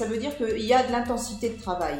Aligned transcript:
ça 0.00 0.06
veut 0.06 0.16
dire 0.16 0.34
qu'il 0.34 0.64
y 0.64 0.72
a 0.72 0.82
de 0.82 0.92
l'intensité 0.92 1.50
de 1.50 1.60
travail. 1.60 1.98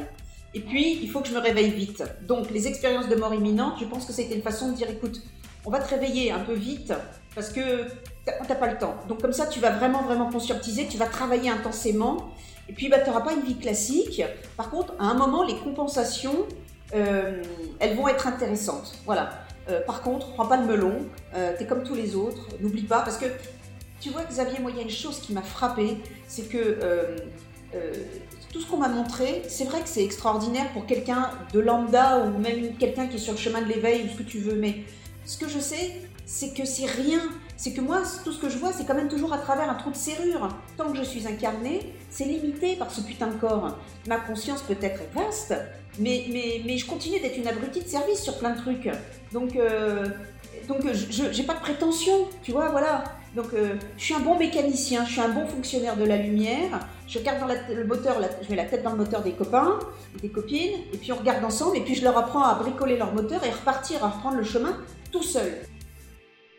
Et 0.55 0.61
puis, 0.61 0.99
il 1.03 1.11
faut 1.11 1.21
que 1.21 1.29
je 1.29 1.35
me 1.35 1.39
réveille 1.39 1.71
vite. 1.71 2.03
Donc, 2.23 2.50
les 2.50 2.67
expériences 2.67 3.09
de 3.09 3.14
mort 3.14 3.35
imminente, 3.35 3.75
je 3.79 3.85
pense 3.85 4.07
que 4.07 4.12
c'était 4.14 4.35
une 4.35 4.43
façon 4.43 4.71
de 4.71 4.75
dire, 4.75 4.89
écoute, 4.89 5.21
on 5.67 5.71
va 5.71 5.80
te 5.80 5.91
réveiller 5.91 6.32
un 6.32 6.39
peu 6.39 6.55
vite 6.55 6.95
parce 7.35 7.50
que 7.50 7.85
t'as 8.25 8.55
pas 8.55 8.68
le 8.68 8.79
temps. 8.79 8.95
Donc, 9.07 9.21
comme 9.21 9.35
ça, 9.35 9.46
tu 9.46 9.61
vas 9.61 9.68
vraiment, 9.68 10.03
vraiment 10.03 10.31
conscientiser, 10.32 10.86
tu 10.86 10.96
vas 10.96 11.05
travailler 11.05 11.50
intensément. 11.50 12.31
Et 12.71 12.73
puis, 12.73 12.89
bah, 12.89 13.00
tu 13.00 13.11
n'auras 13.11 13.21
pas 13.21 13.35
une 13.35 13.43
vie 13.43 13.59
classique. 13.59 14.23
Par 14.57 14.71
contre, 14.71 14.95
à 14.98 15.04
un 15.04 15.14
moment, 15.14 15.43
les 15.43 15.57
compensations, 15.57 16.46
euh, 16.95 17.43
elles 17.81 17.96
vont 17.96 18.09
être 18.09 18.26
intéressantes. 18.26 18.95
Voilà. 19.04 19.45
Euh, 19.68 19.82
par 19.82 20.01
contre, 20.01 20.32
prends 20.32 20.46
pas 20.46 20.57
le 20.57 20.64
melon. 20.64 21.04
Euh, 21.35 21.53
tu 21.54 21.64
es 21.64 21.67
comme 21.67 21.82
tous 21.82 21.95
les 21.95 22.17
autres. 22.17 22.48
N'oublie 22.61 22.85
pas, 22.85 23.03
parce 23.03 23.18
que 23.18 23.26
tu 24.01 24.09
vois, 24.09 24.23
Xavier, 24.23 24.59
moi, 24.59 24.71
il 24.71 24.79
y 24.79 24.81
a 24.81 24.85
une 24.85 24.89
chose 24.89 25.21
qui 25.21 25.35
m'a 25.35 25.43
frappé, 25.43 25.98
c'est 26.26 26.48
que 26.48 26.79
tout 28.53 28.61
ce 28.61 28.67
qu'on 28.67 28.79
m'a 28.79 28.89
montré, 28.89 29.43
c'est 29.49 29.65
vrai 29.65 29.81
que 29.81 29.89
c'est 29.89 30.05
extraordinaire 30.05 30.73
pour 30.73 30.87
quelqu'un 30.87 31.31
de 31.53 31.61
lambda 31.61 32.25
ou 32.25 32.39
même 32.39 32.75
quelqu'un 32.77 33.06
qui 33.06 33.17
est 33.17 33.20
sur 33.20 33.33
le 33.33 33.39
chemin 33.39 33.62
de 33.62 33.69
l'éveil 33.69 34.05
ou 34.05 34.09
ce 34.09 34.17
que 34.17 34.23
tu 34.23 34.39
veux, 34.39 34.56
mais 34.56 34.83
ce 35.25 35.39
que 35.39 35.48
je 35.48 35.59
sais, 35.59 36.01
c'est 36.27 36.55
que 36.55 36.65
c'est 36.65 36.87
rien. 36.87 37.20
C'est 37.56 37.73
que 37.73 37.81
moi, 37.81 38.03
tout 38.25 38.33
ce 38.33 38.41
que 38.41 38.48
je 38.48 38.56
vois, 38.56 38.73
c'est 38.73 38.87
quand 38.87 38.95
même 38.95 39.09
toujours 39.09 39.33
à 39.33 39.39
travers 39.39 39.69
un 39.69 39.75
trou 39.75 39.91
de 39.91 39.97
serrure. 39.97 40.48
Tant 40.77 40.91
que 40.91 40.97
je 40.97 41.03
suis 41.03 41.27
incarné, 41.27 41.93
c'est 42.09 42.25
limité 42.25 42.77
par 42.77 42.91
ce 42.91 43.03
putain 43.03 43.27
de 43.27 43.34
corps. 43.34 43.77
Ma 44.09 44.17
conscience 44.17 44.62
peut-être 44.62 45.01
est 45.03 45.15
vaste, 45.15 45.55
mais, 45.99 46.25
mais, 46.33 46.62
mais 46.65 46.79
je 46.79 46.87
continue 46.87 47.21
d'être 47.21 47.37
une 47.37 47.49
abrutie 47.49 47.83
de 47.83 47.89
service 47.89 48.23
sur 48.23 48.39
plein 48.39 48.55
de 48.55 48.61
trucs. 48.61 48.89
Donc, 49.33 49.57
euh, 49.57 50.07
donc 50.69 50.81
je 50.93 51.37
n'ai 51.37 51.43
pas 51.43 51.55
de 51.55 51.61
prétention, 51.61 52.29
tu 52.43 52.53
vois, 52.53 52.71
voilà. 52.71 53.05
Donc, 53.36 53.55
euh, 53.55 53.77
je 53.97 54.05
suis 54.05 54.14
un 54.14 54.20
bon 54.20 54.36
mécanicien, 54.36 55.05
je 55.05 55.12
suis 55.12 55.20
un 55.20 55.28
bon 55.28 55.47
fonctionnaire 55.47 55.97
de 55.97 56.05
la 56.05 56.17
lumière. 56.17 56.81
Je 57.06 57.19
regarde 57.19 57.39
dans 57.41 57.47
le 57.47 57.84
moteur, 57.84 58.17
je 58.42 58.50
mets 58.50 58.56
la 58.56 58.64
tête 58.64 58.83
dans 58.83 58.91
le 58.91 58.97
moteur 58.97 59.22
des 59.22 59.33
copains, 59.33 59.78
des 60.20 60.28
copines, 60.28 60.81
et 60.92 60.97
puis 60.97 61.12
on 61.12 61.17
regarde 61.17 61.45
ensemble, 61.45 61.77
et 61.77 61.81
puis 61.81 61.95
je 61.95 62.03
leur 62.03 62.17
apprends 62.19 62.42
à 62.42 62.55
bricoler 62.55 62.97
leur 62.97 63.14
moteur 63.14 63.45
et 63.45 63.50
repartir, 63.50 64.05
à 64.05 64.11
reprendre 64.11 64.37
le 64.37 64.45
chemin 64.45 64.77
tout 65.12 65.22
seul. 65.22 65.53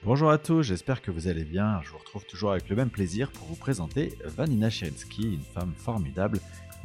Bonjour 0.04 0.32
à 0.32 0.38
tous, 0.38 0.64
j'espère 0.64 1.02
que 1.02 1.12
vous 1.12 1.28
allez 1.28 1.44
bien. 1.44 1.80
Je 1.84 1.92
vous 1.92 1.98
retrouve 1.98 2.26
toujours 2.26 2.52
avec 2.52 2.70
le 2.70 2.76
même 2.76 2.90
plaisir 2.90 3.32
pour 3.32 3.48
vous 3.48 3.56
présenter 3.56 4.18
Vanina 4.26 4.70
Cherinsky, 4.70 5.34
une 5.36 5.44
femme 5.54 5.74
formidable, 5.78 6.40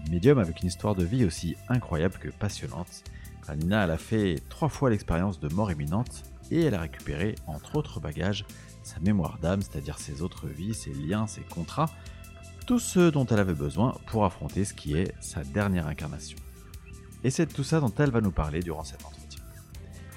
une 0.04 0.12
médium 0.12 0.38
avec 0.38 0.60
une 0.62 0.68
histoire 0.68 0.94
de 0.94 1.04
vie 1.04 1.24
aussi 1.24 1.56
incroyable 1.68 2.18
que 2.20 2.28
passionnante. 2.28 3.04
Vanina, 3.46 3.84
elle 3.84 3.92
a 3.92 3.98
fait 3.98 4.42
trois 4.48 4.68
fois 4.68 4.90
l'expérience 4.90 5.38
de 5.40 5.48
mort 5.48 5.70
imminente 5.70 6.24
et 6.50 6.62
elle 6.64 6.74
a 6.74 6.80
récupéré, 6.80 7.36
entre 7.46 7.76
autres 7.76 8.00
bagages, 8.00 8.44
sa 8.86 9.00
mémoire 9.00 9.38
d'âme, 9.38 9.62
c'est-à-dire 9.62 9.98
ses 9.98 10.22
autres 10.22 10.46
vies, 10.46 10.72
ses 10.72 10.92
liens, 10.92 11.26
ses 11.26 11.40
contrats, 11.40 11.90
tout 12.66 12.78
ce 12.78 13.10
dont 13.10 13.26
elle 13.26 13.40
avait 13.40 13.54
besoin 13.54 13.96
pour 14.06 14.24
affronter 14.24 14.64
ce 14.64 14.74
qui 14.74 14.96
est 14.96 15.12
sa 15.20 15.42
dernière 15.42 15.88
incarnation. 15.88 16.38
Et 17.24 17.30
c'est 17.30 17.46
tout 17.46 17.64
ça 17.64 17.80
dont 17.80 17.92
elle 17.98 18.10
va 18.10 18.20
nous 18.20 18.30
parler 18.30 18.60
durant 18.60 18.84
cet 18.84 19.04
entretien. 19.04 19.42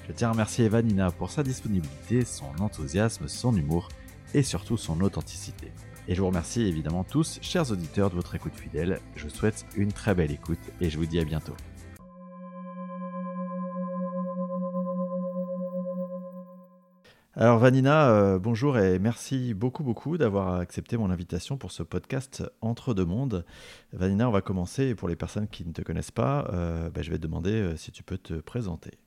Je 0.06 0.12
tiens 0.12 0.28
à 0.28 0.32
remercier 0.32 0.66
Evanina 0.66 1.10
pour 1.10 1.30
sa 1.30 1.42
disponibilité, 1.42 2.24
son 2.24 2.60
enthousiasme, 2.60 3.26
son 3.26 3.56
humour 3.56 3.88
et 4.34 4.42
surtout 4.42 4.76
son 4.76 5.00
authenticité. 5.00 5.72
Et 6.06 6.14
je 6.14 6.20
vous 6.20 6.28
remercie 6.28 6.62
évidemment 6.62 7.04
tous, 7.04 7.38
chers 7.42 7.70
auditeurs, 7.70 8.10
de 8.10 8.16
votre 8.16 8.34
écoute 8.34 8.54
fidèle. 8.54 9.00
Je 9.16 9.24
vous 9.24 9.34
souhaite 9.34 9.66
une 9.76 9.92
très 9.92 10.14
belle 10.14 10.30
écoute 10.30 10.58
et 10.80 10.90
je 10.90 10.98
vous 10.98 11.06
dis 11.06 11.20
à 11.20 11.24
bientôt. 11.24 11.54
Alors 17.36 17.58
Vanina, 17.58 18.10
euh, 18.10 18.40
bonjour 18.40 18.76
et 18.76 18.98
merci 18.98 19.54
beaucoup 19.54 19.84
beaucoup 19.84 20.18
d'avoir 20.18 20.56
accepté 20.56 20.96
mon 20.96 21.10
invitation 21.10 21.56
pour 21.56 21.70
ce 21.70 21.84
podcast 21.84 22.42
Entre 22.60 22.92
deux 22.92 23.04
mondes. 23.04 23.44
Vanina, 23.92 24.28
on 24.28 24.32
va 24.32 24.40
commencer. 24.40 24.96
Pour 24.96 25.08
les 25.08 25.14
personnes 25.14 25.46
qui 25.46 25.64
ne 25.64 25.72
te 25.72 25.80
connaissent 25.80 26.10
pas, 26.10 26.50
euh, 26.52 26.90
bah, 26.90 27.02
je 27.02 27.10
vais 27.12 27.18
te 27.18 27.22
demander 27.22 27.52
euh, 27.52 27.76
si 27.76 27.92
tu 27.92 28.02
peux 28.02 28.18
te 28.18 28.34
présenter. 28.34 28.98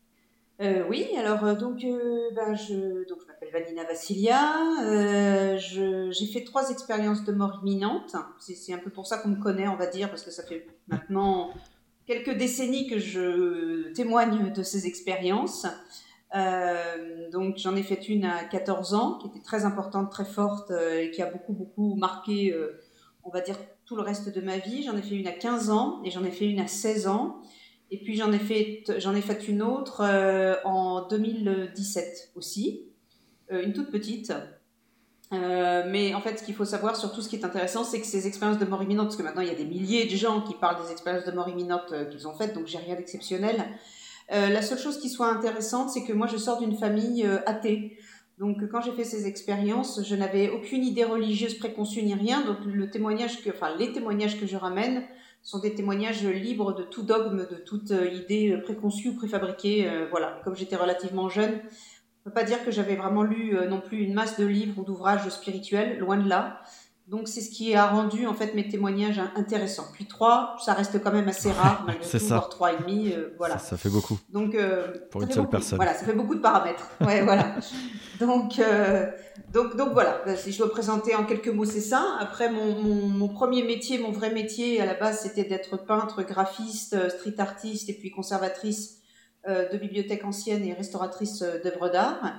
oui, 0.62 1.10
alors 1.18 1.58
donc 1.58 1.80
je 1.80 3.28
m'appelle 3.28 3.50
Vanina 3.52 3.84
Vassilia. 3.84 5.60
j'ai 5.60 6.28
fait 6.28 6.46
trois 6.46 6.70
expériences 6.70 7.26
de 7.26 7.34
mort 7.34 7.60
imminente. 7.62 8.16
C'est 8.40 8.72
un 8.72 8.78
peu 8.78 8.90
pour 8.90 9.06
ça 9.06 9.18
qu'on 9.18 9.30
me 9.30 9.44
connaît, 9.44 9.68
on 9.68 9.76
va 9.76 9.88
dire, 9.88 10.10
parce 10.10 10.24
que 10.24 10.32
ça 10.32 10.44
fait 10.44 10.66
maintenant 10.88 11.50
quelques 12.06 12.38
décennies 12.38 12.88
que 12.88 13.00
je 13.00 13.92
témoigne 13.92 14.54
de 14.54 14.64
ces 14.64 14.88
expériences. 14.88 15.68
Euh, 16.36 17.30
donc 17.32 17.58
j'en 17.58 17.76
ai 17.76 17.84
fait 17.84 18.10
une 18.10 18.26
à 18.26 18.44
14 18.44 18.94
ans, 18.94 19.18
qui 19.20 19.28
était 19.28 19.44
très 19.44 19.66
importante, 19.66 20.12
très 20.12 20.26
forte, 20.26 20.72
euh, 20.72 21.02
et 21.02 21.12
qui 21.12 21.22
a 21.22 21.30
beaucoup, 21.30 21.54
beaucoup 21.54 21.96
marqué, 21.96 22.52
euh, 22.52 22.82
on 23.24 23.30
va 23.30 23.42
dire, 23.42 23.56
tout 23.86 23.96
le 23.96 24.02
reste 24.02 24.34
de 24.34 24.42
ma 24.42 24.58
vie. 24.58 24.84
J'en 24.84 24.98
ai 24.98 25.02
fait 25.02 25.16
une 25.16 25.28
à 25.28 25.32
15 25.32 25.70
ans, 25.70 26.02
et 26.04 26.12
j'en 26.12 26.24
ai 26.24 26.32
fait 26.32 26.46
une 26.46 26.60
à 26.60 26.68
16 26.68 27.08
ans. 27.08 27.42
Et 27.92 27.98
puis 27.98 28.16
j'en 28.16 28.32
ai 28.32 28.40
fait, 28.40 28.84
j'en 28.98 29.14
ai 29.14 29.22
fait 29.22 29.48
une 29.48 29.62
autre 29.62 30.02
en 30.66 31.08
2017 31.08 32.32
aussi, 32.36 32.88
une 33.52 33.72
toute 33.74 33.92
petite. 33.92 34.34
mais 35.32 36.16
en 36.16 36.22
fait, 36.22 36.40
ce 36.40 36.44
qu'il 36.44 36.56
faut 36.56 36.66
savoir, 36.66 36.96
surtout 36.96 37.22
ce 37.22 37.30
qui 37.30 37.36
est 37.36 37.46
intéressant, 37.46 37.84
c'est 37.84 38.02
que 38.02 38.08
ces 38.08 38.26
expériences 38.26 38.58
de 38.58 38.66
mort 38.66 38.82
imminente, 38.82 39.08
parce 39.08 39.16
que 39.16 39.22
maintenant 39.22 39.44
il 39.44 39.48
y 39.48 39.52
a 39.52 39.56
des 39.56 39.66
milliers 39.66 40.06
de 40.06 40.16
gens 40.16 40.42
qui 40.42 40.56
parlent 40.56 40.84
des 40.84 40.92
expériences 40.92 41.26
de 41.26 41.32
mort 41.34 41.50
imminente 41.50 41.94
qu'ils 42.10 42.28
ont 42.28 42.34
faites, 42.34 42.56
donc 42.56 42.66
j'ai 42.66 42.80
rien 42.80 42.96
d'exceptionnel. 42.96 43.64
Euh, 44.32 44.50
la 44.50 44.62
seule 44.62 44.80
chose 44.80 45.00
qui 45.00 45.10
soit 45.10 45.28
intéressante, 45.28 45.90
c'est 45.90 46.04
que 46.04 46.14
moi, 46.14 46.28
je 46.28 46.38
sors 46.38 46.60
d'une 46.60 46.76
famille 46.76 47.26
euh, 47.26 47.40
athée. 47.46 47.98
Donc, 48.40 48.68
quand 48.72 48.82
j'ai 48.82 48.92
fait 48.92 49.04
ces 49.04 49.28
expériences, 49.28 50.02
je 50.04 50.16
n'avais 50.16 50.50
aucune 50.50 50.84
idée 50.84 51.04
religieuse 51.04 51.58
préconçue 51.58 52.04
ni 52.04 52.14
rien. 52.14 52.42
Donc, 52.42 52.58
le 52.66 52.90
témoignage 52.90 53.44
que, 53.44 53.50
enfin, 53.50 53.76
les 53.78 53.92
témoignages 53.92 54.40
que 54.40 54.48
je 54.48 54.58
ramène 54.58 55.04
sont 55.44 55.60
des 55.60 55.76
témoignages 55.76 56.24
libres 56.24 56.74
de 56.74 56.84
tout 56.84 57.04
dogme, 57.04 57.46
de 57.50 57.58
toute 57.58 57.92
euh, 57.92 58.08
idée 58.08 58.58
préconçue 58.64 59.10
ou 59.10 59.16
préfabriquée. 59.16 59.90
voilà. 60.10 60.40
Comme 60.44 60.56
j'étais 60.56 60.78
relativement 60.78 61.30
jeune, 61.30 61.60
on 62.26 62.30
peut 62.30 62.34
pas 62.34 62.44
dire 62.44 62.64
que 62.64 62.72
j'avais 62.72 62.96
vraiment 62.96 63.24
lu 63.24 63.54
non 63.70 63.82
plus 63.82 63.98
une 63.98 64.14
masse 64.14 64.40
de 64.40 64.46
livres 64.46 64.80
ou 64.80 64.84
d'ouvrages 64.86 65.28
spirituels, 65.28 66.00
loin 66.00 66.16
de 66.16 66.30
là. 66.30 66.62
Donc 67.08 67.28
c'est 67.28 67.42
ce 67.42 67.52
qui 67.52 67.76
a 67.76 67.88
rendu 67.88 68.28
en 68.28 68.34
fait 68.34 68.56
mes 68.56 68.66
témoignages 68.70 69.20
intéressants. 69.36 69.88
Puis 69.94 70.06
trois, 70.06 70.56
ça 70.64 70.74
reste 70.74 71.04
quand 71.04 71.12
même 71.12 71.28
assez 71.28 71.52
rare 71.52 71.84
malgré 71.88 72.10
tout, 72.10 72.26
ça. 72.26 72.48
trois 72.50 72.72
et 72.72 72.78
demi, 72.78 73.12
euh, 73.12 73.36
voilà. 73.38 73.58
Ça, 73.58 73.76
fait 73.76 73.90
beaucoup. 73.90 74.18
Donc 74.30 74.56
euh, 74.56 74.88
pour 75.12 75.22
une 75.22 75.30
seule 75.32 75.50
personne. 75.50 75.76
Voilà, 75.76 75.94
ça 75.96 76.06
fait 76.06 76.14
beaucoup 76.14 76.36
de 76.36 76.40
paramètres. 76.40 76.90
Ouais, 77.02 77.22
voilà. 77.22 77.56
Donc 78.22 78.58
euh, 78.60 79.12
donc 79.52 79.76
donc 79.76 79.92
voilà. 79.92 80.22
Ben, 80.26 80.38
si 80.38 80.54
je 80.54 80.60
dois 80.60 80.72
présenter 80.72 81.14
en 81.16 81.26
quelques 81.26 81.50
mots, 81.50 81.66
c'est 81.66 81.82
ça. 81.82 82.16
Après 82.22 82.50
mon, 82.50 82.76
mon, 82.82 83.28
premier 83.28 83.64
métier, 83.64 83.98
mon 83.98 84.12
vrai 84.12 84.32
métier 84.32 84.80
à 84.80 84.86
la 84.86 84.94
base, 84.94 85.20
c'était 85.20 85.44
d'être 85.44 85.76
peintre, 85.86 86.24
graphiste, 86.24 87.10
street 87.10 87.36
artiste 87.40 87.90
et 87.90 87.94
puis 87.94 88.12
conservatrice 88.12 89.00
de 89.46 89.78
bibliothèque 89.78 90.24
ancienne 90.24 90.64
et 90.64 90.74
restauratrice 90.74 91.42
d'œuvres 91.42 91.90
d'art. 91.90 92.34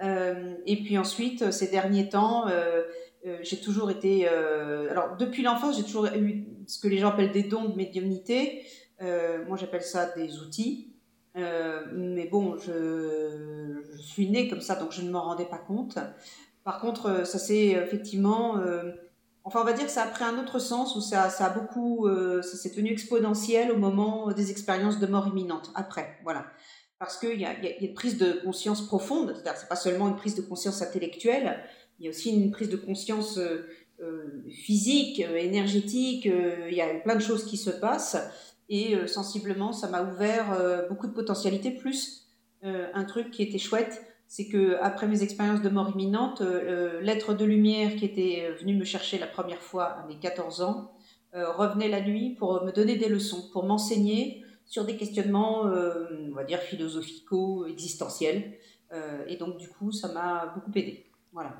et 0.00 0.82
puis 0.82 0.96
ensuite, 0.96 1.50
ces 1.50 1.68
derniers 1.68 2.08
temps 2.08 2.46
euh, 3.26 3.38
j'ai 3.42 3.58
toujours 3.58 3.90
été. 3.90 4.28
Euh, 4.28 4.90
alors, 4.90 5.16
depuis 5.16 5.42
l'enfance, 5.42 5.76
j'ai 5.76 5.84
toujours 5.84 6.06
eu 6.06 6.46
ce 6.66 6.78
que 6.78 6.88
les 6.88 6.98
gens 6.98 7.08
appellent 7.08 7.32
des 7.32 7.42
dons 7.42 7.64
de 7.64 7.74
médiumnité. 7.74 8.64
Euh, 9.02 9.44
moi, 9.46 9.56
j'appelle 9.56 9.82
ça 9.82 10.06
des 10.16 10.38
outils. 10.38 10.92
mais 11.34 12.28
bon, 12.30 12.56
je, 12.58 13.82
suis 13.98 14.30
née 14.30 14.48
comme 14.48 14.60
ça, 14.60 14.76
donc 14.76 14.92
je 14.92 15.02
ne 15.02 15.10
m'en 15.10 15.22
rendais 15.22 15.44
pas 15.44 15.58
compte. 15.58 15.98
Par 16.64 16.80
contre, 16.80 17.26
ça 17.26 17.38
s'est 17.38 17.68
effectivement. 17.68 18.60
enfin, 19.44 19.60
on 19.60 19.64
va 19.64 19.72
dire 19.72 19.86
que 19.86 19.90
ça 19.90 20.04
a 20.04 20.06
pris 20.06 20.24
un 20.24 20.38
autre 20.38 20.58
sens 20.58 20.96
où 20.96 21.00
ça, 21.00 21.28
ça 21.30 21.46
a 21.46 21.50
beaucoup. 21.50 22.08
ça 22.42 22.56
s'est 22.56 22.72
tenu 22.72 22.90
exponentiel 22.90 23.72
au 23.72 23.76
moment 23.76 24.32
des 24.32 24.50
expériences 24.50 24.98
de 24.98 25.06
mort 25.06 25.26
imminente, 25.28 25.70
après. 25.74 26.18
Voilà 26.22 26.46
parce 26.98 27.18
qu'il 27.18 27.34
y, 27.34 27.42
y, 27.42 27.44
a 27.44 27.78
une 27.80 27.92
prise 27.92 28.16
de 28.16 28.40
conscience 28.44 28.86
profonde, 28.86 29.34
c'est-à-dire 29.34 29.60
c'est 29.60 29.68
pas 29.68 29.76
seulement 29.76 30.08
une 30.08 30.16
prise 30.16 30.34
de 30.34 30.40
conscience 30.40 30.80
intellectuelle, 30.80 31.62
il 31.98 32.04
y 32.04 32.08
a 32.08 32.10
aussi 32.10 32.30
une 32.30 32.50
prise 32.50 32.68
de 32.68 32.76
conscience 32.76 33.38
euh, 33.38 33.66
euh, 34.00 34.42
physique, 34.50 35.20
euh, 35.20 35.36
énergétique, 35.36 36.26
il 36.26 36.74
y 36.74 36.80
a 36.80 36.94
plein 37.00 37.14
de 37.14 37.22
choses 37.22 37.44
qui 37.44 37.56
se 37.56 37.70
passent. 37.70 38.18
Et 38.68 38.96
sensiblement, 39.06 39.70
ça 39.70 39.88
m'a 39.88 40.02
ouvert 40.02 40.60
beaucoup 40.88 41.06
de 41.06 41.12
potentialités. 41.12 41.70
Plus 41.70 42.26
un 42.64 43.04
truc 43.04 43.30
qui 43.30 43.44
était 43.44 43.58
chouette, 43.58 44.02
c'est 44.26 44.48
que 44.48 44.76
après 44.80 45.06
mes 45.06 45.22
expériences 45.22 45.62
de 45.62 45.68
mort 45.68 45.92
imminente, 45.94 46.42
l'être 47.00 47.32
de 47.32 47.44
lumière 47.44 47.94
qui 47.94 48.04
était 48.04 48.50
venu 48.58 48.74
me 48.74 48.82
chercher 48.82 49.18
la 49.18 49.28
première 49.28 49.62
fois 49.62 49.84
à 49.84 50.06
mes 50.08 50.18
14 50.18 50.62
ans 50.62 50.90
revenait 51.32 51.86
la 51.86 52.00
nuit 52.00 52.34
pour 52.34 52.64
me 52.64 52.72
donner 52.72 52.96
des 52.96 53.08
leçons, 53.08 53.48
pour 53.52 53.64
m'enseigner 53.64 54.42
sur 54.64 54.84
des 54.84 54.96
questionnements, 54.96 55.60
on 55.60 56.34
va 56.34 56.42
dire, 56.42 56.58
philosophicaux, 56.58 57.66
existentiels. 57.66 58.58
et 59.28 59.36
donc, 59.36 59.58
du 59.58 59.68
coup, 59.68 59.92
ça 59.92 60.08
m'a 60.08 60.52
beaucoup 60.56 60.76
aidé. 60.76 61.05
Voilà. 61.36 61.52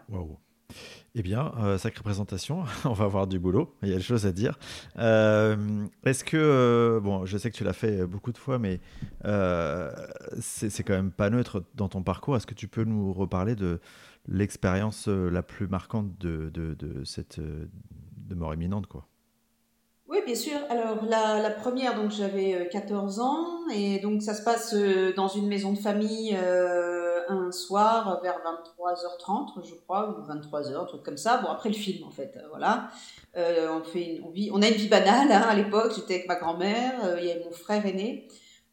Eh 1.15 1.23
bien, 1.23 1.53
euh, 1.59 1.77
sacrée 1.77 2.03
présentation, 2.03 2.65
on 2.87 2.95
va 2.95 3.05
avoir 3.05 3.27
du 3.27 3.39
boulot, 3.39 3.75
il 3.83 3.91
y 3.91 3.93
a 3.93 3.97
des 3.97 4.03
choses 4.03 4.25
à 4.25 4.33
dire. 4.33 4.59
Euh, 4.99 5.85
est-ce 6.07 6.25
que, 6.25 6.37
euh, 6.39 6.99
bon, 6.99 7.27
je 7.27 7.37
sais 7.37 7.51
que 7.51 7.57
tu 7.57 7.63
l'as 7.63 7.75
fait 7.75 8.07
beaucoup 8.07 8.33
de 8.33 8.39
fois, 8.39 8.59
mais 8.59 8.81
c'est 10.41 10.83
quand 10.83 10.95
même 10.95 11.11
pas 11.11 11.29
neutre 11.29 11.63
dans 11.75 11.89
ton 11.89 12.03
parcours. 12.03 12.37
Est-ce 12.37 12.47
que 12.47 12.55
tu 12.55 12.69
peux 12.69 12.85
nous 12.85 13.13
reparler 13.13 13.55
de 13.55 13.81
l'expérience 14.29 15.09
la 15.09 15.43
plus 15.43 15.69
marquante 15.69 16.17
de, 16.19 16.51
de, 16.51 17.05
cette 17.05 17.39
de 17.39 18.35
mort 18.35 18.55
imminente 18.55 18.87
quoi? 18.87 19.07
Oui, 20.09 20.19
bien 20.25 20.35
sûr. 20.35 20.57
Alors, 20.71 21.05
la, 21.05 21.51
première, 21.51 22.01
donc 22.01 22.13
j'avais 22.13 22.67
14 22.73 23.21
ans, 23.21 23.69
et 23.75 23.99
donc 23.99 24.23
ça 24.23 24.33
se 24.33 24.43
passe 24.43 24.75
dans 25.17 25.29
une 25.29 25.49
maison 25.49 25.75
de 25.75 25.79
famille 25.79 26.35
un 27.29 27.53
soir 27.53 28.21
vers 28.23 28.39
23h30, 28.39 29.65
je 29.65 29.75
crois, 29.75 30.11
ou 30.11 30.33
23h, 30.33 30.77
un 30.77 30.85
truc 30.85 31.03
comme 31.03 31.17
ça. 31.17 31.39
Bon, 31.39 31.49
après 31.49 31.69
le 31.69 31.75
film, 31.75 32.07
en 32.07 32.11
fait, 32.11 32.39
voilà. 32.51 32.91
on, 33.35 33.83
fait 33.85 34.21
on, 34.25 34.31
vit, 34.31 34.51
on 34.53 34.63
a 34.63 34.69
une 34.69 34.75
vie 34.75 34.89
banale, 34.89 35.31
hein, 35.31 35.47
à 35.49 35.55
l'époque, 35.55 35.93
j'étais 35.95 36.15
avec 36.15 36.29
ma 36.29 36.37
grand-mère, 36.37 37.19
il 37.19 37.27
y 37.27 37.31
avait 37.31 37.45
mon 37.45 37.53
frère 37.53 37.85
aîné, 37.87 38.29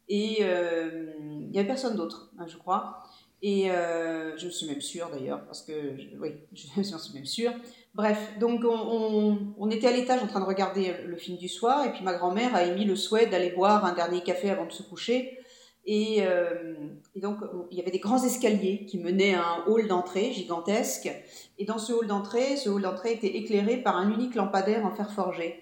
et 0.08 0.40
il 0.40 1.50
n'y 1.50 1.58
avait 1.58 1.68
personne 1.68 1.96
d'autre, 1.96 2.30
hein, 2.38 2.46
je 2.46 2.56
crois. 2.56 3.04
Et 3.46 3.70
euh, 3.70 4.34
je 4.38 4.48
suis 4.48 4.66
même 4.66 4.80
sûre 4.80 5.10
d'ailleurs, 5.12 5.44
parce 5.44 5.60
que, 5.60 5.72
oui, 6.18 6.30
je 6.54 6.82
suis 6.82 7.14
même 7.14 7.26
sûre. 7.26 7.52
Bref, 7.94 8.18
donc 8.40 8.62
on, 8.64 9.68
était 9.70 9.86
à 9.86 9.92
l'étage 9.92 10.22
en 10.22 10.26
train 10.26 10.40
de 10.40 10.46
regarder 10.46 10.94
le 11.04 11.16
film 11.16 11.36
du 11.36 11.50
soir, 11.50 11.84
et 11.84 11.92
puis 11.92 12.02
ma 12.02 12.14
grand-mère 12.14 12.54
a 12.54 12.64
émis 12.64 12.86
le 12.86 12.96
souhait 12.96 13.26
d'aller 13.26 13.50
boire 13.50 13.84
un 13.84 13.92
dernier 13.92 14.22
café 14.22 14.48
avant 14.48 14.64
de 14.64 14.72
se 14.72 14.82
coucher. 14.82 15.38
Et, 15.86 16.18
euh, 16.20 16.74
donc 17.16 17.38
il 17.70 17.78
y 17.78 17.80
avait 17.80 17.90
des 17.90 17.98
grands 17.98 18.22
escaliers 18.22 18.86
qui 18.86 18.98
menaient 18.98 19.34
à 19.34 19.44
un 19.44 19.64
hall 19.66 19.86
d'entrée 19.86 20.32
gigantesque. 20.32 21.10
Et 21.58 21.64
dans 21.64 21.78
ce 21.78 21.92
hall 21.92 22.06
d'entrée, 22.06 22.56
ce 22.56 22.68
hall 22.68 22.82
d'entrée 22.82 23.12
était 23.12 23.36
éclairé 23.36 23.76
par 23.76 23.96
un 23.96 24.10
unique 24.10 24.34
lampadaire 24.34 24.84
en 24.84 24.90
fer 24.90 25.12
forgé. 25.12 25.60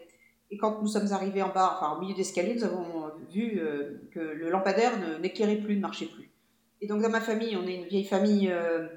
Et 0.50 0.58
quand 0.58 0.80
nous 0.82 0.88
sommes 0.88 1.12
arrivés 1.12 1.42
en 1.42 1.52
bas, 1.52 1.76
enfin 1.76 1.96
au 1.96 2.00
milieu 2.00 2.14
d'escalier, 2.14 2.54
nous 2.54 2.64
avons 2.64 3.10
vu 3.30 3.58
euh, 3.58 4.02
que 4.12 4.20
le 4.20 4.50
lampadaire 4.50 4.92
n'éclairait 5.20 5.56
plus, 5.56 5.76
ne 5.76 5.80
marchait 5.80 6.06
plus. 6.06 6.32
Et 6.82 6.88
donc 6.88 7.00
dans 7.00 7.08
ma 7.08 7.20
famille, 7.20 7.56
on 7.56 7.66
est 7.66 7.76
une 7.76 7.84
vieille 7.84 8.04
famille, 8.04 8.50
euh, 8.50 8.88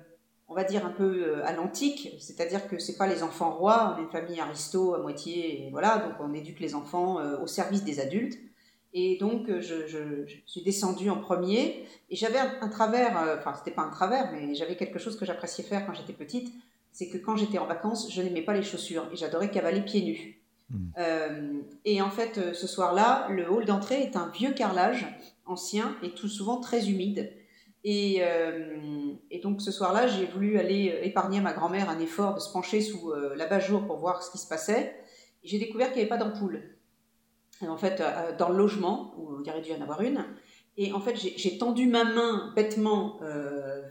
on 0.47 0.55
va 0.55 0.63
dire 0.63 0.85
un 0.85 0.89
peu 0.89 1.03
euh, 1.03 1.45
à 1.45 1.53
l'antique, 1.53 2.15
c'est-à-dire 2.19 2.67
que 2.67 2.79
c'est 2.79 2.97
pas 2.97 3.05
les 3.05 3.21
enfants 3.21 3.51
rois, 3.51 3.93
on 3.95 3.99
est 3.99 4.03
une 4.05 4.11
famille 4.11 4.39
aristo 4.39 4.95
à 4.95 4.99
moitié, 4.99 5.67
et 5.67 5.69
voilà, 5.69 5.99
donc 5.99 6.13
on 6.19 6.33
éduque 6.33 6.59
les 6.59 6.73
enfants 6.73 7.19
euh, 7.19 7.39
au 7.39 7.47
service 7.47 7.83
des 7.83 7.99
adultes. 7.99 8.39
Et 8.97 9.17
donc 9.17 9.47
je, 9.59 10.25
suis 10.47 10.63
descendue 10.63 11.09
en 11.09 11.17
premier, 11.17 11.85
et 12.09 12.15
j'avais 12.15 12.39
un, 12.39 12.69
travers, 12.69 13.37
enfin 13.37 13.53
c'était 13.53 13.75
pas 13.75 13.83
un 13.83 13.89
travers, 13.89 14.31
mais 14.31 14.55
j'avais 14.55 14.75
quelque 14.75 14.99
chose 14.99 15.19
que 15.19 15.25
j'appréciais 15.25 15.63
faire 15.63 15.85
quand 15.85 15.93
j'étais 15.93 16.13
petite, 16.13 16.51
c'est 16.91 17.09
que 17.09 17.17
quand 17.17 17.35
j'étais 17.35 17.57
en 17.57 17.67
vacances, 17.67 18.11
je 18.11 18.21
n'aimais 18.21 18.41
pas 18.41 18.53
les 18.53 18.63
chaussures, 18.63 19.07
et 19.11 19.17
j'adorais 19.17 19.51
cavaler 19.51 19.81
pieds 19.81 20.01
nus. 20.01 20.41
Hmm. 20.71 21.59
et 21.83 22.01
en 22.01 22.09
fait, 22.09 22.55
ce 22.55 22.65
soir-là, 22.65 23.27
le 23.29 23.47
hall 23.51 23.65
d'entrée 23.65 24.01
est 24.01 24.15
un 24.15 24.29
vieux 24.29 24.51
carrelage 24.51 25.05
ancien 25.45 25.95
et 26.01 26.09
tout 26.11 26.27
souvent 26.27 26.59
très 26.59 26.89
humide. 26.89 27.31
Euh, 27.87 29.13
et, 29.29 29.39
donc 29.39 29.61
ce 29.61 29.71
soir-là, 29.71 30.07
j'ai 30.07 30.25
voulu 30.25 30.57
aller 30.57 30.99
épargner 31.03 31.37
à 31.37 31.41
ma 31.41 31.53
grand-mère 31.53 31.89
un 31.89 31.99
effort 31.99 32.33
de 32.33 32.39
se 32.39 32.51
pencher 32.51 32.81
sous 32.81 33.11
euh, 33.11 33.35
la 33.35 33.45
bâche-jour 33.45 33.85
pour 33.85 33.97
voir 33.97 34.23
ce 34.23 34.31
qui 34.31 34.37
se 34.37 34.47
passait. 34.47 34.95
J'ai 35.43 35.59
découvert 35.59 35.89
qu'il 35.89 35.97
n'y 35.97 36.01
avait 36.01 36.09
pas 36.09 36.17
d'ampoule. 36.17 36.61
En 37.61 37.77
fait, 37.77 38.01
euh, 38.01 38.35
dans 38.37 38.49
le 38.49 38.57
logement, 38.57 39.13
où 39.17 39.41
il 39.41 39.47
y 39.47 39.51
aurait 39.51 39.61
dû 39.61 39.71
en 39.71 39.81
avoir 39.81 40.01
une. 40.01 40.25
Et 40.77 40.91
en 40.91 40.99
fait, 40.99 41.15
j'ai 41.15 41.57
tendu 41.57 41.87
ma 41.87 42.03
main 42.03 42.51
bêtement 42.53 43.17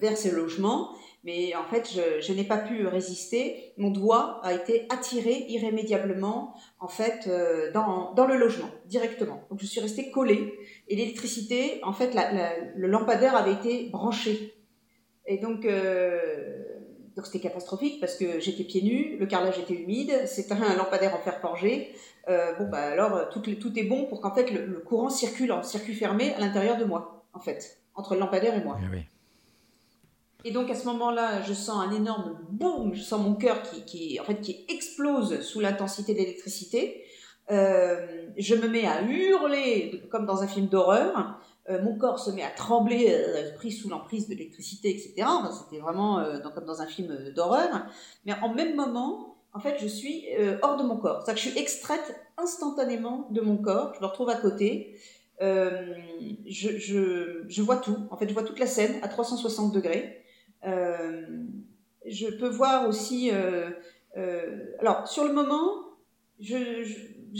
vers 0.00 0.18
ce 0.18 0.28
logement 0.28 0.90
mais 1.24 1.54
en 1.56 1.64
fait, 1.64 1.90
je, 2.20 2.32
n'ai 2.34 2.44
pas 2.44 2.58
pu 2.58 2.86
résister. 2.86 3.72
Mon 3.78 3.90
doigt 3.90 4.40
a 4.44 4.52
été 4.52 4.86
attiré 4.90 5.46
irrémédiablement, 5.48 6.54
en 6.80 6.88
fait, 6.88 7.26
euh, 7.26 7.72
dans, 7.72 8.12
dans, 8.12 8.26
le 8.26 8.36
logement, 8.36 8.68
directement. 8.84 9.42
Donc, 9.48 9.58
je 9.60 9.66
suis 9.66 9.80
restée 9.80 10.10
collée. 10.10 10.52
Et 10.86 10.96
l'électricité, 10.96 11.80
en 11.82 11.94
fait, 11.94 12.14
le 12.76 12.86
lampadaire 12.86 13.34
avait 13.34 13.54
été 13.54 13.88
branché. 13.88 14.54
Et 15.26 15.38
donc, 15.38 15.64
euh, 15.64 16.62
donc 17.16 17.26
c'était 17.26 17.40
catastrophique 17.40 18.00
parce 18.00 18.16
que 18.16 18.40
j'étais 18.40 18.64
pieds 18.64 18.82
nus, 18.82 19.16
le 19.18 19.26
carrelage 19.26 19.58
était 19.58 19.74
humide, 19.74 20.26
c'était 20.26 20.54
un 20.54 20.74
lampadaire 20.76 21.14
en 21.14 21.18
fer 21.18 21.40
forgé. 21.40 21.94
Euh, 22.28 22.54
bon, 22.54 22.68
bah 22.68 22.78
alors, 22.78 23.28
tout, 23.28 23.40
tout 23.40 23.78
est 23.78 23.84
bon 23.84 24.06
pour 24.06 24.20
qu'en 24.20 24.34
fait, 24.34 24.50
le, 24.50 24.80
courant 24.80 25.10
circule 25.10 25.52
en 25.52 25.62
circuit 25.62 25.94
fermé 25.94 26.32
à 26.34 26.40
l'intérieur 26.40 26.76
de 26.76 26.84
moi, 26.84 27.24
en 27.32 27.40
fait, 27.40 27.78
entre 27.94 28.14
le 28.14 28.20
lampadaire 28.20 28.54
et 28.54 28.64
moi. 28.64 28.78
Eh 28.82 28.94
oui. 28.94 29.02
Et 30.46 30.50
donc 30.50 30.70
à 30.70 30.74
ce 30.74 30.84
moment-là, 30.86 31.42
je 31.42 31.54
sens 31.54 31.86
un 31.86 31.90
énorme 31.92 32.38
boum, 32.50 32.94
je 32.94 33.02
sens 33.02 33.20
mon 33.20 33.34
cœur 33.34 33.62
qui, 33.62 34.20
en 34.20 34.24
fait, 34.24 34.40
qui 34.40 34.66
explose 34.68 35.40
sous 35.40 35.60
l'intensité 35.60 36.12
d'électricité. 36.12 37.02
Euh, 37.50 38.26
je 38.36 38.54
me 38.54 38.68
mets 38.68 38.86
à 38.86 39.02
hurler 39.02 40.02
comme 40.10 40.26
dans 40.26 40.42
un 40.42 40.46
film 40.46 40.66
d'horreur. 40.66 41.40
Euh, 41.70 41.82
mon 41.82 41.96
corps 41.96 42.18
se 42.18 42.30
met 42.30 42.42
à 42.42 42.50
trembler, 42.50 43.10
euh, 43.10 43.54
pris 43.54 43.72
sous 43.72 43.88
l'emprise 43.88 44.28
de 44.28 44.34
l'électricité, 44.34 44.90
etc. 44.90 45.26
C'était 45.62 45.80
vraiment 45.80 46.22
comme 46.54 46.66
dans 46.66 46.82
un 46.82 46.86
film 46.86 47.32
d'horreur. 47.34 47.86
Mais 48.26 48.34
en 48.42 48.52
même 48.52 48.76
moment, 48.76 49.36
en 49.52 49.60
fait, 49.60 49.76
je 49.80 49.86
suis 49.86 50.26
hors 50.62 50.76
de 50.76 50.82
mon 50.82 50.96
corps. 50.96 51.22
C'est-à-dire 51.22 51.42
que 51.42 51.48
je 51.48 51.52
suis 51.52 51.60
extraite 51.60 52.20
instantanément 52.36 53.28
de 53.30 53.40
mon 53.40 53.56
corps. 53.56 53.94
Je 53.94 54.00
me 54.00 54.06
retrouve 54.06 54.28
à 54.28 54.36
côté. 54.36 54.98
Je, 55.40 57.62
vois 57.62 57.76
tout. 57.76 57.96
En 58.10 58.16
fait, 58.16 58.28
je 58.28 58.34
vois 58.34 58.42
toute 58.42 58.58
la 58.58 58.66
scène 58.66 58.98
à 59.02 59.08
360 59.08 59.72
degrés. 59.72 60.24
Euh, 60.66 61.22
je 62.06 62.28
peux 62.28 62.48
voir 62.48 62.88
aussi. 62.88 63.30
Euh, 63.32 63.70
euh, 64.16 64.76
alors, 64.80 65.08
sur 65.08 65.24
le 65.24 65.32
moment, 65.32 65.72
je 66.40 66.56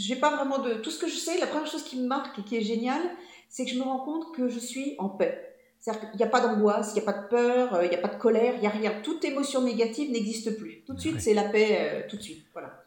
n'ai 0.09 0.19
pas 0.19 0.35
vraiment 0.35 0.59
de. 0.59 0.75
Tout 0.75 0.91
ce 0.91 0.99
que 0.99 1.07
je 1.07 1.15
sais, 1.15 1.39
la 1.39 1.47
première 1.47 1.67
chose 1.67 1.83
qui 1.83 1.99
me 1.99 2.07
marque 2.07 2.39
et 2.39 2.43
qui 2.43 2.57
est 2.57 2.61
géniale, 2.61 3.03
c'est 3.49 3.65
que 3.65 3.71
je 3.71 3.77
me 3.77 3.83
rends 3.83 3.99
compte 3.99 4.35
que 4.35 4.47
je 4.47 4.59
suis 4.59 4.95
en 4.97 5.09
paix. 5.09 5.41
C'est-à-dire 5.79 6.09
qu'il 6.09 6.17
n'y 6.17 6.25
a 6.25 6.29
pas 6.29 6.41
d'angoisse, 6.41 6.91
il 6.91 7.01
n'y 7.01 7.07
a 7.07 7.11
pas 7.11 7.19
de 7.19 7.27
peur, 7.27 7.83
il 7.83 7.89
n'y 7.89 7.95
a 7.95 7.99
pas 7.99 8.07
de 8.07 8.19
colère, 8.19 8.53
il 8.55 8.61
n'y 8.61 8.67
a 8.67 8.71
rien. 8.71 8.91
Toute 9.03 9.23
émotion 9.23 9.61
négative 9.61 10.11
n'existe 10.11 10.57
plus. 10.57 10.83
Tout 10.85 10.93
de 10.93 10.99
suite, 10.99 11.21
c'est 11.21 11.35
la 11.35 11.43
paix, 11.43 12.05
tout 12.09 12.17
de 12.17 12.21
suite. 12.23 12.45
Voilà. 12.53 12.83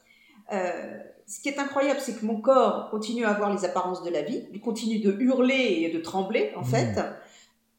ce 1.26 1.40
qui 1.40 1.48
est 1.48 1.58
incroyable, 1.60 2.00
c'est 2.00 2.18
que 2.18 2.26
mon 2.26 2.40
corps 2.40 2.90
continue 2.90 3.24
à 3.24 3.30
avoir 3.30 3.54
les 3.54 3.64
apparences 3.64 4.02
de 4.02 4.10
la 4.10 4.22
vie, 4.22 4.46
il 4.52 4.60
continue 4.60 4.98
de 4.98 5.12
hurler 5.20 5.84
et 5.84 5.92
de 5.92 6.00
trembler, 6.00 6.52
en 6.56 6.62
mmh. 6.62 6.64
fait. 6.64 6.98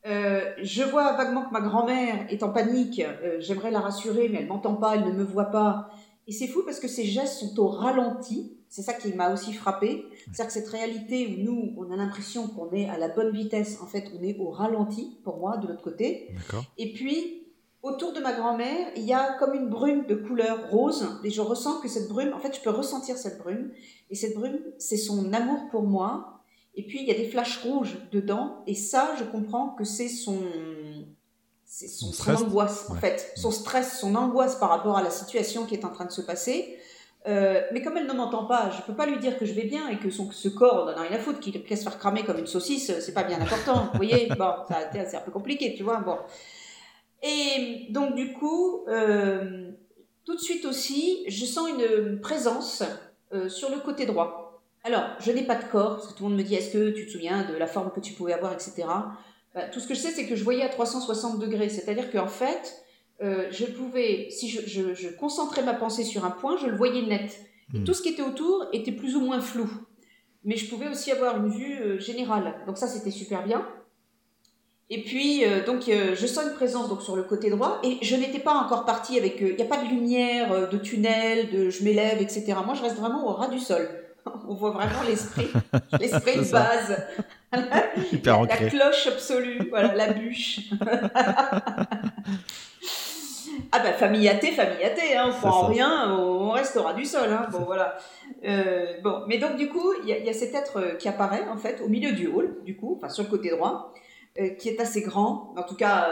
Euh, 0.05 0.53
je 0.61 0.83
vois 0.83 1.13
vaguement 1.13 1.43
que 1.43 1.51
ma 1.51 1.61
grand-mère 1.61 2.25
est 2.29 2.43
en 2.43 2.49
panique. 2.49 3.01
Euh, 3.01 3.37
j'aimerais 3.39 3.71
la 3.71 3.79
rassurer, 3.79 4.29
mais 4.29 4.39
elle 4.39 4.47
m'entend 4.47 4.75
pas, 4.75 4.95
elle 4.95 5.05
ne 5.05 5.11
me 5.11 5.23
voit 5.23 5.51
pas. 5.51 5.89
Et 6.27 6.31
c'est 6.31 6.47
fou 6.47 6.63
parce 6.65 6.79
que 6.79 6.87
ces 6.87 7.05
gestes 7.05 7.39
sont 7.39 7.59
au 7.59 7.67
ralenti. 7.67 8.57
C'est 8.69 8.83
ça 8.83 8.93
qui 8.93 9.13
m'a 9.13 9.33
aussi 9.33 9.53
frappé. 9.53 10.05
C'est-à-dire 10.25 10.47
que 10.47 10.53
cette 10.53 10.67
réalité 10.69 11.27
où 11.27 11.43
nous, 11.43 11.73
on 11.77 11.91
a 11.91 11.95
l'impression 11.95 12.47
qu'on 12.47 12.71
est 12.71 12.87
à 12.87 12.97
la 12.97 13.09
bonne 13.09 13.31
vitesse, 13.31 13.79
en 13.81 13.87
fait, 13.87 14.05
on 14.17 14.23
est 14.23 14.37
au 14.37 14.51
ralenti, 14.51 15.19
pour 15.23 15.37
moi, 15.37 15.57
de 15.57 15.67
l'autre 15.67 15.81
côté. 15.81 16.29
Et 16.77 16.93
puis, 16.93 17.47
autour 17.81 18.13
de 18.13 18.19
ma 18.19 18.33
grand-mère, 18.33 18.91
il 18.95 19.03
y 19.03 19.13
a 19.13 19.33
comme 19.39 19.55
une 19.55 19.69
brume 19.69 20.05
de 20.05 20.15
couleur 20.15 20.69
rose. 20.69 21.19
Et 21.23 21.31
je 21.31 21.41
ressens 21.41 21.81
que 21.81 21.87
cette 21.87 22.07
brume, 22.09 22.33
en 22.33 22.39
fait, 22.39 22.55
je 22.55 22.61
peux 22.61 22.69
ressentir 22.69 23.17
cette 23.17 23.39
brume. 23.39 23.71
Et 24.11 24.15
cette 24.15 24.35
brume, 24.35 24.59
c'est 24.77 24.97
son 24.97 25.33
amour 25.33 25.69
pour 25.71 25.83
moi, 25.83 26.39
et 26.75 26.83
puis, 26.83 27.01
il 27.01 27.07
y 27.07 27.11
a 27.11 27.13
des 27.13 27.27
flashs 27.27 27.61
rouges 27.63 27.97
dedans. 28.11 28.63
Et 28.65 28.75
ça, 28.75 29.13
je 29.17 29.25
comprends 29.25 29.71
que 29.71 29.83
c'est 29.83 30.07
son, 30.07 30.39
son, 31.65 32.13
son, 32.13 32.31
angoisse, 32.31 32.89
en 32.89 32.95
fait. 32.95 33.33
Son 33.35 33.51
stress, 33.51 33.99
son 33.99 34.15
angoisse 34.15 34.55
par 34.55 34.69
rapport 34.69 34.97
à 34.97 35.03
la 35.03 35.09
situation 35.09 35.65
qui 35.65 35.75
est 35.75 35.83
en 35.83 35.91
train 35.91 36.05
de 36.05 36.11
se 36.11 36.21
passer. 36.21 36.77
Euh, 37.27 37.61
mais 37.73 37.81
comme 37.81 37.97
elle 37.97 38.07
ne 38.07 38.13
m'entend 38.13 38.45
pas, 38.45 38.69
je 38.71 38.77
ne 38.77 38.81
peux 38.83 38.93
pas 38.93 39.05
lui 39.05 39.19
dire 39.19 39.37
que 39.37 39.45
je 39.45 39.53
vais 39.53 39.65
bien 39.65 39.89
et 39.89 39.97
que 39.97 40.09
son, 40.09 40.31
ce 40.31 40.47
corps 40.47 40.85
n'en 40.85 40.93
a 40.93 41.01
rien 41.01 41.17
à 41.17 41.19
foutre, 41.19 41.39
qu'il 41.39 41.61
laisse 41.69 41.83
faire 41.83 41.97
cramer 41.97 42.23
comme 42.23 42.37
une 42.37 42.47
saucisse, 42.47 42.97
c'est 42.99 43.13
pas 43.13 43.23
bien 43.23 43.41
important. 43.41 43.89
vous 43.91 43.97
voyez 43.97 44.29
Bon, 44.37 44.53
c'est 44.91 45.15
un 45.15 45.21
peu 45.21 45.31
compliqué, 45.31 45.73
tu 45.75 45.83
vois. 45.83 45.97
Bon. 45.97 46.17
Et 47.21 47.87
donc, 47.89 48.15
du 48.15 48.33
coup, 48.33 48.85
euh, 48.87 49.69
tout 50.25 50.35
de 50.35 50.39
suite 50.39 50.65
aussi, 50.65 51.25
je 51.27 51.45
sens 51.45 51.69
une 51.69 52.21
présence 52.21 52.83
euh, 53.33 53.49
sur 53.49 53.69
le 53.69 53.79
côté 53.79 54.05
droit. 54.05 54.63
Alors, 54.85 55.03
je 55.19 55.31
n'ai 55.31 55.43
pas 55.43 55.55
de 55.55 55.65
corps, 55.65 55.97
parce 55.97 56.07
que 56.07 56.17
tout 56.17 56.23
le 56.23 56.29
monde 56.29 56.37
me 56.37 56.43
dit 56.43 56.55
est-ce 56.55 56.71
que 56.71 56.89
tu 56.91 57.05
te 57.05 57.11
souviens 57.11 57.43
de 57.43 57.55
la 57.55 57.67
forme 57.67 57.91
que 57.91 57.99
tu 57.99 58.13
pouvais 58.13 58.31
avoir, 58.31 58.53
etc. 58.53 58.87
Bah, 59.53 59.67
tout 59.71 59.81
ce 59.81 59.87
que 59.87 59.93
je 59.93 59.99
sais, 59.99 60.11
c'est 60.11 60.25
que 60.25 60.37
je 60.37 60.43
voyais 60.43 60.63
à 60.63 60.69
360 60.69 61.39
degrés. 61.39 61.67
C'est-à-dire 61.67 62.09
qu'en 62.11 62.27
fait, 62.27 62.81
euh, 63.21 63.47
je 63.51 63.65
pouvais, 63.65 64.27
si 64.29 64.49
je, 64.49 65.09
concentrais 65.17 65.63
ma 65.63 65.73
pensée 65.73 66.03
sur 66.03 66.25
un 66.25 66.31
point, 66.31 66.57
je 66.57 66.67
le 66.67 66.75
voyais 66.75 67.01
net. 67.01 67.39
Et 67.73 67.79
hmm. 67.79 67.83
tout 67.83 67.93
ce 67.93 68.01
qui 68.01 68.09
était 68.09 68.21
autour 68.21 68.65
était 68.73 68.91
plus 68.91 69.15
ou 69.15 69.21
moins 69.21 69.41
flou. 69.41 69.69
Mais 70.43 70.55
je 70.55 70.69
pouvais 70.69 70.87
aussi 70.87 71.11
avoir 71.11 71.37
une 71.37 71.49
vue 71.49 71.79
euh, 71.79 71.99
générale. 71.99 72.55
Donc 72.65 72.77
ça, 72.77 72.87
c'était 72.87 73.11
super 73.11 73.43
bien. 73.45 73.67
Et 74.89 75.03
puis, 75.03 75.45
euh, 75.45 75.63
donc, 75.63 75.83
je 75.85 76.25
sens 76.25 76.45
une 76.45 76.55
présence 76.55 76.89
donc 76.89 77.03
sur 77.03 77.15
le 77.15 77.23
côté 77.23 77.51
droit. 77.51 77.79
Et 77.83 77.97
je 78.01 78.15
n'étais 78.15 78.39
pas 78.39 78.53
encore 78.53 78.85
partie 78.85 79.19
avec... 79.19 79.37
Il 79.39 79.55
n'y 79.55 79.61
a 79.61 79.65
pas 79.65 79.83
de 79.83 79.87
lumière, 79.87 80.67
de 80.67 80.77
tunnel, 80.77 81.51
de 81.51 81.69
je 81.69 81.83
m'élève, 81.83 82.21
etc. 82.21 82.55
Moi, 82.65 82.73
je 82.73 82.81
reste 82.81 82.95
vraiment 82.95 83.27
au 83.27 83.33
ras 83.33 83.49
du 83.49 83.59
sol 83.59 83.87
on 84.47 84.53
voit 84.53 84.71
vraiment 84.71 85.01
l'esprit, 85.07 85.49
l'esprit 85.99 86.37
de 86.37 86.51
base. 86.51 87.03
la, 87.51 88.69
cloche 88.69 89.07
absolue, 89.07 89.69
voilà, 89.69 89.95
la 89.95 90.13
bûche. 90.13 90.69
Ah 93.71 93.79
ben 93.79 93.93
famille 93.93 94.27
athée, 94.27 94.51
famille 94.51 94.83
athée, 94.83 95.15
hein, 95.15 95.25
on 95.29 95.33
prend 95.33 95.63
en 95.63 95.67
rien, 95.67 96.11
on 96.17 96.49
restera 96.51 96.93
du 96.93 97.05
sol. 97.05 97.29
Hein, 97.29 97.47
bon 97.51 97.59
voilà. 97.59 97.97
Euh, 98.43 98.99
bon, 99.03 99.23
mais 99.27 99.37
donc 99.37 99.57
du 99.57 99.69
coup, 99.69 99.93
il 100.03 100.09
y, 100.09 100.29
a 100.29 100.33
cet 100.33 100.55
être 100.55 100.97
qui 100.97 101.07
apparaît 101.07 101.47
en 101.47 101.57
fait 101.57 101.81
au 101.81 101.87
milieu 101.87 102.11
du 102.13 102.27
hall, 102.27 102.57
du 102.65 102.75
coup, 102.75 102.95
enfin 102.97 103.09
sur 103.09 103.23
le 103.23 103.29
côté 103.29 103.49
droit. 103.49 103.93
qui 104.57 104.69
est 104.69 104.79
assez 104.79 105.01
grand, 105.01 105.53
en 105.57 105.63
tout 105.63 105.75
cas 105.75 106.07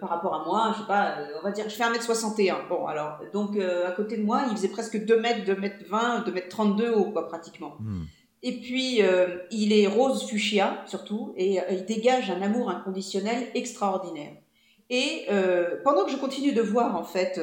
par 0.00 0.10
rapport 0.10 0.34
à 0.34 0.44
moi, 0.44 0.72
je 0.74 0.80
sais 0.82 0.86
pas, 0.86 1.16
on 1.40 1.42
va 1.42 1.50
dire, 1.50 1.68
je 1.68 1.74
fais 1.74 1.84
1m61. 1.84 2.68
Bon, 2.68 2.86
alors, 2.86 3.18
donc 3.32 3.56
à 3.58 3.90
côté 3.92 4.16
de 4.16 4.22
moi, 4.22 4.42
il 4.50 4.56
faisait 4.56 4.68
presque 4.68 5.04
2 5.04 5.20
mètres, 5.20 5.44
2 5.44 5.56
mètres 5.56 5.84
20, 5.88 6.24
2 6.26 6.32
mètres 6.32 6.48
32 6.48 6.90
haut, 6.92 7.10
quoi, 7.10 7.26
pratiquement. 7.26 7.76
Hmm. 7.80 8.04
Et 8.42 8.60
puis, 8.60 9.00
il 9.50 9.72
est 9.72 9.86
rose 9.86 10.28
fuchsia, 10.28 10.84
surtout, 10.86 11.32
et 11.36 11.58
il 11.70 11.84
dégage 11.86 12.30
un 12.30 12.42
amour 12.42 12.70
inconditionnel 12.70 13.48
extraordinaire. 13.54 14.32
Et 14.90 15.26
pendant 15.84 16.04
que 16.04 16.10
je 16.10 16.16
continue 16.16 16.52
de 16.52 16.62
voir, 16.62 16.96
en 16.96 17.04
fait, 17.04 17.40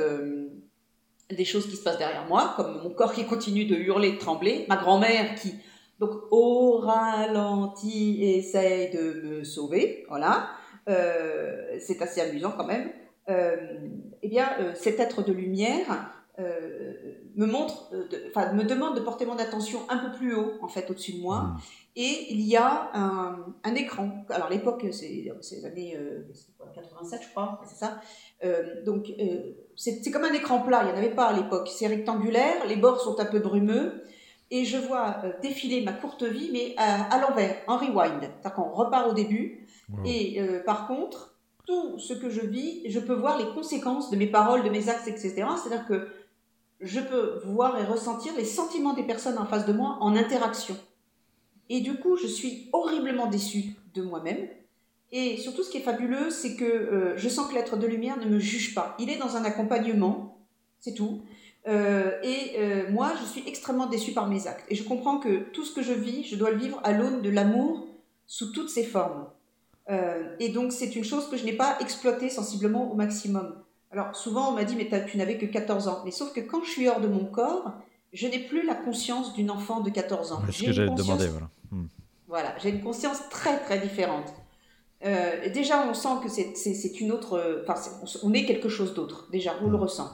des 1.30 1.46
choses 1.46 1.68
qui 1.68 1.76
se 1.76 1.84
passent 1.84 1.98
derrière 1.98 2.26
moi, 2.28 2.54
comme 2.56 2.82
mon 2.84 2.90
corps 2.90 3.14
qui 3.14 3.26
continue 3.26 3.66
de 3.66 3.76
hurler, 3.76 4.14
de 4.14 4.18
trembler, 4.18 4.66
ma 4.70 4.78
grand-mère 4.78 5.36
qui, 5.36 5.54
donc, 6.00 6.12
au 6.30 6.78
ralenti, 6.78 8.24
essaye 8.24 8.92
de 8.92 9.22
me 9.24 9.44
sauver, 9.44 10.06
voilà, 10.10 10.50
euh, 10.88 11.78
c'est 11.80 12.02
assez 12.02 12.22
amusant 12.22 12.54
quand 12.56 12.68
même. 12.68 12.92
Euh, 13.30 13.56
eh 14.22 14.30
bien, 14.30 14.50
euh, 14.60 14.74
cet 14.76 15.00
être 15.00 15.24
de 15.24 15.34
lumière 15.34 16.14
me 17.38 17.46
montre, 17.46 17.90
enfin, 18.30 18.52
me 18.54 18.64
demande 18.64 18.96
de 18.96 19.02
porter 19.02 19.26
mon 19.26 19.38
attention 19.38 19.80
un 19.90 19.98
peu 19.98 20.12
plus 20.12 20.36
haut, 20.36 20.54
en 20.62 20.68
fait, 20.68 20.90
au-dessus 20.90 21.14
de 21.14 21.22
moi. 21.22 21.40
Mmh. 21.40 21.58
Et 21.96 22.34
il 22.34 22.42
y 22.42 22.56
a 22.58 22.92
un, 22.94 23.76
écran. 23.76 24.26
Alors, 24.30 24.50
l'époque, 24.50 24.86
c'est 24.92 25.08
les 25.08 25.66
années 25.66 25.98
87, 26.76 27.22
je 27.24 27.30
crois, 27.30 27.62
c'est 27.66 27.76
ça. 27.76 28.02
donc, 28.86 29.12
c'est 29.76 30.12
comme 30.12 30.24
un 30.24 30.34
écran 30.34 30.60
plat, 30.60 30.82
il 30.84 30.88
n'y 30.88 30.94
en 30.94 30.98
avait 30.98 31.16
pas 31.16 31.28
à 31.28 31.34
l'époque. 31.34 31.70
C'est 31.74 31.88
rectangulaire, 31.88 32.66
les 32.68 32.76
bords 32.76 33.00
sont 33.00 33.20
un 33.20 33.26
peu 33.26 33.40
brumeux, 33.40 34.04
et 34.50 34.66
je 34.66 34.78
vois 34.78 35.18
euh, 35.24 35.32
défiler 35.42 35.82
ma 35.82 35.94
courte 35.94 36.24
vie, 36.24 36.50
mais 36.52 36.74
à, 36.78 37.20
l'envers, 37.20 37.58
en 37.68 37.78
rewind. 37.78 38.22
C'est-à-dire 38.22 38.54
qu'on 38.54 38.72
repart 38.72 39.10
au 39.10 39.14
début, 39.14 39.68
et 40.06 40.42
euh, 40.42 40.64
par 40.64 40.88
contre, 40.88 41.38
tout 41.66 42.00
ce 42.00 42.14
que 42.14 42.30
je 42.30 42.42
vis, 42.42 42.90
je 42.90 43.00
peux 43.00 43.14
voir 43.14 43.38
les 43.38 43.46
conséquences 43.54 44.10
de 44.10 44.16
mes 44.16 44.28
paroles, 44.28 44.64
de 44.64 44.70
mes 44.70 44.90
actes, 44.90 45.08
etc. 45.08 45.34
C'est-à-dire 45.62 45.86
que 45.86 46.08
je 46.80 47.00
peux 47.00 47.42
voir 47.46 47.80
et 47.80 47.86
ressentir 47.86 48.34
les 48.36 48.46
sentiments 48.46 48.94
des 48.94 49.04
personnes 49.04 49.38
en 49.38 49.46
face 49.46 49.66
de 49.66 49.74
moi 49.74 49.98
en 50.02 50.16
interaction. 50.16 50.76
Et 51.70 51.82
du 51.82 51.96
coup, 51.96 52.16
je 52.18 52.28
suis 52.28 52.70
horriblement 52.72 53.28
déçue 53.28 53.76
de 53.94 54.02
moi-même 54.02 54.48
et 55.12 55.38
surtout, 55.38 55.64
ce 55.64 55.70
qui 55.70 55.78
est 55.78 55.82
fabuleux, 55.82 56.30
c'est 56.30 56.56
que 56.56 56.66
euh, 56.66 57.18
je 57.18 57.30
sens 57.30 57.48
que 57.48 57.54
l'être 57.54 57.78
de 57.78 57.88
lumière 57.88 58.20
ne 58.20 58.26
me 58.26 58.40
juge 58.40 58.76
pas. 58.76 58.96
Il 59.00 59.10
est 59.10 59.18
dans 59.18 59.38
un 59.38 59.46
accompagnement, 59.46 60.38
c'est 60.80 60.94
tout. 60.94 61.22
Euh, 61.68 62.12
et 62.24 62.56
euh, 62.58 62.92
moi, 62.92 63.14
je 63.22 63.26
suis 63.26 63.44
extrêmement 63.48 63.88
déçue 63.88 64.12
par 64.12 64.28
mes 64.28 64.48
actes. 64.48 64.66
Et 64.70 64.76
je 64.76 64.84
comprends 64.84 65.20
que 65.20 65.50
tout 65.52 65.64
ce 65.64 65.74
que 65.74 65.82
je 65.82 65.94
vis, 65.94 66.24
je 66.26 66.36
dois 66.36 66.52
le 66.52 66.58
vivre 66.58 66.82
à 66.84 66.92
l'aune 66.92 67.22
de 67.22 67.30
l'amour 67.30 67.88
sous 68.26 68.52
toutes 68.52 68.70
ses 68.70 68.84
formes. 68.84 69.28
et 70.40 70.50
donc, 70.50 70.74
c'est 70.74 70.98
une 70.98 71.06
chose 71.06 71.30
que 71.30 71.38
je 71.38 71.46
n'ai 71.46 71.54
pas 71.54 71.78
exploitée 71.80 72.30
sensiblement 72.30 72.92
au 72.92 72.96
maximum. 72.96 73.56
Alors, 73.98 74.16
souvent, 74.16 74.50
on 74.50 74.52
m'a 74.52 74.64
dit, 74.64 74.76
mais 74.76 74.88
tu 75.08 75.18
n'avais 75.18 75.40
que 75.40 75.48
14 75.48 75.88
ans. 75.88 76.02
Mais 76.06 76.12
sauf 76.12 76.32
que 76.32 76.40
quand 76.40 76.64
je 76.64 76.70
suis 76.70 76.88
hors 76.88 77.02
de 77.02 77.08
mon 77.08 77.26
corps, 77.26 77.74
je 78.14 78.28
n'ai 78.28 78.38
plus 78.38 78.64
la 78.64 78.76
conscience 78.76 79.34
d'une 79.34 79.50
enfant 79.50 79.80
de 79.80 79.90
14 79.90 80.34
ans. 80.34 80.42
C'est 80.46 80.52
ce 80.52 80.64
que 80.66 80.72
j'allais 80.72 80.92
te 80.94 81.02
demander, 81.02 81.28
voilà. 81.28 81.50
Hmm. 81.72 81.88
Voilà, 82.28 82.56
j'ai 82.60 82.70
une 82.70 82.84
conscience 82.84 83.28
très, 83.32 83.58
très 83.60 83.80
différente. 83.80 84.36
Euh, 85.04 85.50
déjà, 85.52 85.88
on 85.90 85.96
sent 85.96 86.10
que 86.24 86.30
c'est 86.30 87.00
une 87.00 87.12
autre. 87.12 87.64
Enfin, 87.68 87.80
on 88.22 88.34
est 88.34 88.46
quelque 88.46 88.70
chose 88.70 88.94
d'autre. 88.94 89.30
Déjà, 89.32 89.56
on 89.64 89.68
le 89.68 89.78
mm. 89.78 89.82
ressent. 89.82 90.12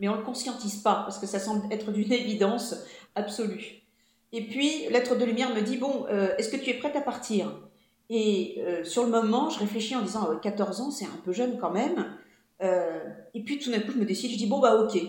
Mais 0.00 0.08
on 0.08 0.14
ne 0.14 0.18
le 0.18 0.24
conscientise 0.24 0.78
pas 0.78 0.94
parce 0.94 1.20
que 1.20 1.26
ça 1.26 1.38
semble 1.38 1.72
être 1.72 1.92
d'une 1.92 2.12
évidence 2.24 2.74
absolue. 3.14 3.82
Et 4.32 4.44
puis, 4.44 4.88
l'être 4.90 5.16
de 5.16 5.24
lumière 5.24 5.54
me 5.54 5.60
dit 5.60 5.76
Bon, 5.76 6.06
euh, 6.10 6.34
est-ce 6.36 6.48
que 6.48 6.56
tu 6.56 6.70
es 6.70 6.74
prête 6.74 6.96
à 6.96 7.00
partir? 7.00 7.52
Et 8.10 8.56
euh, 8.58 8.82
sur 8.82 9.04
le 9.04 9.10
moment, 9.10 9.50
je 9.50 9.60
réfléchis 9.60 9.94
en 9.94 10.02
disant 10.02 10.34
14 10.42 10.80
ans, 10.80 10.90
c'est 10.90 11.04
un 11.04 11.20
peu 11.24 11.32
jeune 11.32 11.58
quand 11.58 11.70
même. 11.70 12.06
Et 12.60 13.42
puis, 13.44 13.58
tout 13.58 13.70
d'un 13.70 13.80
coup, 13.80 13.92
je 13.92 13.98
me 13.98 14.04
décide 14.04 14.30
je 14.32 14.36
dis 14.36 14.46
Bon, 14.46 14.60
bah, 14.60 14.76
ok. 14.76 15.00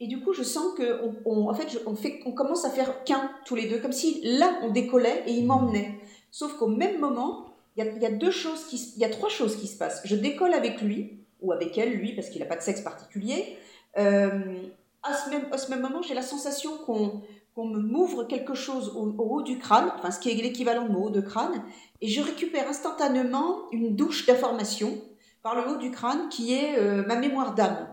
Et 0.00 0.08
du 0.08 0.20
coup, 0.20 0.32
je 0.32 0.42
sens 0.42 0.74
qu'on 0.76 1.14
on, 1.24 1.48
en 1.48 1.54
fait, 1.54 1.80
on, 1.86 1.94
fait, 1.94 2.20
on 2.26 2.32
commence 2.32 2.64
à 2.64 2.70
faire 2.70 3.04
qu'un 3.04 3.30
tous 3.46 3.54
les 3.54 3.68
deux, 3.68 3.78
comme 3.78 3.92
si 3.92 4.20
là, 4.24 4.58
on 4.62 4.70
décollait 4.70 5.22
et 5.26 5.32
il 5.32 5.46
m'emmenait. 5.46 6.00
Sauf 6.32 6.54
qu'au 6.54 6.66
même 6.66 6.98
moment, 6.98 7.46
il 7.76 7.84
y, 7.84 8.06
a, 8.06 8.10
deux 8.10 8.32
choses 8.32 8.64
qui, 8.66 8.94
il 8.96 9.00
y 9.00 9.04
a 9.04 9.08
trois 9.08 9.28
choses 9.28 9.56
qui 9.56 9.68
se 9.68 9.78
passent. 9.78 10.02
Je 10.04 10.16
décolle 10.16 10.54
avec 10.54 10.82
lui, 10.82 11.20
ou 11.40 11.52
avec 11.52 11.78
elle, 11.78 11.92
lui, 11.94 12.14
parce 12.14 12.30
qu'il 12.30 12.40
n'a 12.40 12.46
pas 12.46 12.56
de 12.56 12.62
sexe 12.62 12.80
particulier. 12.80 13.56
Euh, 13.96 14.56
à, 15.02 15.14
ce 15.14 15.30
même, 15.30 15.46
à 15.52 15.58
ce 15.58 15.70
même 15.70 15.80
moment, 15.80 16.02
j'ai 16.02 16.14
la 16.14 16.22
sensation 16.22 16.76
qu'on 16.78 17.22
qu'on 17.54 17.66
me 17.66 17.80
m'ouvre 17.80 18.24
quelque 18.24 18.54
chose 18.54 18.94
au, 18.96 19.14
haut 19.18 19.42
du 19.42 19.58
crâne, 19.58 19.92
enfin 19.96 20.10
ce 20.10 20.18
qui 20.18 20.30
est 20.30 20.34
l'équivalent 20.34 20.86
de 20.86 20.92
mon 20.92 21.04
haut 21.04 21.10
de 21.10 21.20
crâne, 21.20 21.62
et 22.00 22.08
je 22.08 22.22
récupère 22.22 22.66
instantanément 22.66 23.70
une 23.72 23.94
douche 23.94 24.24
d'informations 24.24 24.98
par 25.42 25.54
le 25.56 25.68
haut 25.68 25.76
du 25.76 25.90
crâne 25.90 26.28
qui 26.28 26.54
est 26.54 26.78
euh, 26.78 27.04
ma 27.06 27.16
mémoire 27.16 27.54
d'âme. 27.54 27.88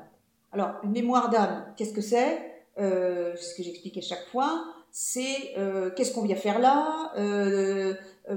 Alors, 0.52 0.72
une 0.84 0.92
mémoire 0.92 1.30
d'âme, 1.30 1.66
qu'est-ce 1.76 1.94
que 1.94 2.02
c'est? 2.02 2.64
Euh, 2.80 3.36
Ce 3.36 3.56
que 3.56 3.64
j'explique 3.64 3.98
à 3.98 4.02
chaque 4.02 4.26
fois, 4.28 4.64
c'est 4.92 5.54
euh, 5.58 5.92
qu'est-ce 5.92 6.14
qu'on 6.14 6.24
vient 6.24 6.36
faire 6.36 6.60
là? 6.60 7.12
Euh, 7.18 7.94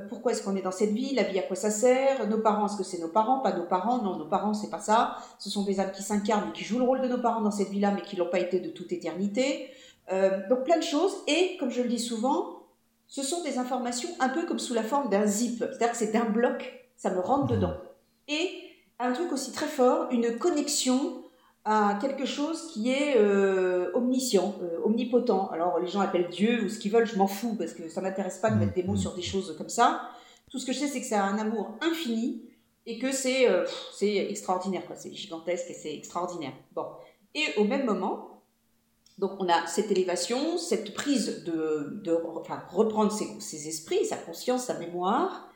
pourquoi 0.09 0.33
est-ce 0.33 0.43
qu'on 0.43 0.57
est 0.57 0.63
dans 0.63 0.71
cette 0.73 0.91
vie, 0.91 1.15
la 1.15 1.23
vie 1.23 1.39
à 1.39 1.43
quoi 1.43 1.57
ça 1.57 1.71
sert, 1.71 2.27
nos 2.29 2.39
parents, 2.39 2.67
est-ce 2.67 2.77
que 2.77 2.85
c'est 2.85 2.99
nos 2.99 3.09
parents, 3.09 3.41
pas 3.41 3.53
nos 3.53 3.65
parents, 3.65 3.99
non, 4.03 4.17
nos 4.17 4.27
parents, 4.27 4.55
c'est 4.55 4.71
pas 4.71 4.79
ça, 4.79 5.17
ce 5.39 5.51
sont 5.51 5.65
des 5.65 5.81
âmes 5.81 5.93
qui 5.93 6.03
s'incarnent 6.03 6.49
et 6.49 6.53
qui 6.53 6.65
jouent 6.65 6.79
le 6.79 6.85
rôle 6.85 7.03
de 7.03 7.09
nos 7.09 7.21
parents 7.21 7.43
dans 7.43 7.51
cette 7.51 7.69
vie-là, 7.69 7.91
mais 7.95 8.01
qui 8.01 8.17
l'ont 8.17 8.31
pas 8.31 8.39
été 8.39 8.61
de 8.61 8.71
toute 8.71 8.91
éternité. 8.93 9.71
Donc 10.49 10.65
plein 10.65 10.79
de 10.79 10.83
choses, 10.83 11.15
et 11.27 11.59
comme 11.59 11.71
je 11.71 11.83
le 11.83 11.89
dis 11.89 11.99
souvent, 11.99 12.63
ce 13.07 13.23
sont 13.23 13.43
des 13.43 13.59
informations 13.59 14.09
un 14.21 14.31
peu 14.31 14.47
comme 14.47 14.59
sous 14.59 14.73
la 14.73 14.83
forme 14.83 15.11
d'un 15.11 15.27
zip, 15.27 15.59
c'est-à-dire 15.59 15.91
que 15.91 15.97
c'est 15.99 16.13
d'un 16.13 16.25
bloc, 16.25 16.73
ça 16.97 17.11
me 17.11 17.21
rentre 17.21 17.49
dedans. 17.49 17.75
Et 18.29 18.51
un 19.03 19.13
truc 19.13 19.33
aussi 19.33 19.53
très 19.53 19.67
fort, 19.67 20.09
une 20.11 20.39
connexion 20.39 21.23
à 21.65 21.99
quelque 22.01 22.25
chose 22.25 22.71
qui 22.73 22.91
est 22.91 23.17
euh, 23.17 23.91
omniscient, 23.95 24.55
euh, 24.63 24.79
omnipotent. 24.85 25.51
Alors 25.53 25.79
les 25.79 25.87
gens 25.87 26.01
appellent 26.01 26.29
Dieu 26.29 26.65
ou 26.65 26.69
ce 26.69 26.79
qu'ils 26.79 26.91
veulent, 26.93 27.07
je 27.07 27.17
m'en 27.17 27.29
fous 27.29 27.55
parce 27.57 27.73
que 27.73 27.89
ça 27.89 28.01
m'intéresse 28.01 28.39
pas 28.39 28.51
de 28.51 28.57
mettre 28.57 28.75
des 28.75 28.83
mots 28.83 28.97
sur 28.97 29.15
des 29.15 29.23
choses 29.23 29.55
comme 29.57 29.69
ça. 29.69 30.11
Tout 30.51 30.59
ce 30.59 30.67
que 30.67 30.73
je 30.73 30.81
sais, 30.81 30.89
c'est 30.89 31.01
que 31.01 31.07
c'est 31.07 31.15
un 31.15 31.39
amour 31.39 31.79
infini 31.81 32.43
et 32.85 32.99
que 32.99 33.13
c'est 33.13 33.49
euh, 33.49 33.65
c'est 33.95 34.17
extraordinaire, 34.17 34.85
quoi. 34.87 34.97
C'est 34.97 35.13
gigantesque 35.13 35.71
et 35.71 35.75
c'est 35.75 35.95
extraordinaire. 35.95 36.53
Bon. 36.73 36.87
Et 37.35 37.45
au 37.57 37.65
même 37.65 37.87
moment, 37.87 38.43
donc 39.19 39.33
on 39.39 39.49
a 39.49 39.67
cette 39.67 39.91
élévation, 39.91 40.59
cette 40.59 40.95
prise 40.95 41.45
de, 41.45 42.01
de 42.03 42.19
enfin, 42.37 42.63
reprendre 42.71 43.13
ses, 43.13 43.41
ses, 43.41 43.69
esprits, 43.69 44.05
sa 44.05 44.17
conscience, 44.17 44.65
sa 44.65 44.79
mémoire. 44.79 45.49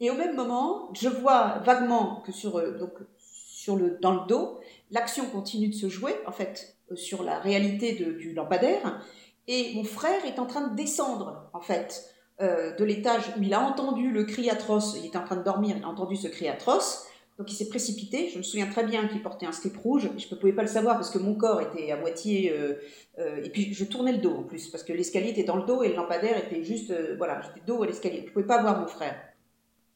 Et 0.00 0.10
au 0.10 0.14
même 0.14 0.34
moment, 0.36 0.90
je 0.94 1.08
vois 1.08 1.58
vaguement 1.64 2.22
que 2.26 2.32
sur 2.32 2.52
donc 2.78 2.92
sur 3.18 3.76
le 3.76 3.98
dans 4.00 4.12
le 4.12 4.26
dos, 4.26 4.58
l'action 4.90 5.26
continue 5.26 5.68
de 5.68 5.74
se 5.74 5.88
jouer, 5.88 6.14
en 6.26 6.32
fait, 6.32 6.76
euh, 6.90 6.96
sur 6.96 7.22
la 7.22 7.38
réalité 7.38 7.92
du 7.92 8.32
lampadaire. 8.32 9.00
Et 9.48 9.72
mon 9.74 9.84
frère 9.84 10.24
est 10.24 10.38
en 10.38 10.46
train 10.46 10.68
de 10.68 10.76
descendre, 10.76 11.48
en 11.52 11.60
fait, 11.60 12.04
euh, 12.40 12.74
de 12.76 12.84
l'étage 12.84 13.32
où 13.36 13.42
il 13.42 13.54
a 13.54 13.60
entendu 13.60 14.10
le 14.10 14.24
cri 14.24 14.50
atroce. 14.50 14.96
Il 14.98 15.06
était 15.06 15.18
en 15.18 15.24
train 15.24 15.36
de 15.36 15.42
dormir, 15.42 15.76
il 15.76 15.84
a 15.84 15.88
entendu 15.88 16.16
ce 16.16 16.28
cri 16.28 16.48
atroce. 16.48 17.06
Donc 17.38 17.50
il 17.50 17.54
s'est 17.54 17.68
précipité. 17.68 18.28
Je 18.28 18.38
me 18.38 18.42
souviens 18.42 18.66
très 18.66 18.84
bien 18.84 19.08
qu'il 19.08 19.22
portait 19.22 19.46
un 19.46 19.52
slip 19.52 19.76
rouge. 19.76 20.08
Je 20.18 20.32
ne 20.32 20.38
pouvais 20.38 20.52
pas 20.52 20.62
le 20.62 20.68
savoir 20.68 20.96
parce 20.96 21.10
que 21.10 21.18
mon 21.18 21.34
corps 21.34 21.60
était 21.60 21.90
à 21.90 21.96
moitié. 21.96 22.52
Euh, 22.52 23.42
et 23.42 23.48
puis 23.48 23.72
je 23.72 23.84
tournais 23.84 24.12
le 24.12 24.18
dos 24.18 24.36
en 24.36 24.42
plus 24.42 24.68
parce 24.68 24.84
que 24.84 24.92
l'escalier 24.92 25.30
était 25.30 25.44
dans 25.44 25.56
le 25.56 25.64
dos 25.64 25.82
et 25.82 25.88
le 25.88 25.94
lampadaire 25.94 26.36
était 26.36 26.62
juste. 26.62 26.92
voilà, 27.16 27.40
j'étais 27.40 27.66
dos 27.66 27.82
à 27.82 27.86
l'escalier. 27.86 28.20
Je 28.20 28.26
ne 28.26 28.30
pouvais 28.30 28.46
pas 28.46 28.60
voir 28.60 28.80
mon 28.80 28.86
frère. 28.86 29.16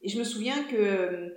Et 0.01 0.09
je 0.09 0.19
me 0.19 0.23
souviens 0.23 0.63
que 0.63 1.33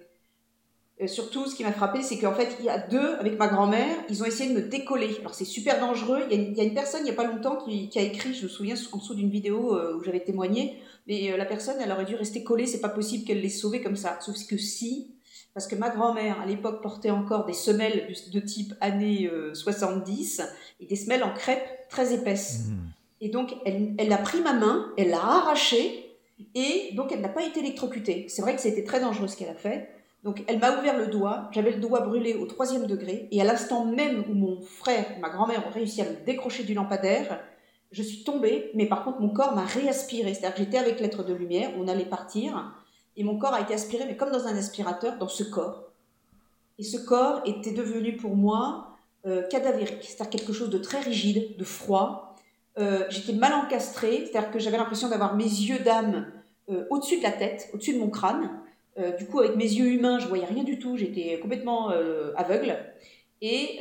surtout, 1.09 1.47
ce 1.47 1.55
qui 1.55 1.65
m'a 1.65 1.73
frappé, 1.73 2.03
c'est 2.03 2.19
qu'en 2.19 2.35
fait, 2.35 2.57
il 2.59 2.67
y 2.67 2.69
a 2.69 2.79
deux, 2.79 3.15
avec 3.19 3.39
ma 3.39 3.49
grand-mère, 3.49 3.97
ils 4.09 4.23
ont 4.23 4.27
essayé 4.27 4.53
de 4.53 4.61
me 4.61 4.69
décoller. 4.69 5.17
Alors, 5.21 5.35
c'est 5.35 5.45
super 5.45 5.81
dangereux. 5.81 6.23
Il 6.31 6.57
y, 6.57 6.61
a, 6.61 6.65
une 6.65 6.75
personne, 6.75 7.01
il 7.03 7.05
n'y 7.05 7.11
a 7.11 7.15
pas 7.15 7.27
longtemps, 7.27 7.57
qui, 7.57 7.91
a 7.99 8.03
écrit, 8.03 8.35
je 8.35 8.45
me 8.45 8.49
souviens, 8.49 8.75
en 8.93 8.99
dessous 8.99 9.15
d'une 9.15 9.31
vidéo 9.31 9.77
euh, 9.77 9.97
où 9.97 10.05
j'avais 10.05 10.21
témoigné, 10.21 10.79
mais 11.07 11.33
euh, 11.33 11.37
la 11.37 11.47
personne, 11.47 11.77
elle 11.81 11.91
aurait 11.93 12.05
dû 12.05 12.15
rester 12.15 12.45
collée. 12.45 12.67
C'est 12.67 12.81
pas 12.81 12.89
possible 12.89 13.25
qu'elle 13.25 13.41
les 13.41 13.49
sauvé 13.49 13.81
comme 13.81 13.97
ça. 13.97 14.19
Sauf 14.21 14.37
que 14.47 14.59
si, 14.59 15.15
parce 15.55 15.67
que 15.67 15.75
ma 15.75 15.89
grand-mère, 15.89 16.41
à 16.41 16.47
l'époque, 16.47 16.83
portait 16.83 17.11
encore 17.11 17.47
des 17.47 17.55
semelles 17.55 18.15
de, 18.33 18.41
type 18.41 18.75
années 18.81 19.31
70 19.55 20.41
euh, 20.41 20.45
et 20.81 20.87
des 20.87 20.97
semelles 20.97 21.25
en 21.25 21.33
crêpe 21.33 21.89
très 21.89 22.13
épaisses. 22.13 22.67
Mmh. 22.67 22.77
Et 23.23 23.29
donc, 23.29 23.55
elle, 23.65 23.95
elle 23.99 24.13
a 24.13 24.19
pris 24.19 24.41
ma 24.41 24.53
main, 24.53 24.93
elle 24.97 25.11
l'a 25.11 25.23
arrachée, 25.23 26.10
et 26.55 26.91
donc 26.95 27.13
elle 27.13 27.21
n'a 27.21 27.29
pas 27.29 27.45
été 27.45 27.61
électrocutée. 27.61 28.27
C'est 28.29 28.43
vrai 28.43 28.55
que 28.55 28.61
c'était 28.61 28.85
très 28.85 29.01
dangereux 29.01 29.29
ce 29.29 29.37
qu'elle 29.37 29.51
a 29.51 29.55
fait. 29.55 29.89
Donc 30.23 30.45
elle 30.47 30.59
m'a 30.59 30.79
ouvert 30.79 30.99
le 30.99 31.07
doigt, 31.07 31.49
j'avais 31.53 31.73
le 31.73 31.81
doigt 31.81 32.01
brûlé 32.01 32.35
au 32.35 32.47
troisième 32.47 32.87
degré, 32.87 33.29
et 33.31 33.41
à 33.41 33.45
l'instant 33.45 33.87
même 33.87 34.25
où 34.29 34.35
mon 34.35 34.61
frère 34.61 35.07
ma 35.21 35.31
grand-mère 35.31 35.67
ont 35.67 35.71
réussi 35.71 36.03
à 36.03 36.05
me 36.05 36.25
décrocher 36.27 36.65
du 36.65 36.75
lampadaire, 36.75 37.41
je 37.91 38.03
suis 38.03 38.23
tombée, 38.23 38.71
mais 38.75 38.87
par 38.87 39.03
contre 39.03 39.21
mon 39.21 39.31
corps 39.31 39.55
m'a 39.55 39.65
réaspiré, 39.65 40.35
c'est-à-dire 40.35 40.55
que 40.55 40.63
j'étais 40.63 40.79
avec 40.79 41.01
l'être 41.01 41.25
de 41.25 41.33
lumière, 41.33 41.71
on 41.79 41.89
allait 41.89 42.05
partir, 42.05 42.75
et 43.17 43.25
mon 43.25 43.39
corps 43.39 43.55
a 43.55 43.61
été 43.61 43.75
aspiré, 43.75 44.05
mais 44.07 44.17
comme 44.17 44.31
dans 44.31 44.47
un 44.47 44.57
aspirateur, 44.57 45.17
dans 45.17 45.29
ce 45.29 45.43
corps. 45.43 45.91
Et 46.79 46.83
ce 46.83 46.97
corps 46.97 47.43
était 47.45 47.73
devenu 47.73 48.17
pour 48.17 48.37
moi 48.37 48.97
euh, 49.27 49.43
cadavérique, 49.49 50.03
c'est-à-dire 50.05 50.31
quelque 50.31 50.53
chose 50.53 50.71
de 50.71 50.79
très 50.79 51.01
rigide, 51.01 51.57
de 51.59 51.65
froid. 51.65 52.30
Euh, 52.81 53.05
j'étais 53.09 53.33
mal 53.33 53.53
encastrée, 53.53 54.27
c'est-à-dire 54.27 54.51
que 54.51 54.59
j'avais 54.59 54.79
l'impression 54.79 55.09
d'avoir 55.09 55.37
mes 55.37 55.45
yeux 55.45 55.79
d'âme 55.79 56.33
euh, 56.71 56.85
au-dessus 56.91 57.19
de 57.19 57.23
la 57.23 57.33
tête, 57.33 57.69
au-dessus 57.73 57.95
de 57.95 57.99
mon 57.99 58.11
crâne, 58.11 58.51
du 59.19 59.25
coup, 59.25 59.41
avec 59.41 59.57
mes 59.57 59.65
yeux 59.65 59.87
humains, 59.87 60.19
je 60.19 60.29
voyais 60.29 60.45
rien 60.45 60.63
du 60.63 60.79
tout, 60.79 60.99
j'étais 60.99 61.39
complètement 61.41 61.89
aveugle. 62.37 62.77
Et 63.41 63.79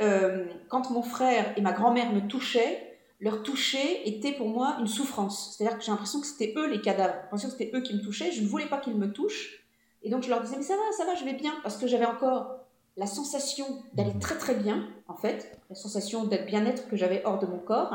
quand 0.70 0.92
mon 0.92 1.02
frère 1.02 1.54
et 1.58 1.62
ma 1.62 1.74
grand-mère 1.74 2.14
me 2.14 2.22
touchaient, 2.22 2.90
leur 3.20 3.44
toucher 3.44 4.08
était 4.08 4.32
pour 4.32 4.48
moi 4.48 4.78
une 4.80 4.88
souffrance. 4.88 5.56
C'est-à-dire 5.58 5.78
que 5.78 5.84
j'ai 5.84 5.92
l'impression 5.92 6.22
que 6.22 6.28
c'était 6.28 6.54
eux 6.56 6.70
les 6.70 6.80
cadavres. 6.80 7.14
J'ai 7.16 7.22
l'impression 7.24 7.50
que 7.50 7.56
c'était 7.58 7.76
eux 7.76 7.82
qui 7.82 7.96
me 7.96 8.02
touchaient. 8.02 8.32
Je 8.32 8.42
ne 8.42 8.48
voulais 8.48 8.68
pas 8.68 8.78
qu'ils 8.78 8.96
me 8.96 9.12
touchent. 9.12 9.66
Et 10.04 10.10
donc 10.10 10.24
je 10.24 10.30
leur 10.30 10.42
disais, 10.42 10.56
mais 10.56 10.64
ça 10.64 10.76
va, 10.76 10.92
ça 10.96 11.06
va, 11.06 11.16
je 11.16 11.26
vais 11.26 11.34
bien. 11.34 11.54
Parce 11.62 11.76
que 11.76 11.86
j'avais 11.86 12.06
encore 12.06 12.60
la 12.96 13.08
sensation 13.08 13.66
d'aller 13.94 14.18
très 14.22 14.38
très 14.38 14.56
bien, 14.56 14.88
en 15.10 15.16
fait. 15.16 15.58
La 15.70 15.76
sensation 15.76 16.24
d'être 16.24 16.46
bien-être 16.46 16.88
que 16.88 16.96
j'avais 16.96 17.22
hors 17.26 17.40
de 17.40 17.46
mon 17.46 17.60
corps. 17.60 17.94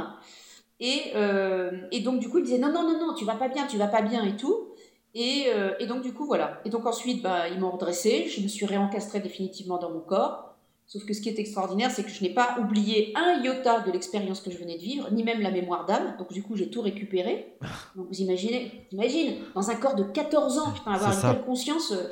Et, 0.81 1.13
euh, 1.15 1.71
et, 1.93 2.01
donc 2.01 2.21
du 2.21 2.29
coup, 2.29 2.39
ils 2.39 2.45
disaient, 2.45 2.59
non, 2.59 2.73
non, 2.73 2.83
non, 2.83 2.99
non, 2.99 3.15
tu 3.15 3.25
vas 3.25 3.37
pas 3.37 3.49
bien, 3.49 3.67
tu 3.67 3.77
vas 3.77 3.87
pas 3.87 4.03
bien 4.03 4.25
et 4.25 4.37
tout. 4.37 4.75
Et, 5.15 5.45
euh, 5.49 5.73
et 5.79 5.87
donc 5.87 6.03
du 6.03 6.13
coup, 6.13 6.27
voilà. 6.27 6.61
Et 6.65 6.71
donc 6.71 6.87
ensuite, 6.87 7.23
bah, 7.23 7.49
ils 7.49 7.61
m'ont 7.61 7.71
redressé. 7.71 8.29
Je 8.29 8.41
me 8.41 8.49
suis 8.49 8.67
réencastrée 8.67 9.21
définitivement 9.21 9.79
dans 9.79 9.91
mon 9.91 10.01
corps. 10.01 10.55
Sauf 10.87 11.07
que 11.07 11.15
ce 11.15 11.23
qui 11.23 11.31
est 11.31 11.39
extraordinaire, 11.39 11.91
c'est 11.91 12.03
que 12.03 12.11
je 12.11 12.23
n'ai 12.23 12.35
pas 12.35 12.59
oublié 12.61 13.15
un 13.17 13.43
iota 13.43 13.81
de 13.81 13.91
l'expérience 13.91 14.41
que 14.41 14.51
je 14.51 14.59
venais 14.59 14.77
de 14.77 14.83
vivre, 14.83 15.09
ni 15.13 15.25
même 15.25 15.41
la 15.41 15.51
mémoire 15.51 15.87
d'âme. 15.87 16.15
Donc 16.19 16.33
du 16.33 16.43
coup, 16.43 16.57
j'ai 16.57 16.69
tout 16.69 16.83
récupéré. 16.83 17.57
Donc 17.97 18.09
vous 18.09 18.21
imaginez, 18.21 18.87
imagine, 18.93 19.37
dans 19.55 19.71
un 19.71 19.77
corps 19.77 19.95
de 19.95 20.03
14 20.03 20.59
ans, 20.59 20.73
putain, 20.73 20.93
avoir 20.93 21.15
une 21.15 21.21
telle 21.21 21.45
conscience. 21.45 21.93
Euh, 21.93 22.09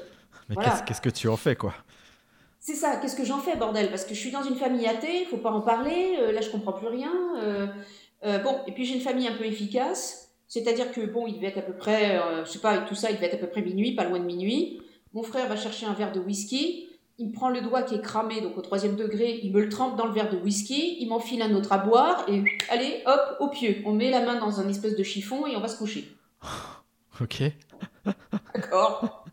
Mais 0.48 0.56
qu'est-ce 0.86 1.00
que 1.00 1.10
tu 1.10 1.28
en 1.28 1.36
fais, 1.36 1.56
quoi? 1.56 1.74
C'est 2.64 2.76
ça, 2.76 2.96
qu'est-ce 2.96 3.16
que 3.16 3.24
j'en 3.24 3.38
fais, 3.38 3.56
bordel? 3.56 3.90
Parce 3.90 4.04
que 4.04 4.14
je 4.14 4.20
suis 4.20 4.30
dans 4.30 4.44
une 4.44 4.54
famille 4.54 4.86
athée, 4.86 5.22
il 5.22 5.26
faut 5.26 5.36
pas 5.36 5.50
en 5.50 5.62
parler, 5.62 6.16
euh, 6.20 6.30
là 6.30 6.40
je 6.40 6.48
comprends 6.48 6.72
plus 6.72 6.86
rien. 6.86 7.12
Euh, 7.42 7.66
bon, 8.22 8.60
et 8.66 8.72
puis 8.72 8.84
j'ai 8.84 8.94
une 8.94 9.00
famille 9.00 9.28
un 9.28 9.36
peu 9.36 9.44
efficace, 9.44 10.30
c'est-à-dire 10.48 10.92
que 10.92 11.00
bon, 11.00 11.26
il 11.26 11.34
devait 11.34 11.48
être 11.48 11.58
à 11.58 11.62
peu 11.62 11.74
près, 11.74 12.20
je 12.44 12.50
sais 12.50 12.58
pas, 12.58 12.70
avec 12.70 12.88
tout 12.88 12.94
ça, 12.94 13.10
il 13.10 13.16
devait 13.16 13.26
être 13.26 13.34
à 13.34 13.38
peu 13.38 13.48
près 13.48 13.62
minuit, 13.62 13.94
pas 13.94 14.04
loin 14.04 14.18
de 14.18 14.24
minuit. 14.24 14.80
Mon 15.12 15.22
frère 15.22 15.48
va 15.48 15.56
chercher 15.56 15.86
un 15.86 15.94
verre 15.94 16.12
de 16.12 16.20
whisky 16.20 16.88
il 17.18 17.28
me 17.28 17.32
prend 17.32 17.50
le 17.50 17.60
doigt 17.60 17.82
qui 17.82 17.94
est 17.94 18.00
cramé, 18.00 18.40
donc 18.40 18.56
au 18.56 18.62
troisième 18.62 18.96
degré, 18.96 19.40
il 19.42 19.52
me 19.52 19.60
le 19.60 19.68
trempe 19.68 19.96
dans 19.96 20.06
le 20.06 20.12
verre 20.12 20.30
de 20.30 20.36
whisky, 20.36 20.96
il 21.00 21.08
m'enfile 21.08 21.42
un 21.42 21.54
autre 21.54 21.72
à 21.72 21.78
boire, 21.78 22.24
et 22.28 22.42
allez, 22.68 23.02
hop, 23.06 23.36
au 23.40 23.48
pieu. 23.48 23.76
On 23.84 23.92
met 23.92 24.10
la 24.10 24.20
main 24.24 24.40
dans 24.40 24.60
un 24.60 24.68
espèce 24.68 24.96
de 24.96 25.02
chiffon 25.02 25.46
et 25.46 25.56
on 25.56 25.60
va 25.60 25.68
se 25.68 25.78
coucher. 25.78 26.10
Ok. 27.20 27.42
D'accord. 28.54 29.26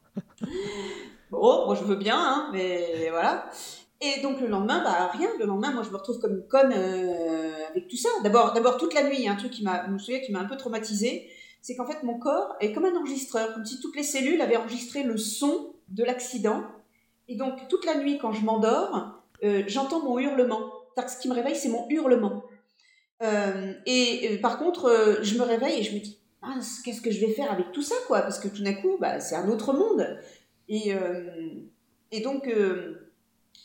Bon, 1.31 1.65
moi 1.65 1.75
je 1.75 1.85
veux 1.85 1.95
bien, 1.95 2.17
hein, 2.19 2.49
mais 2.51 3.07
voilà. 3.09 3.49
Et 4.01 4.21
donc 4.21 4.39
le 4.39 4.47
lendemain, 4.47 4.81
bah 4.83 5.09
rien. 5.11 5.29
Le 5.39 5.45
lendemain, 5.45 5.71
moi 5.71 5.83
je 5.83 5.89
me 5.89 5.97
retrouve 5.97 6.19
comme 6.19 6.35
une 6.35 6.47
conne 6.47 6.73
euh, 6.75 7.51
avec 7.69 7.87
tout 7.87 7.97
ça. 7.97 8.09
D'abord, 8.23 8.53
d'abord 8.53 8.77
toute 8.77 8.93
la 8.93 9.03
nuit, 9.03 9.17
il 9.17 9.25
y 9.25 9.27
a 9.27 9.33
un 9.33 9.35
truc 9.35 9.51
qui 9.51 9.63
m'a, 9.63 9.85
je 9.85 9.91
me 9.91 10.25
qui 10.25 10.31
m'a 10.31 10.39
un 10.39 10.45
peu 10.45 10.55
traumatisé, 10.55 11.29
c'est 11.61 11.75
qu'en 11.75 11.85
fait 11.85 12.03
mon 12.03 12.17
corps 12.17 12.55
est 12.61 12.71
comme 12.71 12.85
un 12.85 12.95
enregistreur, 12.95 13.53
comme 13.53 13.65
si 13.65 13.79
toutes 13.81 13.95
les 13.95 14.03
cellules 14.03 14.41
avaient 14.41 14.57
enregistré 14.57 15.03
le 15.03 15.17
son 15.17 15.73
de 15.89 16.03
l'accident 16.03 16.63
et 17.29 17.35
donc, 17.35 17.67
toute 17.69 17.85
la 17.85 17.95
nuit, 17.95 18.17
quand 18.17 18.33
je 18.33 18.43
m'endors, 18.43 19.21
euh, 19.43 19.63
j'entends 19.67 20.03
mon 20.03 20.17
hurlement. 20.17 20.73
Ce 20.97 21.17
qui 21.21 21.29
me 21.29 21.33
réveille, 21.33 21.55
c'est 21.55 21.69
mon 21.69 21.87
hurlement. 21.87 22.43
Euh, 23.21 23.73
et 23.85 24.37
par 24.41 24.57
contre, 24.57 25.19
je 25.21 25.37
me 25.37 25.43
réveille 25.43 25.79
et 25.79 25.83
je 25.83 25.93
me 25.93 25.99
dis, 25.99 26.19
qu'est-ce 26.83 27.01
que 27.01 27.11
je 27.11 27.25
vais 27.25 27.31
faire 27.31 27.51
avec 27.51 27.71
tout 27.71 27.83
ça, 27.83 27.95
quoi? 28.07 28.21
Parce 28.21 28.39
que 28.39 28.47
tout 28.47 28.63
d'un 28.63 28.73
coup, 28.73 28.97
bah, 28.99 29.19
c'est 29.19 29.35
un 29.35 29.47
autre 29.47 29.71
monde. 29.73 30.19
Et, 30.67 30.91
et 32.11 32.19
donc, 32.21 32.49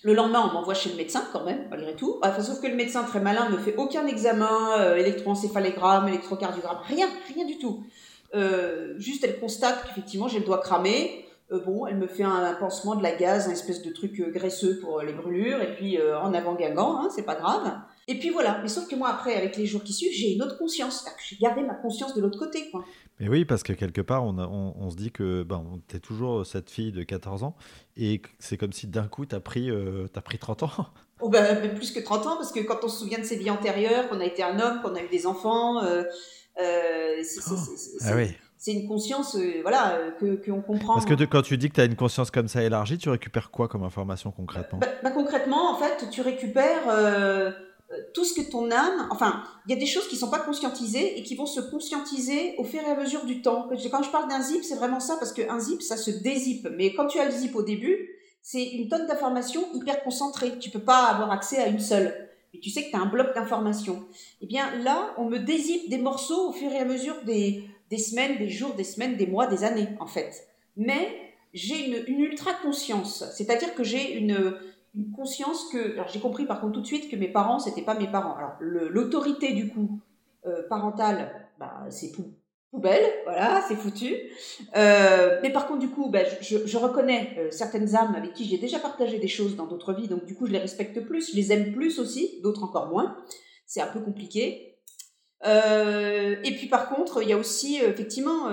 le 0.03 0.15
lendemain, 0.15 0.49
on 0.51 0.53
m'envoie 0.53 0.75
chez 0.75 0.91
le 0.91 0.97
médecin 0.97 1.25
quand 1.33 1.45
même, 1.45 1.67
malgré 1.71 1.95
tout. 1.95 2.19
Enfin, 2.23 2.43
sauf 2.43 2.61
que 2.61 2.67
le 2.67 2.75
médecin, 2.75 3.05
très 3.05 3.21
malin, 3.21 3.49
ne 3.49 3.57
fait 3.57 3.75
aucun 3.77 4.07
examen, 4.07 4.95
électroencéphalogramme, 4.97 6.09
électrocardiogramme, 6.09 6.79
rien, 6.87 7.09
rien 7.35 7.47
du 7.47 7.59
tout. 7.59 7.85
juste, 8.99 9.25
elle 9.25 9.41
constate 9.41 9.83
qu'effectivement, 9.85 10.29
j'ai 10.29 10.41
le 10.41 10.45
doigt 10.45 10.59
cramé. 10.59 11.25
Euh, 11.53 11.61
bon, 11.61 11.87
elle 11.87 11.97
me 11.97 12.07
fait 12.07 12.23
un, 12.23 12.55
pansement 12.55 12.95
de 12.95 13.03
la 13.03 13.15
gaz, 13.15 13.49
un 13.49 13.53
espèce 13.53 13.83
de 13.83 13.91
truc 13.91 14.19
euh, 14.21 14.31
graisseux 14.31 14.79
pour 14.81 15.01
euh, 15.01 15.05
les 15.05 15.13
brûlures, 15.13 15.61
et 15.61 15.75
puis 15.75 15.99
en 16.01 16.33
avant 16.33 16.55
Guingamp, 16.55 16.99
hein, 16.99 17.09
c'est 17.15 17.25
pas 17.25 17.35
grave. 17.35 17.73
Et 18.09 18.19
puis 18.19 18.31
voilà, 18.31 18.59
mais 18.63 18.69
sauf 18.69 18.89
que 18.89 18.97
moi 18.97 19.09
après, 19.09 19.35
avec 19.35 19.57
les 19.57 19.67
jours 19.67 19.83
qui 19.83 19.93
suivent, 19.93 20.13
j'ai 20.13 20.33
une 20.33 20.43
autre 20.43 20.59
conscience, 20.59 21.05
j'ai 21.29 21.37
gardé 21.37 21.63
ma 21.63 21.75
conscience 21.75 22.15
de 22.15 22.21
l'autre 22.21 22.39
côté, 22.39 22.71
quoi. 22.71 22.85
Mais 23.21 23.29
oui, 23.29 23.45
parce 23.45 23.63
que 23.63 23.73
quelque 23.73 24.01
part, 24.01 24.25
on, 24.25 24.37
on, 24.39 24.91
se 24.91 24.97
dit 24.97 25.13
que 25.13 25.45
ben, 25.45 25.65
tu 25.89 25.97
es 25.97 26.01
toujours 26.01 26.45
cette 26.45 26.69
fille 26.69 26.91
de 26.91 27.05
14 27.05 27.45
ans, 27.45 27.55
et 27.97 28.21
c'est 28.41 28.57
comme 28.57 28.73
si 28.73 28.89
d'un 28.89 29.07
coup, 29.07 29.25
tu 29.25 29.35
as, 29.35 29.41
pris, 29.41 29.71
as 29.71 30.21
pris 30.21 30.39
30 30.39 30.65
ans. 30.65 30.71
Oh 31.21 31.29
ben, 31.29 31.61
même 31.61 31.75
plus 31.75 31.93
que 31.93 32.01
30 32.01 32.27
ans, 32.27 32.37
parce 32.37 32.51
que 32.51 32.59
quand 32.61 32.81
on 32.83 32.89
se 32.89 32.99
souvient 32.99 33.21
de 33.21 33.25
ses 33.25 33.37
vies 33.37 33.49
antérieures, 33.49 34.09
qu'on 34.09 34.19
a 34.19 34.25
été 34.25 34.43
un 34.43 34.59
homme, 34.59 34.83
qu'on 34.83 34.97
a 34.97 35.01
eu 35.01 35.09
des 35.09 35.27
enfants, 35.27 35.81
c'est, 36.57 37.41
ah 38.03 38.17
oui 38.17 38.35
c'est 38.65 38.73
une 38.73 38.89
conscience 38.89 39.37
euh, 39.37 39.61
voilà 39.61 39.97
euh, 39.97 40.11
que 40.13 40.51
qu'on 40.51 40.63
comprend. 40.63 40.95
Parce 40.95 41.05
que 41.05 41.23
quand 41.25 41.43
tu 41.43 41.59
dis 41.59 41.69
que 41.69 41.75
tu 41.75 41.83
as 41.83 41.85
une 41.85 41.97
conscience 41.97 42.31
comme 42.31 42.49
ça 42.49 42.63
élargie, 42.63 42.97
tu 42.97 43.11
récupères 43.11 43.51
quoi 43.51 43.69
comme 43.69 43.83
information 43.83 44.31
concrètement? 44.31 44.79
Bah, 44.79 44.87
bah, 45.03 45.11
Concrètement, 45.11 45.75
en 45.75 45.79
fait, 45.79 46.09
tu 46.09 46.23
récupères 46.23 46.89
euh, 46.89 47.51
tout 48.13 48.25
ce 48.25 48.35
que 48.35 48.51
ton 48.51 48.71
âme. 48.71 49.09
Enfin, 49.11 49.43
il 49.67 49.73
y 49.73 49.77
a 49.77 49.79
des 49.79 49.87
choses 49.87 50.09
qui 50.09 50.17
sont 50.17 50.31
pas 50.31 50.39
conscientisées 50.39 51.19
et 51.19 51.23
qui 51.23 51.35
vont 51.35 51.47
se 51.47 51.61
conscientiser 51.61 52.55
au 52.59 52.65
fur 52.65 52.81
et 52.81 52.91
à 52.91 52.97
mesure 52.97 53.25
du 53.25 53.43
temps. 53.43 53.69
Quand 53.69 54.03
je 54.03 54.11
parle 54.11 54.29
d'un 54.29 54.43
zip, 54.43 54.65
c'est 54.65 54.77
vraiment 54.77 55.01
ça 55.01 55.17
parce 55.17 55.33
qu'un 55.33 55.59
zip, 55.59 55.83
ça 55.83 55.97
se 55.97 56.11
dézippe. 56.11 56.69
Mais 56.77 56.95
quand 56.95 57.07
tu 57.07 57.19
as 57.19 57.27
le 57.27 57.31
zip 57.31 57.55
au 57.55 57.63
début, 57.63 58.11
c'est 58.43 58.65
une 58.65 58.89
tonne 58.89 59.07
d'informations 59.07 59.65
hyper 59.75 60.03
concentrées. 60.03 60.59
Tu 60.59 60.71
peux 60.71 60.81
pas 60.81 61.05
avoir 61.05 61.31
accès 61.31 61.59
à 61.59 61.69
une 61.69 61.81
seule. 61.81 62.29
Et 62.53 62.61
tu 62.61 62.71
sais 62.71 62.85
que 62.85 62.91
tu 62.91 62.97
as 62.97 63.01
un 63.01 63.07
bloc 63.07 63.35
d'informations. 63.35 64.05
Eh 64.41 64.47
bien 64.47 64.77
là, 64.79 65.15
on 65.19 65.25
me 65.25 65.39
dézippe 65.39 65.89
des 65.91 65.99
morceaux 65.99 66.51
au 66.51 66.53
fur 66.53 66.71
et 66.71 66.79
à 66.79 66.85
mesure 66.85 67.17
des, 67.25 67.65
des 67.91 67.99
semaines, 67.99 68.39
des 68.39 68.49
jours, 68.49 68.75
des 68.75 68.85
semaines, 68.85 69.17
des 69.17 69.27
mois, 69.27 69.47
des 69.47 69.65
années, 69.65 69.89
en 70.01 70.07
fait. 70.07 70.47
Mais 70.77 71.09
j'ai 71.55 72.07
une, 72.09 72.21
ultra-conscience, 72.21 73.25
c'est-à-dire 73.37 73.75
que 73.75 73.85
j'ai 73.85 74.15
une, 74.15 74.57
conscience 75.15 75.69
que... 75.73 75.93
Alors 75.95 76.09
j'ai 76.09 76.21
compris 76.21 76.47
par 76.47 76.61
contre 76.61 76.75
tout 76.75 76.81
de 76.81 76.87
suite 76.87 77.11
que 77.11 77.17
mes 77.17 77.29
parents, 77.29 77.59
c'était 77.59 77.83
pas 77.83 77.95
mes 77.95 78.11
parents. 78.11 78.37
Alors 78.37 78.57
l'autorité 78.61 79.53
du 79.53 79.69
coup 79.69 80.01
euh, 80.47 80.63
parentale, 80.69 81.49
bah, 81.59 81.87
c'est 81.89 82.13
poubelle, 82.71 83.05
voilà, 83.25 83.65
c'est 83.67 83.77
foutu. 83.77 84.15
Euh, 84.77 85.39
mais 85.43 85.51
par 85.51 85.67
contre, 85.67 85.81
du 85.81 85.89
coup, 85.89 86.11
bah, 86.11 86.21
je, 86.43 86.77
reconnais 86.77 87.35
euh, 87.39 87.51
certaines 87.51 87.97
âmes 87.97 88.15
avec 88.15 88.35
qui 88.35 88.45
j'ai 88.45 88.59
déjà 88.59 88.79
partagé 88.79 89.19
des 89.19 89.29
choses 89.29 89.57
dans 89.57 89.67
d'autres 89.67 89.95
vies, 89.95 90.07
donc 90.07 90.27
du 90.27 90.35
coup, 90.35 90.47
je 90.47 90.53
les 90.53 90.59
respecte 90.59 91.01
plus, 91.01 91.31
je 91.31 91.37
les 91.37 91.51
aime 91.51 91.73
plus 91.73 91.99
aussi, 91.99 92.41
d'autres 92.43 92.63
encore 92.63 92.89
moins. 92.89 93.17
C'est 93.65 93.81
un 93.81 93.87
peu 93.87 94.01
compliqué. 94.01 94.71
Et 95.47 96.55
puis 96.57 96.69
par 96.69 96.89
contre, 96.89 97.23
il 97.23 97.29
y 97.29 97.33
a 97.35 97.37
aussi 97.37 97.77
effectivement 97.77 98.49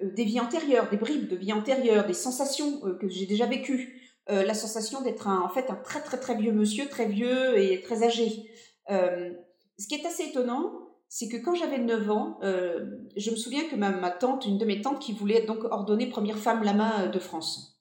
des 0.00 0.24
vies 0.24 0.40
antérieures, 0.40 0.88
des 0.90 0.96
bribes 0.96 1.28
de 1.28 1.36
vie 1.36 1.52
antérieure, 1.52 2.06
des 2.06 2.12
sensations 2.12 2.80
que 3.00 3.08
j'ai 3.08 3.26
déjà 3.26 3.46
vécues. 3.46 4.03
La 4.28 4.54
sensation 4.54 5.02
d'être 5.02 5.28
en 5.28 5.48
fait 5.48 5.70
un 5.70 5.76
très 5.76 6.00
très 6.00 6.18
très 6.18 6.34
vieux 6.34 6.52
monsieur, 6.52 6.88
très 6.88 7.06
vieux 7.06 7.58
et 7.58 7.80
très 7.82 8.02
âgé. 8.02 8.50
ce 8.88 9.86
qui 9.88 9.94
est 9.94 10.06
assez 10.06 10.24
étonnant, 10.24 10.72
c'est 11.08 11.28
que 11.28 11.36
quand 11.36 11.54
j'avais 11.54 11.78
9 11.78 12.10
ans, 12.10 12.38
je 12.42 13.30
me 13.30 13.36
souviens 13.36 13.68
que 13.68 13.76
ma, 13.76 13.90
ma, 13.90 14.10
tante, 14.10 14.46
une 14.46 14.58
de 14.58 14.64
mes 14.64 14.80
tantes, 14.80 15.00
qui 15.00 15.12
voulait 15.12 15.36
être 15.36 15.46
donc 15.46 15.64
ordonnée 15.64 16.08
première 16.08 16.38
femme 16.38 16.64
lama 16.64 17.06
de 17.06 17.18
France. 17.18 17.74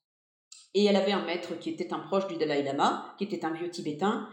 Et 0.74 0.86
elle 0.86 0.96
avait 0.96 1.12
un 1.12 1.26
maître 1.26 1.58
qui 1.60 1.70
était 1.70 1.94
un 1.94 2.00
proche 2.00 2.28
du 2.28 2.36
Dalai 2.36 2.64
Lama, 2.64 3.14
qui 3.18 3.24
était 3.26 3.46
un 3.46 3.54
vieux 3.54 3.70
tibétain, 3.70 4.28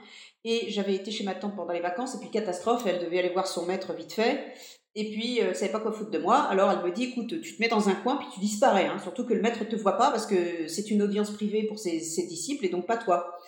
et 0.45 0.71
j'avais 0.71 0.95
été 0.95 1.11
chez 1.11 1.25
ma 1.25 1.35
tante 1.35 1.55
pendant 1.55 1.73
les 1.73 1.81
vacances, 1.81 2.15
et 2.15 2.19
puis 2.19 2.31
catastrophe, 2.31 2.87
elle 2.87 2.99
devait 2.99 3.19
aller 3.19 3.29
voir 3.29 3.47
son 3.47 3.67
maître 3.67 3.93
vite 3.93 4.13
fait. 4.13 4.55
Et 4.97 5.11
puis, 5.11 5.39
elle 5.39 5.51
euh, 5.51 5.55
savait 5.55 5.71
pas 5.71 5.81
quoi 5.81 5.93
foutre 5.93 6.11
de 6.11 6.19
moi. 6.19 6.39
Alors, 6.39 6.71
elle 6.73 6.85
me 6.85 6.93
dit, 6.93 7.05
écoute, 7.05 7.41
tu 7.41 7.57
te 7.57 7.63
mets 7.63 7.69
dans 7.69 7.89
un 7.89 7.95
coin, 7.95 8.17
puis 8.17 8.27
tu 8.35 8.41
disparais. 8.41 8.87
Hein. 8.87 8.99
Surtout 8.99 9.25
que 9.25 9.35
le 9.35 9.41
maître 9.41 9.65
te 9.65 9.77
voit 9.77 9.97
pas, 9.97 10.11
parce 10.11 10.27
que 10.27 10.67
c'est 10.67 10.91
une 10.91 11.03
audience 11.03 11.31
privée 11.31 11.63
pour 11.65 11.79
ses, 11.79 11.99
disciples, 12.27 12.67
et 12.67 12.69
donc 12.69 12.87
pas 12.87 12.97
toi. 12.97 13.39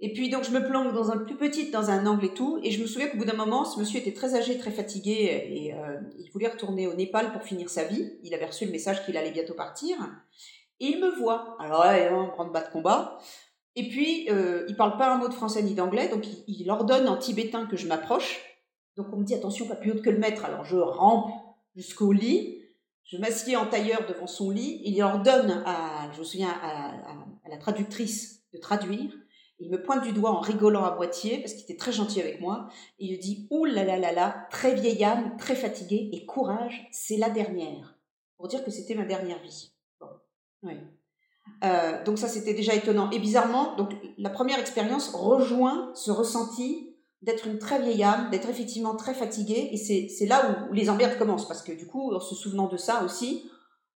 Et 0.00 0.12
puis, 0.12 0.30
donc, 0.30 0.44
je 0.44 0.50
me 0.50 0.66
planque 0.66 0.92
dans 0.94 1.10
un 1.12 1.18
plus 1.18 1.36
petit, 1.36 1.70
dans 1.70 1.90
un 1.90 2.06
angle 2.06 2.24
et 2.24 2.34
tout. 2.34 2.58
Et 2.64 2.72
je 2.72 2.82
me 2.82 2.86
souviens 2.86 3.08
qu'au 3.08 3.18
bout 3.18 3.24
d'un 3.24 3.36
moment, 3.36 3.64
ce 3.64 3.78
monsieur 3.78 4.00
était 4.00 4.12
très 4.12 4.34
âgé, 4.34 4.58
très 4.58 4.72
fatigué, 4.72 5.46
et 5.48 5.74
euh, 5.74 6.00
il 6.18 6.30
voulait 6.32 6.48
retourner 6.48 6.88
au 6.88 6.94
Népal 6.94 7.32
pour 7.32 7.42
finir 7.42 7.70
sa 7.70 7.84
vie. 7.84 8.12
Il 8.24 8.34
avait 8.34 8.46
reçu 8.46 8.64
le 8.64 8.72
message 8.72 9.04
qu'il 9.04 9.16
allait 9.16 9.30
bientôt 9.30 9.54
partir. 9.54 9.96
Et 10.80 10.86
il 10.86 11.00
me 11.00 11.10
voit. 11.10 11.56
Alors 11.60 11.84
là, 11.84 11.90
a 11.90 12.12
un 12.12 12.28
grand 12.28 12.46
bas 12.46 12.62
de 12.62 12.70
combat. 12.70 13.18
Et 13.78 13.88
puis, 13.88 14.28
euh, 14.28 14.64
il 14.68 14.74
parle 14.74 14.96
pas 14.96 15.14
un 15.14 15.18
mot 15.18 15.28
de 15.28 15.34
français 15.34 15.62
ni 15.62 15.74
d'anglais, 15.74 16.08
donc 16.08 16.24
il, 16.48 16.68
ordonne 16.68 17.06
en 17.06 17.16
tibétain 17.16 17.64
que 17.66 17.76
je 17.76 17.86
m'approche. 17.86 18.40
Donc 18.98 19.06
on 19.12 19.16
me 19.18 19.24
dit 19.24 19.34
attention, 19.34 19.66
pas 19.66 19.76
plus 19.76 19.92
haute 19.92 20.02
que 20.02 20.10
le 20.10 20.18
maître. 20.18 20.44
Alors 20.44 20.64
je 20.64 20.76
rampe 20.76 21.30
jusqu'au 21.76 22.10
lit, 22.10 22.64
je 23.04 23.16
m'assieds 23.16 23.56
en 23.56 23.66
tailleur 23.66 24.04
devant 24.08 24.26
son 24.26 24.50
lit. 24.50 24.82
Il 24.84 25.00
ordonne 25.00 25.62
à, 25.64 26.10
je 26.12 26.18
me 26.18 26.24
souviens, 26.24 26.50
à, 26.50 26.92
la 27.48 27.56
traductrice 27.58 28.42
de 28.52 28.58
traduire. 28.58 29.12
Il 29.60 29.70
me 29.70 29.80
pointe 29.80 30.02
du 30.02 30.12
doigt 30.12 30.32
en 30.32 30.40
rigolant 30.40 30.84
à 30.84 30.96
moitié 30.96 31.38
parce 31.38 31.52
qu'il 31.52 31.62
était 31.62 31.76
très 31.76 31.92
gentil 31.92 32.20
avec 32.20 32.40
moi. 32.40 32.68
Et 32.98 33.06
il 33.06 33.18
dit 33.20 33.46
Ouh 33.50 33.64
là 33.66 33.84
là 33.84 34.46
très 34.50 34.74
vieille 34.74 35.04
âme, 35.04 35.36
très 35.36 35.54
fatiguée 35.54 36.10
et 36.12 36.26
courage, 36.26 36.88
c'est 36.90 37.16
la 37.16 37.30
dernière. 37.30 37.96
Pour 38.36 38.48
dire 38.48 38.64
que 38.64 38.70
c'était 38.72 38.96
ma 38.96 39.04
dernière 39.04 39.40
vie. 39.40 39.72
Euh, 41.64 42.04
donc 42.04 42.18
ça, 42.18 42.26
c'était 42.26 42.54
déjà 42.54 42.74
étonnant. 42.74 43.10
Et 43.10 43.20
bizarrement, 43.20 43.76
donc 43.76 43.92
la 44.16 44.30
première 44.30 44.58
expérience 44.58 45.14
rejoint 45.14 45.92
ce 45.94 46.10
ressenti 46.10 46.96
d'être 47.22 47.46
une 47.46 47.58
très 47.58 47.80
vieille 47.80 48.02
âme, 48.02 48.30
d'être 48.30 48.48
effectivement 48.48 48.94
très 48.94 49.14
fatiguée. 49.14 49.70
Et 49.72 49.76
c'est 49.76 50.26
là 50.26 50.68
où, 50.70 50.72
les 50.72 50.90
emmerdes 50.90 51.18
commencent, 51.18 51.48
parce 51.48 51.62
que 51.62 51.72
du 51.72 51.86
coup, 51.86 52.14
en 52.14 52.20
se 52.20 52.34
souvenant 52.34 52.68
de 52.68 52.76
ça 52.76 53.04
aussi, 53.04 53.50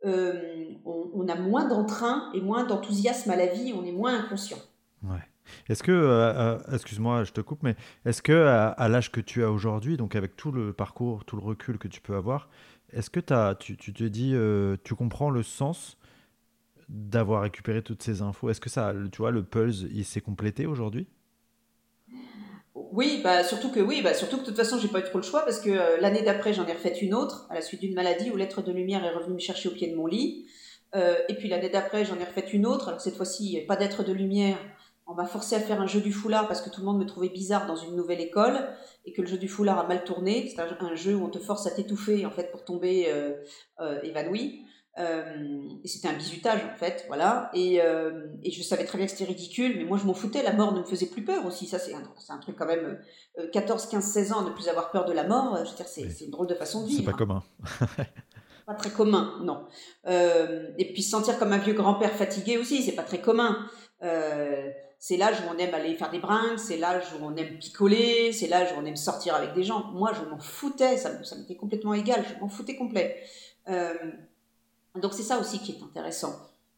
on, 0.04 1.28
a 1.28 1.36
moins 1.36 1.68
d'entrain 1.68 2.32
et 2.34 2.42
moins 2.42 2.64
d'enthousiasme 2.66 3.30
à 3.32 3.36
la 3.36 3.48
vie, 3.48 3.74
on 3.76 3.84
est 3.84 3.92
moins 3.92 4.18
inconscient. 4.18 4.60
Ouais. 5.04 5.20
Est-ce 5.68 5.84
que, 5.84 6.58
excuse-moi, 6.74 7.24
je 7.24 7.32
te 7.32 7.42
coupe, 7.42 7.64
mais 7.64 7.76
est-ce 8.06 8.22
que 8.22 8.46
à, 8.46 8.88
l'âge 8.88 9.12
que 9.12 9.20
tu 9.20 9.44
as 9.44 9.52
aujourd'hui, 9.52 9.98
donc 9.98 10.16
avec 10.16 10.36
tout 10.36 10.52
le 10.52 10.74
parcours, 10.74 11.26
tout 11.26 11.36
le 11.36 11.44
recul 11.44 11.78
que 11.78 11.88
tu 11.88 12.02
peux 12.02 12.16
avoir, 12.16 12.50
est-ce 12.92 13.10
que 13.10 13.20
as, 13.34 13.56
tu, 13.56 13.76
tu, 13.76 13.92
te 13.94 14.04
dis, 14.04 14.34
tu 14.84 14.96
comprends 14.96 15.30
le 15.30 15.44
sens 15.44 15.98
d'avoir 16.88 17.42
récupéré 17.42 17.82
toutes 17.84 18.02
ces 18.02 18.22
infos? 18.22 18.50
Est-ce 18.50 18.62
que 18.62 18.70
ça, 18.70 18.94
tu 19.12 19.18
vois, 19.18 19.32
le 19.32 19.44
pulse, 19.44 19.86
il 19.92 20.06
s'est 20.06 20.22
complété 20.22 20.66
aujourd'hui? 20.66 21.08
Oui, 22.92 23.22
bah 23.24 23.44
surtout 23.44 23.72
que 23.72 23.80
oui, 23.80 24.02
bah 24.02 24.14
surtout 24.14 24.38
que 24.38 24.42
de 24.42 24.46
toute 24.48 24.56
façon 24.56 24.80
j'ai 24.80 24.88
pas 24.88 25.00
eu 25.00 25.04
trop 25.04 25.20
le 25.20 25.24
choix 25.24 25.42
parce 25.42 25.60
que 25.60 25.70
euh, 25.70 25.98
l'année 26.00 26.22
d'après 26.22 26.54
j'en 26.54 26.66
ai 26.66 26.74
refait 26.74 26.98
une 27.00 27.14
autre 27.14 27.46
à 27.50 27.56
la 27.56 27.62
suite 27.62 27.82
d'une 27.82 27.94
maladie 27.94 28.32
où 28.32 28.36
l'être 28.36 28.62
de 28.62 28.72
lumière 28.72 29.04
est 29.06 29.12
revenu 29.12 29.36
me 29.36 29.40
chercher 29.40 29.70
au 29.70 29.72
pied 29.72 29.88
de 29.90 29.96
mon 29.96 30.08
lit. 30.08 30.48
Euh, 30.96 31.16
et 31.30 31.36
puis 31.36 31.50
l'année 31.50 31.70
d'après 31.70 32.04
j'en 32.06 32.18
ai 32.20 32.24
refait 32.24 32.48
une 32.52 32.66
autre. 32.66 32.88
Alors 32.88 33.02
cette 33.02 33.16
fois-ci 33.16 33.62
pas 33.68 33.76
d'être 33.76 34.04
de 34.04 34.12
lumière. 34.12 34.58
On 35.06 35.14
m'a 35.14 35.26
forcé 35.26 35.56
à 35.56 35.60
faire 35.60 35.82
un 35.82 35.88
jeu 35.88 36.02
du 36.02 36.14
foulard 36.14 36.48
parce 36.48 36.62
que 36.62 36.70
tout 36.70 36.82
le 36.82 36.86
monde 36.86 37.00
me 37.00 37.06
trouvait 37.06 37.30
bizarre 37.30 37.66
dans 37.66 37.76
une 37.76 37.96
nouvelle 37.96 38.22
école 38.22 38.70
et 39.06 39.14
que 39.14 39.22
le 39.22 39.28
jeu 39.28 39.38
du 39.38 39.48
foulard 39.48 39.80
a 39.80 39.88
mal 39.88 40.04
tourné. 40.04 40.48
C'est 40.48 40.62
un, 40.62 40.96
jeu 40.96 41.16
où 41.16 41.26
on 41.26 41.30
te 41.30 41.40
force 41.40 41.66
à 41.66 41.72
t'étouffer 41.72 42.26
en 42.26 42.32
fait 42.32 42.52
pour 42.52 42.64
tomber 42.64 43.08
euh, 43.10 43.34
évanoui. 44.04 44.66
Euh, 45.00 45.62
et 45.84 45.88
c'était 45.88 46.10
un 46.10 46.14
bizutage 46.14 46.62
en 46.66 46.78
fait, 46.78 47.06
voilà. 47.08 47.50
Et, 47.54 47.82
euh, 47.82 48.28
et, 48.44 48.52
je 48.52 48.62
savais 48.62 48.84
très 48.84 48.98
bien 48.98 49.08
que 49.08 49.14
c'était 49.14 49.26
ridicule, 49.26 49.78
mais 49.78 49.86
moi 49.86 49.98
je 49.98 50.06
m'en 50.06 50.14
foutais, 50.14 50.44
la 50.44 50.52
mort 50.52 50.74
ne 50.74 50.80
me 50.80 50.86
faisait 50.86 51.06
plus 51.06 51.24
peur 51.24 51.46
aussi. 51.46 51.68
Ça, 51.68 51.80
c'est 51.80 51.94
un, 51.94 52.04
un, 52.30 52.38
truc 52.40 52.58
quand 52.58 52.66
même, 52.66 53.00
14, 53.54 53.88
15, 53.88 54.04
16 54.04 54.34
ans, 54.34 54.42
ne 54.42 54.50
plus 54.50 54.68
avoir 54.68 54.92
peur 54.92 55.06
de 55.06 55.14
la 55.14 55.24
mort, 55.24 55.58
je 55.64 55.70
veux 55.70 55.76
dire, 55.76 55.88
c'est 55.88 56.26
une 56.26 56.32
drôle 56.32 56.48
de 56.48 56.56
façon 56.56 56.84
de 56.84 56.88
vivre. 56.88 57.00
C'est 57.00 57.12
pas 57.12 57.18
commun. 57.18 57.44
pas 58.66 58.74
très 58.74 58.90
commun, 58.90 59.40
non. 59.42 59.68
Euh, 60.08 60.68
et 60.78 60.92
puis 60.92 61.02
se 61.02 61.12
sentir 61.12 61.40
comme 61.40 61.54
un 61.54 61.60
vieux 61.60 61.74
grand-père 61.74 62.12
fatigué 62.12 62.58
aussi, 62.58 62.84
c'est 62.84 62.96
pas 62.96 63.04
très 63.04 63.22
commun. 63.22 63.70
c'est 64.02 65.16
l'âge 65.16 65.38
où 65.40 65.56
on 65.56 65.58
aime 65.58 65.74
aller 65.74 65.96
faire 65.96 66.12
des 66.12 66.20
brinques, 66.20 66.60
c'est 66.60 66.78
l'âge 66.78 67.06
où 67.14 67.24
on 67.24 67.38
aime 67.38 67.58
picoler, 67.58 68.34
c'est 68.34 68.48
l'âge 68.48 68.74
où 68.74 68.82
on 68.82 68.86
aime 68.86 68.98
sortir 68.98 69.34
avec 69.34 69.54
des 69.54 69.64
gens. 69.64 69.92
Moi, 69.94 70.12
je 70.14 70.30
m'en 70.30 70.40
foutais, 70.40 70.98
ça, 70.98 71.24
ça 71.24 71.38
m'était 71.38 71.56
complètement 71.56 71.94
égal, 71.94 72.26
je 72.28 72.38
m'en 72.42 72.50
foutais 72.50 72.76
complet. 72.76 73.24
Euh, 73.70 73.94
donc 74.96 75.14
c'est 75.14 75.24
ça 75.24 75.40
aussi 75.40 75.60
qui 75.60 75.74
est 75.74 75.84
intéressant. 75.84 76.36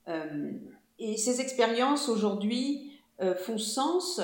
Euh, 0.08 0.52
et 1.00 1.18
ces 1.18 1.42
expériences 1.42 2.10
aujourd'hui 2.10 3.00
euh, 3.22 3.36
font 3.36 3.58
sens 3.58 4.22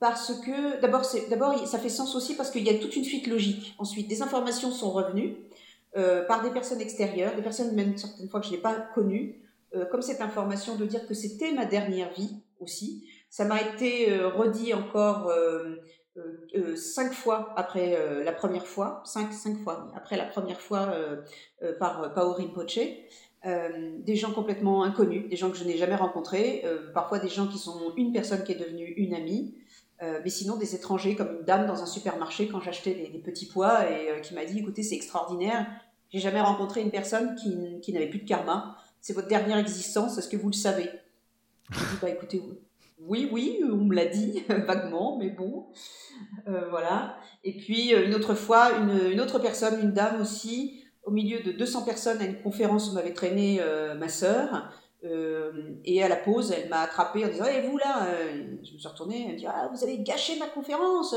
parce 0.00 0.32
que 0.40 0.80
d'abord, 0.80 1.04
ça 1.04 1.78
fait 1.78 1.88
sens 1.88 2.14
aussi 2.14 2.34
parce 2.34 2.50
qu'il 2.50 2.64
y 2.64 2.70
a 2.70 2.74
toute 2.74 2.96
une 2.96 3.04
suite 3.04 3.26
logique. 3.26 3.74
Ensuite, 3.78 4.08
des 4.08 4.22
informations 4.22 4.70
sont 4.70 4.90
revenues 4.90 5.36
euh, 5.96 6.24
par 6.26 6.42
des 6.42 6.50
personnes 6.50 6.80
extérieures, 6.80 7.34
des 7.36 7.42
personnes 7.42 7.74
même 7.74 7.96
certaines 7.96 8.28
fois 8.28 8.40
que 8.40 8.46
je 8.46 8.52
n'ai 8.52 8.58
pas 8.58 8.74
connues, 8.94 9.40
comme 9.90 10.02
cette 10.02 10.20
information 10.20 10.76
de 10.76 10.86
dire 10.86 11.04
que 11.04 11.14
c'était 11.14 11.50
ma 11.50 11.64
dernière 11.64 12.12
vie 12.12 12.36
aussi. 12.60 13.08
Ça 13.28 13.44
m'a 13.44 13.60
été 13.60 14.16
redit 14.22 14.72
encore 14.72 15.32
cinq 16.76 17.12
fois 17.12 17.52
après 17.56 17.98
la 18.22 18.32
première 18.32 18.66
fois, 18.66 19.02
cinq, 19.04 19.32
cinq 19.32 19.58
fois 19.58 19.90
après 19.96 20.16
la 20.16 20.24
première 20.24 20.60
fois 20.60 20.94
par 21.78 22.12
Paori 22.14 22.44
Rinpoche. 22.44 22.78
des 23.44 24.16
gens 24.16 24.32
complètement 24.32 24.84
inconnus, 24.84 25.28
des 25.28 25.36
gens 25.36 25.50
que 25.50 25.56
je 25.56 25.64
n'ai 25.64 25.76
jamais 25.76 25.96
rencontrés, 25.96 26.64
parfois 26.92 27.18
des 27.18 27.28
gens 27.28 27.48
qui 27.48 27.58
sont 27.58 27.92
une 27.96 28.12
personne 28.12 28.44
qui 28.44 28.52
est 28.52 28.58
devenue 28.58 28.94
une 28.96 29.14
amie, 29.14 29.54
mais 30.00 30.30
sinon 30.30 30.56
des 30.56 30.74
étrangers 30.74 31.16
comme 31.16 31.38
une 31.40 31.44
dame 31.44 31.66
dans 31.66 31.82
un 31.82 31.86
supermarché 31.86 32.48
quand 32.48 32.60
j'achetais 32.60 32.94
des, 32.94 33.18
petits 33.18 33.46
pois 33.46 33.90
et 33.90 34.20
qui 34.22 34.34
m'a 34.34 34.44
dit 34.44 34.60
écoutez 34.60 34.82
c'est 34.82 34.96
extraordinaire, 34.96 35.66
j'ai 36.10 36.20
jamais 36.20 36.40
rencontré 36.40 36.80
une 36.80 36.92
personne 36.92 37.34
qui, 37.34 37.80
qui 37.80 37.92
n'avait 37.92 38.08
plus 38.08 38.20
de 38.20 38.28
karma, 38.28 38.76
c'est 39.00 39.12
votre 39.12 39.28
dernière 39.28 39.58
existence, 39.58 40.16
est-ce 40.16 40.28
que 40.28 40.36
vous 40.36 40.48
le 40.48 40.54
savez? 40.54 40.88
Je 41.70 41.78
dis 41.78 41.98
bah 42.00 42.08
écoutez 42.08 42.40
oui, 42.98 43.28
oui, 43.32 43.60
on 43.64 43.84
me 43.84 43.94
l'a 43.94 44.06
dit 44.06 44.44
vaguement, 44.48 45.16
mais 45.18 45.30
bon, 45.30 45.66
euh, 46.48 46.68
voilà. 46.70 47.16
Et 47.42 47.56
puis 47.56 47.94
euh, 47.94 48.06
une 48.06 48.14
autre 48.14 48.34
fois, 48.34 48.70
une, 48.78 49.20
autre 49.20 49.38
personne, 49.38 49.80
une 49.80 49.92
dame 49.92 50.20
aussi, 50.20 50.84
au 51.04 51.10
milieu 51.10 51.40
de 51.40 51.52
200 51.52 51.84
personnes 51.84 52.20
à 52.20 52.24
une 52.24 52.40
conférence 52.40 52.90
où 52.90 52.94
m'avait 52.94 53.12
traîné 53.12 53.58
euh, 53.60 53.94
ma 53.94 54.08
sœur. 54.08 54.70
et 55.84 56.02
à 56.02 56.08
la 56.08 56.16
pause, 56.16 56.50
elle 56.50 56.70
m'a 56.70 56.80
attrapé 56.80 57.24
en 57.26 57.28
disant 57.28 57.44
Et 57.44 57.60
vous 57.60 57.76
là 57.76 58.06
Je 58.62 58.72
me 58.72 58.78
suis 58.78 58.88
retournée, 58.88 59.26
elle 59.26 59.34
me 59.34 59.38
dit 59.38 59.46
Ah, 59.46 59.68
vous 59.72 59.84
avez 59.84 59.98
gâché 59.98 60.38
ma 60.38 60.46
conférence 60.46 61.14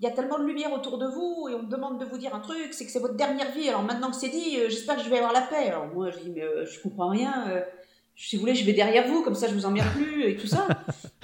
il 0.00 0.04
y 0.04 0.08
a 0.08 0.10
tellement 0.10 0.40
de 0.40 0.44
lumière 0.44 0.72
autour 0.72 0.98
de 0.98 1.06
vous 1.06 1.48
et 1.48 1.54
on 1.54 1.62
me 1.62 1.70
demande 1.70 2.00
de 2.00 2.04
vous 2.04 2.18
dire 2.18 2.34
un 2.34 2.40
truc, 2.40 2.72
c'est 2.72 2.84
que 2.84 2.90
c'est 2.90 2.98
votre 2.98 3.14
dernière 3.14 3.52
vie. 3.52 3.68
Alors 3.68 3.84
maintenant 3.84 4.10
que 4.10 4.16
c'est 4.16 4.28
dit, 4.28 4.56
j'espère 4.68 4.96
que 4.96 5.02
je 5.04 5.08
vais 5.08 5.18
avoir 5.18 5.32
la 5.32 5.42
paix. 5.42 5.68
Alors 5.68 5.86
moi, 5.86 6.10
je 6.10 6.18
dis 6.18 6.30
Mais 6.30 6.42
je 6.66 6.82
comprends 6.82 7.10
rien 7.10 7.64
si 8.16 8.36
vous 8.36 8.40
voulez, 8.40 8.54
je 8.54 8.64
vais 8.64 8.72
derrière 8.72 9.06
vous, 9.06 9.22
comme 9.22 9.34
ça 9.34 9.48
je 9.48 9.54
vous 9.54 9.66
emmerde 9.66 9.88
plus 9.94 10.24
et 10.24 10.36
tout 10.36 10.46
ça. 10.46 10.68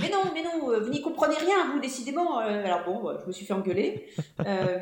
mais 0.00 0.08
non, 0.08 0.22
mais 0.34 0.42
non, 0.42 0.70
euh, 0.70 0.80
vous 0.80 0.90
n'y 0.90 1.00
comprenez 1.00 1.36
rien, 1.36 1.72
vous, 1.72 1.80
décidément. 1.80 2.40
Euh. 2.40 2.64
alors 2.64 2.84
bon, 2.84 3.16
je 3.20 3.26
me 3.26 3.32
suis 3.32 3.46
fait 3.46 3.54
engueuler. 3.54 4.08
Euh, 4.46 4.78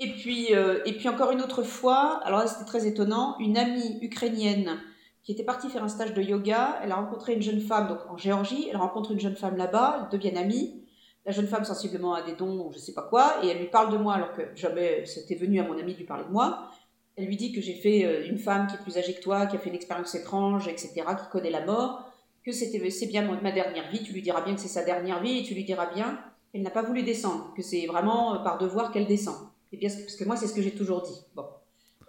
et, 0.00 0.12
puis, 0.12 0.48
et 0.52 0.92
puis 0.92 1.08
encore 1.08 1.30
une 1.30 1.42
autre 1.42 1.62
fois, 1.62 2.20
alors 2.24 2.40
là 2.40 2.46
c'était 2.46 2.64
très 2.64 2.86
étonnant, 2.86 3.36
une 3.38 3.56
amie 3.56 3.98
ukrainienne 4.02 4.78
qui 5.22 5.32
était 5.32 5.44
partie 5.44 5.68
faire 5.68 5.82
un 5.82 5.88
stage 5.88 6.12
de 6.12 6.20
yoga, 6.20 6.80
elle 6.82 6.92
a 6.92 6.96
rencontré 6.96 7.32
une 7.32 7.42
jeune 7.42 7.60
femme 7.60 7.88
donc 7.88 7.98
en 8.10 8.16
Géorgie, 8.16 8.68
elle 8.68 8.76
rencontre 8.76 9.12
une 9.12 9.20
jeune 9.20 9.36
femme 9.36 9.56
là-bas, 9.56 10.08
ils 10.10 10.16
deviennent 10.16 10.36
amis. 10.36 10.82
La 11.24 11.32
jeune 11.32 11.46
femme 11.46 11.64
sensiblement 11.64 12.12
a 12.12 12.20
des 12.20 12.34
dons 12.34 12.66
ou 12.66 12.72
je 12.72 12.78
sais 12.78 12.92
pas 12.92 13.02
quoi, 13.02 13.36
et 13.42 13.48
elle 13.48 13.58
lui 13.58 13.68
parle 13.68 13.90
de 13.90 13.96
moi 13.96 14.14
alors 14.14 14.32
que 14.34 14.42
jamais 14.54 15.06
c'était 15.06 15.34
venu 15.36 15.58
à 15.58 15.62
mon 15.62 15.78
ami 15.78 15.94
de 15.94 15.98
lui 15.98 16.04
parler 16.04 16.24
de 16.24 16.30
moi. 16.30 16.70
Elle 17.16 17.26
lui 17.26 17.36
dit 17.36 17.52
que 17.52 17.60
j'ai 17.60 17.74
fait 17.74 18.04
euh, 18.04 18.26
une 18.26 18.38
femme 18.38 18.66
qui 18.66 18.74
est 18.74 18.82
plus 18.82 18.98
âgée 18.98 19.14
que 19.14 19.20
toi, 19.20 19.46
qui 19.46 19.56
a 19.56 19.58
fait 19.58 19.68
une 19.68 19.74
expérience 19.76 20.14
étrange, 20.14 20.68
etc., 20.68 20.92
qui 20.94 21.28
connaît 21.30 21.50
la 21.50 21.64
mort, 21.64 22.10
que 22.44 22.52
c'était 22.52 22.90
c'est 22.90 23.06
bien 23.06 23.22
ma 23.22 23.52
dernière 23.52 23.90
vie, 23.90 24.02
tu 24.02 24.12
lui 24.12 24.22
diras 24.22 24.42
bien 24.42 24.54
que 24.54 24.60
c'est 24.60 24.68
sa 24.68 24.82
dernière 24.82 25.22
vie, 25.22 25.38
et 25.38 25.42
tu 25.44 25.54
lui 25.54 25.64
diras 25.64 25.92
bien 25.94 26.18
qu'elle 26.52 26.62
n'a 26.62 26.70
pas 26.70 26.82
voulu 26.82 27.02
descendre, 27.02 27.52
que 27.56 27.62
c'est 27.62 27.86
vraiment 27.86 28.34
euh, 28.34 28.38
par 28.38 28.58
devoir 28.58 28.92
qu'elle 28.92 29.06
descend. 29.06 29.36
Et 29.72 29.76
bien, 29.76 29.88
parce 29.88 30.16
que 30.16 30.24
moi, 30.24 30.36
c'est 30.36 30.46
ce 30.46 30.54
que 30.54 30.62
j'ai 30.62 30.74
toujours 30.74 31.02
dit. 31.02 31.20
Bon. 31.34 31.46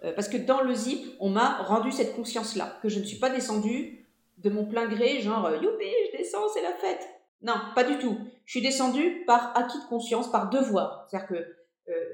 Euh, 0.04 0.12
parce 0.12 0.28
que 0.28 0.36
dans 0.36 0.62
le 0.62 0.74
zip, 0.74 1.06
on 1.20 1.30
m'a 1.30 1.62
rendu 1.62 1.90
cette 1.90 2.14
conscience-là, 2.14 2.78
que 2.82 2.88
je 2.88 2.98
ne 2.98 3.04
suis 3.04 3.18
pas 3.18 3.30
descendue 3.30 4.04
de 4.38 4.50
mon 4.50 4.66
plein 4.66 4.86
gré, 4.86 5.20
genre 5.20 5.50
youpi, 5.50 5.86
je 6.12 6.18
descends, 6.18 6.48
c'est 6.52 6.62
la 6.62 6.72
fête. 6.74 7.08
Non, 7.42 7.54
pas 7.74 7.84
du 7.84 7.98
tout. 7.98 8.18
Je 8.44 8.52
suis 8.52 8.62
descendue 8.62 9.24
par 9.26 9.56
acquis 9.56 9.78
de 9.78 9.88
conscience, 9.88 10.30
par 10.30 10.50
devoir. 10.50 11.06
C'est-à-dire 11.08 11.28
que 11.28 11.34
euh, 11.34 11.56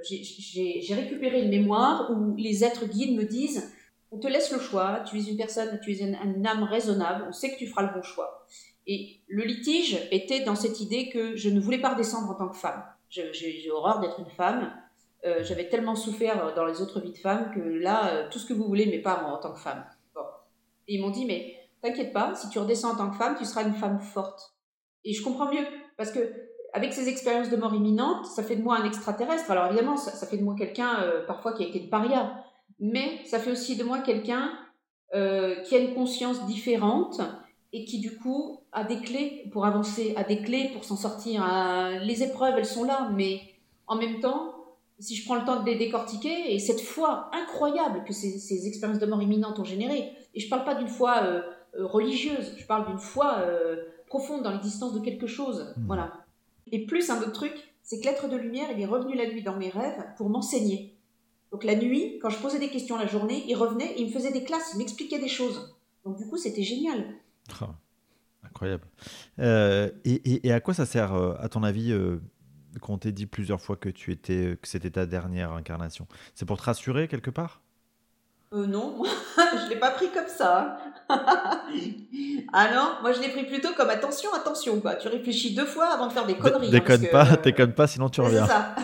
j'ai 0.02 0.94
récupéré 0.94 1.42
une 1.42 1.50
mémoire 1.50 2.10
où 2.10 2.34
les 2.36 2.64
êtres 2.64 2.86
guides 2.86 3.16
me 3.16 3.24
disent 3.24 3.72
on 4.12 4.18
te 4.18 4.26
laisse 4.28 4.52
le 4.52 4.58
choix, 4.58 5.00
tu 5.06 5.18
es 5.18 5.24
une 5.24 5.38
personne, 5.38 5.80
tu 5.82 5.92
es 5.92 6.00
une, 6.00 6.46
âme 6.46 6.62
raisonnable, 6.64 7.24
on 7.28 7.32
sait 7.32 7.50
que 7.50 7.58
tu 7.58 7.66
feras 7.66 7.82
le 7.82 7.94
bon 7.94 8.02
choix. 8.02 8.46
Et 8.86 9.20
le 9.26 9.42
litige 9.42 9.98
était 10.10 10.40
dans 10.40 10.54
cette 10.54 10.80
idée 10.80 11.08
que 11.08 11.34
je 11.34 11.48
ne 11.48 11.58
voulais 11.58 11.80
pas 11.80 11.94
redescendre 11.94 12.30
en 12.30 12.34
tant 12.34 12.48
que 12.48 12.56
femme. 12.56 12.84
J'ai 13.08 13.70
horreur 13.70 14.00
d'être 14.00 14.20
une 14.20 14.30
femme. 14.30 14.72
Euh, 15.24 15.42
j'avais 15.42 15.68
tellement 15.68 15.94
souffert 15.94 16.54
dans 16.54 16.66
les 16.66 16.82
autres 16.82 17.00
vies 17.00 17.12
de 17.12 17.18
femmes 17.18 17.52
que 17.54 17.60
là, 17.60 18.08
euh, 18.08 18.28
tout 18.30 18.38
ce 18.38 18.46
que 18.46 18.52
vous 18.52 18.64
voulez, 18.64 18.86
mais 18.86 18.98
pas 18.98 19.22
en 19.24 19.38
tant 19.38 19.52
que 19.52 19.60
femme. 19.60 19.84
Bon. 20.14 20.22
Et 20.88 20.96
ils 20.96 21.00
m'ont 21.00 21.10
dit, 21.10 21.24
mais 21.24 21.56
t'inquiète 21.80 22.12
pas, 22.12 22.34
si 22.34 22.48
tu 22.50 22.58
redescends 22.58 22.92
en 22.92 22.96
tant 22.96 23.10
que 23.10 23.16
femme, 23.16 23.36
tu 23.38 23.44
seras 23.44 23.62
une 23.62 23.74
femme 23.74 24.00
forte. 24.00 24.52
Et 25.04 25.14
je 25.14 25.22
comprends 25.22 25.50
mieux, 25.50 25.64
parce 25.96 26.10
que 26.10 26.18
avec 26.72 26.92
ces 26.92 27.08
expériences 27.08 27.50
de 27.50 27.56
mort 27.56 27.74
imminente, 27.74 28.26
ça 28.26 28.42
fait 28.42 28.56
de 28.56 28.62
moi 28.62 28.78
un 28.78 28.84
extraterrestre. 28.84 29.50
Alors 29.50 29.66
évidemment, 29.66 29.96
ça, 29.96 30.26
fait 30.26 30.38
de 30.38 30.42
moi 30.42 30.54
quelqu'un 30.56 31.00
euh, 31.02 31.26
parfois 31.26 31.52
qui 31.52 31.64
a 31.64 31.66
été 31.66 31.80
de 31.80 31.88
paria, 31.88 32.34
mais 32.80 33.20
ça 33.26 33.38
fait 33.38 33.50
aussi 33.50 33.76
de 33.76 33.84
moi 33.84 33.98
quelqu'un 34.00 34.50
euh, 35.14 35.56
qui 35.62 35.76
a 35.76 35.78
une 35.78 35.94
conscience 35.94 36.46
différente 36.46 37.20
et 37.74 37.84
qui 37.84 37.98
du 37.98 38.16
coup 38.16 38.60
a 38.72 38.84
des 38.84 39.00
clés 39.00 39.48
pour 39.52 39.66
avancer, 39.66 40.14
a 40.16 40.24
des 40.24 40.40
clés 40.40 40.70
pour 40.72 40.84
s'en 40.84 40.96
sortir. 40.96 41.46
Les 42.02 42.22
épreuves, 42.22 42.54
elles 42.56 42.66
sont 42.66 42.84
là, 42.84 43.10
mais 43.14 43.40
en 43.86 43.96
même 43.96 44.20
temps, 44.20 44.54
si 44.98 45.14
je 45.14 45.24
prends 45.24 45.34
le 45.34 45.44
temps 45.44 45.60
de 45.60 45.66
les 45.66 45.76
décortiquer, 45.76 46.54
et 46.54 46.58
cette 46.58 46.80
foi 46.80 47.30
incroyable 47.32 48.04
que 48.04 48.12
ces, 48.12 48.66
expériences 48.66 48.98
de 48.98 49.06
mort 49.06 49.22
imminente 49.22 49.58
ont 49.58 49.64
généré, 49.64 50.12
et 50.34 50.40
je 50.40 50.46
ne 50.46 50.50
parle 50.50 50.64
pas 50.64 50.74
d'une 50.74 50.88
foi 50.88 51.22
euh, 51.22 51.42
religieuse, 51.74 52.54
je 52.58 52.66
parle 52.66 52.86
d'une 52.86 52.98
foi 52.98 53.38
profonde 54.06 54.42
dans 54.42 54.50
l'existence 54.50 54.92
de 54.92 55.00
quelque 55.00 55.26
chose. 55.26 55.74
Mmh. 55.76 55.86
Voilà. 55.86 56.21
Et 56.70 56.86
plus 56.86 57.10
un 57.10 57.20
autre 57.20 57.32
truc, 57.32 57.52
c'est 57.82 58.00
que 58.00 58.04
l'être 58.04 58.28
de 58.28 58.36
lumière, 58.36 58.68
il 58.70 58.80
est 58.80 58.86
revenu 58.86 59.16
la 59.16 59.26
nuit 59.26 59.42
dans 59.42 59.56
mes 59.56 59.68
rêves 59.68 60.04
pour 60.16 60.30
m'enseigner. 60.30 60.96
Donc 61.50 61.64
la 61.64 61.74
nuit, 61.74 62.18
quand 62.22 62.30
je 62.30 62.38
posais 62.38 62.58
des 62.58 62.70
questions 62.70 62.96
la 62.96 63.06
journée, 63.06 63.44
il 63.46 63.54
revenait, 63.54 63.94
il 63.98 64.06
me 64.06 64.10
faisait 64.10 64.32
des 64.32 64.44
classes, 64.44 64.70
il 64.74 64.78
m'expliquait 64.78 65.18
des 65.18 65.28
choses. 65.28 65.76
Donc 66.04 66.16
du 66.16 66.26
coup, 66.26 66.38
c'était 66.38 66.62
génial. 66.62 67.14
Ah, 67.60 67.74
incroyable. 68.42 68.84
Euh, 69.38 69.90
et, 70.04 70.52
à 70.52 70.60
quoi 70.60 70.72
ça 70.72 70.86
sert, 70.86 71.12
euh, 71.12 71.34
à 71.38 71.48
ton 71.48 71.62
avis, 71.62 71.92
euh, 71.92 72.20
qu'on 72.80 72.96
t'ait 72.96 73.12
dit 73.12 73.26
plusieurs 73.26 73.60
fois 73.60 73.76
que 73.76 73.90
tu 73.90 74.12
étais, 74.12 74.56
que 74.60 74.66
c'était 74.66 74.90
ta 74.90 75.04
dernière 75.04 75.52
incarnation? 75.52 76.06
C'est 76.34 76.46
pour 76.46 76.56
te 76.56 76.62
rassurer 76.62 77.06
quelque 77.08 77.30
part? 77.30 77.60
Euh, 78.52 78.66
Non, 78.66 79.02
je 79.36 79.68
l'ai 79.68 79.78
pas 79.78 79.90
pris 79.90 80.10
comme 80.10 80.28
ça. 80.28 80.78
ah 82.52 82.68
non, 82.74 82.92
moi 83.02 83.12
je 83.12 83.20
l'ai 83.20 83.28
pris 83.28 83.44
plutôt 83.44 83.72
comme 83.76 83.90
attention, 83.90 84.30
attention 84.34 84.80
quoi. 84.80 84.94
Tu 84.94 85.08
réfléchis 85.08 85.54
deux 85.54 85.66
fois 85.66 85.86
avant 85.94 86.06
de 86.06 86.12
faire 86.12 86.26
des 86.26 86.36
conneries. 86.36 86.68
Hein, 86.68 86.70
déconne 86.70 87.06
pas, 87.08 87.36
déconne 87.36 87.72
pas, 87.72 87.86
sinon 87.86 88.08
tu 88.08 88.20
reviens. 88.20 88.46
C'est 88.46 88.52
ça, 88.52 88.74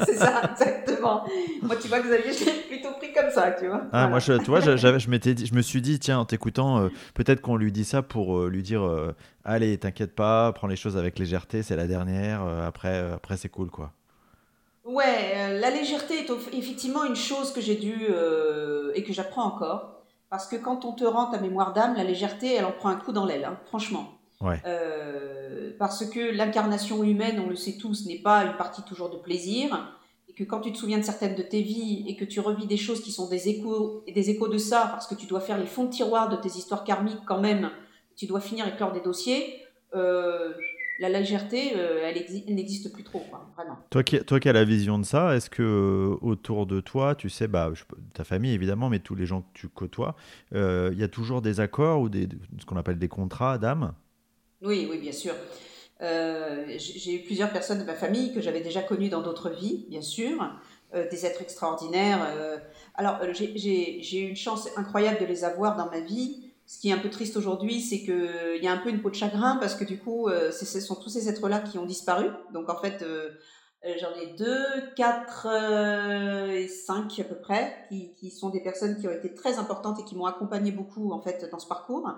c'est 0.06 0.14
ça, 0.14 0.42
exactement. 0.50 1.24
Moi 1.62 1.76
tu 1.76 1.88
vois 1.88 2.00
Xavier, 2.00 2.32
je 2.32 2.44
l'ai 2.44 2.52
plutôt 2.68 2.92
pris 2.98 3.12
comme 3.12 3.30
ça, 3.30 3.52
tu 3.52 3.66
vois. 3.66 3.82
Ah, 3.92 4.08
moi 4.08 4.18
je, 4.18 4.34
tu 4.34 4.46
vois, 4.46 4.60
je, 4.60 4.76
je 4.76 5.10
m'étais, 5.10 5.34
je 5.36 5.54
me 5.54 5.62
suis 5.62 5.80
dit 5.80 5.98
tiens 5.98 6.18
en 6.18 6.24
t'écoutant, 6.24 6.80
euh, 6.80 6.88
peut-être 7.14 7.40
qu'on 7.40 7.56
lui 7.56 7.72
dit 7.72 7.84
ça 7.84 8.02
pour 8.02 8.38
euh, 8.38 8.48
lui 8.48 8.62
dire 8.62 8.82
euh, 8.82 9.14
allez 9.44 9.76
t'inquiète 9.78 10.14
pas, 10.14 10.52
prends 10.52 10.66
les 10.68 10.76
choses 10.76 10.96
avec 10.96 11.18
légèreté, 11.18 11.62
c'est 11.62 11.76
la 11.76 11.86
dernière, 11.86 12.42
après 12.42 13.12
après 13.12 13.36
c'est 13.36 13.48
cool 13.48 13.70
quoi. 13.70 13.92
Ouais, 14.84 15.58
la 15.58 15.70
légèreté 15.70 16.18
est 16.18 16.30
effectivement 16.52 17.04
une 17.04 17.16
chose 17.16 17.52
que 17.52 17.62
j'ai 17.62 17.76
dû 17.76 18.06
et 18.94 19.02
que 19.02 19.14
j'apprends 19.14 19.44
encore 19.44 19.93
parce 20.34 20.48
que 20.48 20.56
quand 20.56 20.84
on 20.84 20.90
te 20.90 21.04
rend 21.04 21.26
ta 21.26 21.38
mémoire 21.38 21.72
d'âme, 21.72 21.94
la 21.94 22.02
légèreté, 22.02 22.54
elle 22.54 22.64
en 22.64 22.72
prend 22.72 22.88
un 22.88 22.96
coup 22.96 23.12
dans 23.12 23.24
l'aile, 23.24 23.44
hein, 23.44 23.56
franchement. 23.66 24.18
Euh, 24.66 25.70
parce 25.78 26.04
que 26.06 26.18
l'incarnation 26.18 27.04
humaine, 27.04 27.38
on 27.38 27.48
le 27.48 27.54
sait 27.54 27.76
tous, 27.76 28.04
n'est 28.06 28.18
pas 28.18 28.42
une 28.42 28.56
partie 28.56 28.82
toujours 28.82 29.10
de 29.10 29.16
plaisir. 29.16 29.96
Et 30.28 30.32
que 30.32 30.42
quand 30.42 30.60
tu 30.60 30.72
te 30.72 30.76
souviens 30.76 30.98
de 30.98 31.04
certaines 31.04 31.36
de 31.36 31.42
tes 31.42 31.62
vies 31.62 32.04
et 32.08 32.16
que 32.16 32.24
tu 32.24 32.40
revis 32.40 32.66
des 32.66 32.76
choses 32.76 33.00
qui 33.00 33.12
sont 33.12 33.28
des 33.28 33.48
échos, 33.48 34.02
des 34.12 34.28
échos 34.28 34.48
de 34.48 34.58
ça, 34.58 34.88
parce 34.90 35.06
que 35.06 35.14
tu 35.14 35.26
dois 35.26 35.38
faire 35.38 35.56
les 35.56 35.66
fonds 35.66 35.84
de 35.84 35.90
tiroir 35.90 36.28
de 36.28 36.34
tes 36.34 36.48
histoires 36.48 36.82
karmiques 36.82 37.24
quand 37.24 37.40
même, 37.40 37.70
tu 38.16 38.26
dois 38.26 38.40
finir 38.40 38.66
et 38.66 38.74
clore 38.74 38.90
des 38.90 39.02
dossiers, 39.02 39.62
euh, 39.94 40.52
la 40.98 41.08
légèreté, 41.08 41.72
euh, 41.76 42.02
elle, 42.04 42.54
n'existe 42.54 42.92
plus 42.92 43.02
trop, 43.02 43.26
vraiment. 43.56 43.78
Toi 43.90 44.02
qui, 44.04 44.18
toi 44.20 44.38
qui 44.38 44.48
as 44.48 44.52
la 44.52 44.64
vision 44.64 44.98
de 44.98 45.04
ça, 45.04 45.34
est-ce 45.34 45.50
que 45.50 45.62
euh, 45.62 46.16
autour 46.22 46.66
de 46.66 46.80
toi, 46.80 47.14
tu 47.14 47.28
sais, 47.28 47.48
bah, 47.48 47.72
ta 48.12 48.22
famille 48.22 48.52
évidemment, 48.52 48.88
mais 48.88 49.00
tous 49.00 49.16
les 49.16 49.26
gens 49.26 49.42
que 49.42 49.48
tu 49.54 49.68
côtoies, 49.68 50.14
euh, 50.54 50.90
il 50.92 50.98
y 50.98 51.02
a 51.02 51.08
toujours 51.08 51.42
des 51.42 51.58
accords 51.58 52.00
ou 52.00 52.08
des, 52.08 52.28
ce 52.60 52.64
qu'on 52.64 52.76
appelle 52.76 52.98
des 52.98 53.08
contrats 53.08 53.58
d'âme? 53.58 53.94
Oui, 54.62 54.86
oui, 54.88 54.98
bien 54.98 55.12
sûr. 55.12 55.34
j'ai 56.00 57.14
eu 57.14 57.24
plusieurs 57.24 57.50
personnes 57.50 57.80
de 57.80 57.84
ma 57.84 57.94
famille 57.94 58.32
que 58.32 58.40
j'avais 58.40 58.60
déjà 58.60 58.82
connues 58.82 59.08
dans 59.08 59.22
d'autres 59.22 59.50
vies, 59.50 59.86
bien 59.88 60.00
sûr, 60.00 60.32
des 60.92 61.26
êtres 61.26 61.42
extraordinaires. 61.42 62.24
alors, 62.94 63.18
j'ai 63.32 64.20
eu 64.20 64.28
une 64.28 64.36
chance 64.36 64.68
incroyable 64.76 65.20
de 65.20 65.26
les 65.26 65.44
avoir 65.44 65.76
dans 65.76 65.90
ma 65.90 66.00
vie 66.00 66.43
ce 66.66 66.78
qui 66.78 66.88
est 66.88 66.92
un 66.92 66.98
peu 66.98 67.10
triste 67.10 67.36
aujourd'hui, 67.36 67.80
c'est 67.80 68.00
qu'il 68.00 68.62
y 68.62 68.66
a 68.66 68.72
un 68.72 68.78
peu 68.78 68.88
une 68.88 69.02
peau 69.02 69.10
de 69.10 69.14
chagrin 69.14 69.56
parce 69.56 69.74
que 69.74 69.84
du 69.84 69.98
coup, 69.98 70.28
euh, 70.28 70.50
ce 70.50 70.80
sont 70.80 70.94
tous 70.94 71.10
ces 71.10 71.28
êtres-là 71.28 71.60
qui 71.60 71.78
ont 71.78 71.84
disparu. 71.84 72.28
Donc 72.52 72.70
en 72.70 72.80
fait, 72.80 73.02
euh, 73.02 73.30
euh, 73.84 73.92
j'en 74.00 74.14
ai 74.14 74.34
deux, 74.38 74.64
quatre 74.96 75.46
et 76.50 76.68
cinq 76.68 77.20
à 77.20 77.24
peu 77.24 77.34
près, 77.34 77.86
qui, 77.90 78.30
sont 78.30 78.48
des 78.48 78.62
personnes 78.62 78.98
qui 78.98 79.06
ont 79.06 79.12
été 79.12 79.34
très 79.34 79.58
importantes 79.58 80.00
et 80.00 80.04
qui 80.04 80.16
m'ont 80.16 80.26
accompagné 80.26 80.72
beaucoup 80.72 81.12
en 81.12 81.20
fait 81.20 81.48
dans 81.50 81.58
ce 81.58 81.68
parcours. 81.68 82.08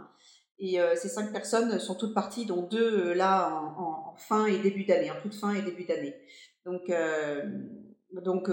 Et 0.59 0.79
ces 0.95 1.09
cinq 1.09 1.33
personnes 1.33 1.79
sont 1.79 1.97
toutes 1.97 2.15
parties, 2.15 2.47
dont 2.47 2.63
deux 2.63 3.13
là 3.13 3.53
en, 3.77 4.15
fin 4.17 4.47
et 4.47 4.59
début 4.59 4.85
d'année, 4.85 5.11
en 5.11 5.21
toute 5.21 5.35
fin 5.35 5.53
et 5.53 5.61
début 5.61 5.85
d'année. 5.85 6.15
Donc, 6.65 6.91
donc 8.13 8.49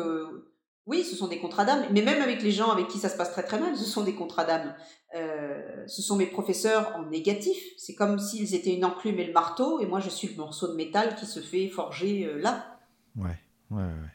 oui, 0.86 1.04
ce 1.04 1.16
sont 1.16 1.28
des 1.28 1.40
contrats 1.40 1.64
d'âme, 1.64 1.86
mais 1.92 2.02
même 2.02 2.22
avec 2.22 2.44
les 2.44 2.52
gens 2.52 2.70
avec 2.70 2.88
qui 2.88 2.98
ça 2.98 3.08
se 3.08 3.16
passe 3.16 3.32
très 3.32 3.44
très 3.44 3.60
mal, 3.60 3.78
ce 3.78 3.86
sont 3.86 4.04
des 4.04 4.16
contrats 4.16 4.44
d'âme. 4.44 4.76
Euh, 5.16 5.86
ce 5.88 6.02
sont 6.02 6.18
mes 6.18 6.26
professeurs 6.26 6.94
en 6.96 7.06
négatif. 7.06 7.58
C'est 7.78 7.96
comme 7.96 8.20
s'ils 8.20 8.54
étaient 8.54 8.74
une 8.76 8.84
enclume 8.84 9.20
et 9.20 9.26
le 9.26 9.34
marteau, 9.34 9.80
et 9.80 9.86
moi 9.86 10.00
je 10.00 10.10
suis 10.10 10.28
le 10.28 10.36
morceau 10.36 10.68
de 10.68 10.76
métal 10.76 11.16
qui 11.16 11.26
se 11.26 11.40
fait 11.40 11.70
forger 11.70 12.26
euh, 12.26 12.38
là. 12.38 12.80
Ouais, 13.16 13.40
ouais, 13.72 13.84
ouais. 13.84 14.10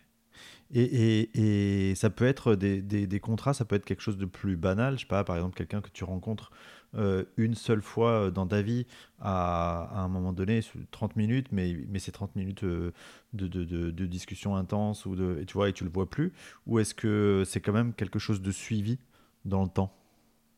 Et, 0.74 0.82
et, 0.82 1.90
et, 1.90 1.94
ça 1.94 2.10
peut 2.10 2.26
être 2.26 2.54
des, 2.54 2.82
des, 2.82 3.06
des, 3.06 3.20
contrats, 3.20 3.54
ça 3.54 3.64
peut 3.64 3.76
être 3.76 3.86
quelque 3.86 4.02
chose 4.02 4.18
de 4.18 4.26
plus 4.26 4.56
banal. 4.56 4.96
Je 4.96 5.00
sais 5.00 5.06
pas, 5.06 5.24
par 5.24 5.36
exemple, 5.36 5.56
quelqu'un 5.56 5.80
que 5.80 5.88
tu 5.88 6.04
rencontres 6.04 6.50
euh, 6.96 7.24
une 7.36 7.54
seule 7.54 7.82
fois 7.82 8.30
dans 8.30 8.46
ta 8.46 8.62
vie 8.62 8.86
à, 9.20 10.00
un 10.02 10.08
moment 10.08 10.32
donné, 10.32 10.60
30 10.90 11.16
minutes, 11.16 11.48
mais, 11.52 11.76
mais 11.88 11.98
c'est 11.98 12.12
30 12.12 12.36
minutes 12.36 12.64
de, 12.64 12.92
de, 13.32 13.46
de, 13.46 13.90
de, 13.90 14.06
discussion 14.06 14.56
intense, 14.56 15.06
ou 15.06 15.14
de, 15.14 15.38
et 15.40 15.46
tu 15.46 15.54
vois, 15.54 15.68
et 15.68 15.72
tu 15.72 15.84
le 15.84 15.90
vois 15.90 16.08
plus 16.08 16.32
Ou 16.66 16.78
est-ce 16.78 16.94
que 16.94 17.42
c'est 17.46 17.60
quand 17.60 17.72
même 17.72 17.92
quelque 17.92 18.18
chose 18.18 18.40
de 18.42 18.50
suivi 18.50 18.98
dans 19.44 19.62
le 19.62 19.68
temps? 19.68 19.92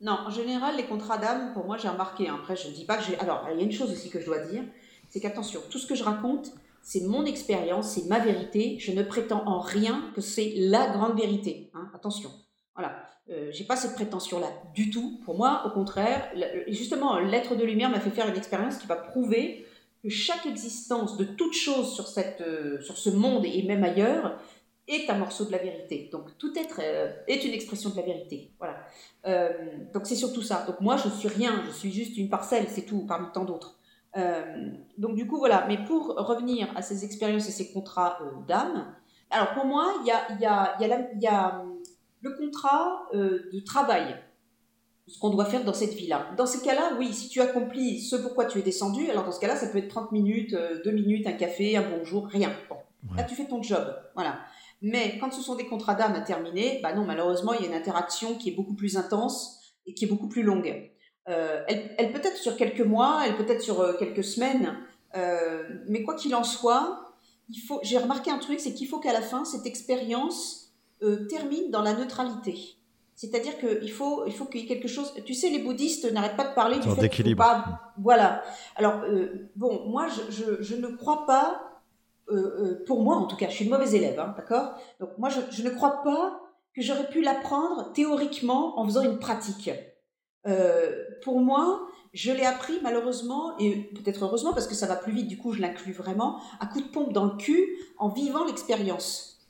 Non, 0.01 0.19
en 0.27 0.31
général, 0.31 0.77
les 0.77 0.87
contrats 0.87 1.19
d'âme, 1.19 1.53
pour 1.53 1.67
moi, 1.67 1.77
j'ai 1.77 1.89
remarqué. 1.89 2.29
Hein. 2.29 2.37
Après, 2.41 2.57
je 2.57 2.69
ne 2.69 2.73
dis 2.73 2.87
pas 2.87 2.97
que 2.97 3.05
j'ai. 3.05 3.19
Alors, 3.19 3.47
il 3.53 3.59
y 3.59 3.61
a 3.61 3.65
une 3.65 3.73
chose 3.73 3.91
aussi 3.91 4.09
que 4.09 4.21
je 4.21 4.27
dois 4.27 4.47
dire 4.47 4.65
c'est 5.11 5.21
qu'attention, 5.21 5.61
tout 5.71 5.79
ce 5.79 5.87
que 5.87 5.95
je 5.95 6.05
raconte, 6.05 6.53
c'est 6.83 7.03
mon 7.03 7.27
expérience, 7.27 7.91
c'est 7.91 8.07
ma 8.07 8.21
vérité. 8.21 8.79
Je 8.79 8.93
ne 8.93 9.03
prétends 9.03 9.47
en 9.47 9.61
rien 9.61 10.11
que 10.15 10.21
c'est 10.21 10.55
la 10.57 10.89
grande 10.89 11.19
vérité. 11.19 11.71
Hein. 11.75 11.91
Attention. 11.95 12.31
Voilà. 12.81 12.97
Euh, 13.31 13.51
j'ai 13.53 13.65
pas 13.65 13.77
cette 13.77 13.95
prétention-là 13.95 14.49
du 14.75 14.91
tout. 14.91 15.21
Pour 15.25 15.37
moi, 15.37 15.63
au 15.67 15.71
contraire, 15.71 16.33
justement, 16.67 17.19
l'être 17.19 17.55
de 17.55 17.65
lumière 17.65 17.91
m'a 17.91 18.01
fait 18.01 18.11
faire 18.11 18.29
une 18.29 18.37
expérience 18.37 18.79
qui 18.79 18.87
va 18.87 18.97
prouver 18.97 19.67
que 20.03 20.09
chaque 20.09 20.47
existence 20.47 21.17
de 21.17 21.25
toute 21.25 21.53
chose 21.53 21.95
sur, 21.95 22.09
cette, 22.09 22.41
euh, 22.41 22.81
sur 22.81 22.97
ce 22.97 23.11
monde 23.11 23.45
et 23.45 23.63
même 23.63 23.85
ailleurs 23.85 24.39
est 24.89 25.09
un 25.11 25.19
morceau 25.19 25.45
de 25.45 25.53
la 25.53 25.59
vérité. 25.59 26.09
Donc 26.11 26.37
tout 26.39 26.53
être 26.59 26.81
euh, 26.83 27.13
est 27.29 27.45
une 27.45 27.53
expression 27.53 27.91
de 27.91 27.97
la 27.97 28.03
vérité. 28.03 28.51
Voilà. 28.59 28.77
Euh, 29.27 29.51
donc 29.93 30.07
c'est 30.07 30.17
surtout 30.17 30.43
ça. 30.43 30.65
Donc 30.67 30.81
moi 30.81 30.97
je 30.97 31.09
suis 31.11 31.29
rien, 31.29 31.63
je 31.67 31.73
suis 31.73 31.93
juste 31.93 32.17
une 32.17 32.29
parcelle, 32.29 32.67
c'est 32.69 32.87
tout, 32.87 33.05
parmi 33.07 33.29
tant 33.33 33.45
d'autres. 33.45 33.77
Donc 34.99 35.15
du 35.15 35.27
coup 35.29 35.39
voilà. 35.39 35.67
Mais 35.69 35.79
pour 35.85 36.17
revenir 36.17 36.69
à 36.75 36.83
ces 36.83 37.05
expériences 37.05 37.49
et 37.49 37.53
ces 37.53 37.71
contrats 37.73 38.19
d'âme, 38.49 38.93
alors 39.31 39.53
pour 39.53 39.67
moi 39.67 39.93
il 40.01 40.09
y 40.09 40.11
a, 40.11 40.33
y, 40.33 40.43
y, 40.43 40.47
a 40.91 41.15
y 41.21 41.27
a 41.27 41.65
le 42.21 42.37
contrat 42.37 43.09
de 43.13 43.61
travail 43.61 44.17
ce 45.07 45.19
qu'on 45.19 45.31
doit 45.31 45.45
faire 45.45 45.65
dans 45.65 45.75
cette 45.75 45.95
vie-là. 45.95 46.31
Dans 46.37 46.47
ces 46.47 46.61
cas-là, 46.61 46.93
oui, 46.97 47.13
si 47.13 47.29
tu 47.29 47.41
accomplis 47.41 48.01
ce 48.01 48.15
pourquoi 48.15 48.45
tu 48.45 48.61
es 48.61 48.63
descendu, 48.63 49.11
alors 49.11 49.25
dans 49.25 49.33
ce 49.33 49.41
cas-là, 49.41 49.57
ça 49.57 49.67
peut 49.67 49.79
être 49.79 49.89
30 49.89 50.13
minutes, 50.13 50.55
2 50.55 50.91
minutes, 50.93 51.27
un 51.27 51.33
café, 51.33 51.77
un 51.77 51.83
bonjour, 51.83 52.29
rien. 52.29 52.53
Bon. 52.69 52.77
Là, 53.17 53.25
tu 53.25 53.35
fais 53.35 53.47
ton 53.47 53.61
job. 53.61 53.93
Voilà. 54.15 54.39
Mais 54.83 55.19
quand 55.19 55.33
ce 55.33 55.43
sont 55.43 55.57
des 55.57 55.67
contrats 55.67 55.95
d'âme 55.95 56.15
à 56.15 56.21
terminer, 56.21 56.81
bah 56.83 56.95
non, 56.95 57.05
malheureusement, 57.05 57.53
il 57.55 57.63
y 57.63 57.65
a 57.65 57.69
une 57.69 57.75
interaction 57.75 58.37
qui 58.37 58.51
est 58.51 58.55
beaucoup 58.55 58.75
plus 58.75 58.97
intense 58.97 59.75
et 59.87 59.95
qui 59.95 60.05
est 60.05 60.09
beaucoup 60.09 60.29
plus 60.29 60.43
longue. 60.43 60.91
Euh, 61.29 61.63
elle, 61.69 62.13
peut 62.13 62.21
être 62.23 62.37
sur 62.37 62.57
quelques 62.57 62.81
mois, 62.81 63.23
elle 63.27 63.37
peut 63.37 63.51
être 63.51 63.61
sur 63.61 63.81
euh, 63.81 63.93
quelques 63.99 64.25
semaines, 64.25 64.79
euh, 65.17 65.63
mais 65.87 66.03
quoi 66.03 66.15
qu'il 66.15 66.35
en 66.35 66.45
soit. 66.45 67.15
J'ai 67.83 67.99
remarqué 67.99 68.31
un 68.31 68.39
truc, 68.39 68.61
c'est 68.61 68.73
qu'il 68.73 68.89
faut 68.89 69.01
qu'à 69.01 69.13
la 69.13 69.21
fin 69.21 69.45
cette 69.45 69.67
expérience 69.67 70.60
termine 71.29 71.71
dans 71.71 71.83
la 71.83 71.95
neutralité. 71.95 72.77
C'est-à-dire 73.15 73.59
qu'il 73.59 73.91
faut, 73.91 74.25
il 74.27 74.33
faut 74.33 74.47
qu'il 74.47 74.63
y 74.63 74.65
ait 74.65 74.67
quelque 74.67 74.89
chose. 74.89 75.13
Tu 75.27 75.35
sais, 75.35 75.51
les 75.51 75.59
bouddhistes 75.59 76.11
n'arrêtent 76.11 76.37
pas 76.37 76.49
de 76.49 76.55
parler 76.55 76.79
du 76.79 76.89
fait 76.89 77.09
qu'il 77.09 77.37
pas. 77.37 77.93
Voilà. 77.99 78.43
Alors 78.77 79.03
bon, 79.57 79.89
moi, 79.89 80.07
je, 80.09 80.33
je, 80.33 80.63
je 80.63 80.77
ne 80.77 80.89
crois 80.89 81.27
pas 81.27 81.71
euh, 82.31 82.37
euh, 82.37 82.85
pour 82.87 83.03
moi 83.03 83.17
en 83.17 83.27
tout 83.27 83.37
cas, 83.37 83.49
je 83.49 83.55
suis 83.55 83.65
une 83.65 83.71
mauvaise 83.71 83.95
élève, 83.95 84.19
hein, 84.19 84.35
d'accord? 84.37 84.75
Donc 85.01 85.11
moi, 85.19 85.29
je, 85.29 85.63
ne 85.63 85.71
crois 85.71 86.03
pas 86.03 86.41
que 86.75 86.83
j'aurais 86.83 87.09
pu 87.09 87.23
l'apprendre 87.23 87.93
théoriquement 87.93 88.79
en 88.79 88.85
faisant 88.85 89.03
une 89.03 89.19
pratique. 89.19 89.71
Euh, 90.47 91.05
pour 91.25 91.41
moi, 91.41 91.89
je 92.13 92.31
l'ai 92.33 92.45
appris 92.45 92.79
malheureusement, 92.83 93.59
et 93.59 93.91
peut-être 93.95 94.25
heureusement 94.25 94.53
parce 94.53 94.69
que 94.69 94.75
ça 94.75 94.87
va 94.87 94.97
plus 94.97 95.13
vite, 95.13 95.27
du 95.27 95.39
coup 95.39 95.53
je 95.53 95.61
l'inclus 95.61 95.93
vraiment, 95.93 96.41
à 96.61 96.67
coup 96.67 96.81
de 96.81 96.89
pompe 96.89 97.13
dans 97.13 97.25
le 97.25 97.37
cul 97.37 97.67
en 97.99 98.09
vivant 98.09 98.45
l'expérience. 98.45 99.41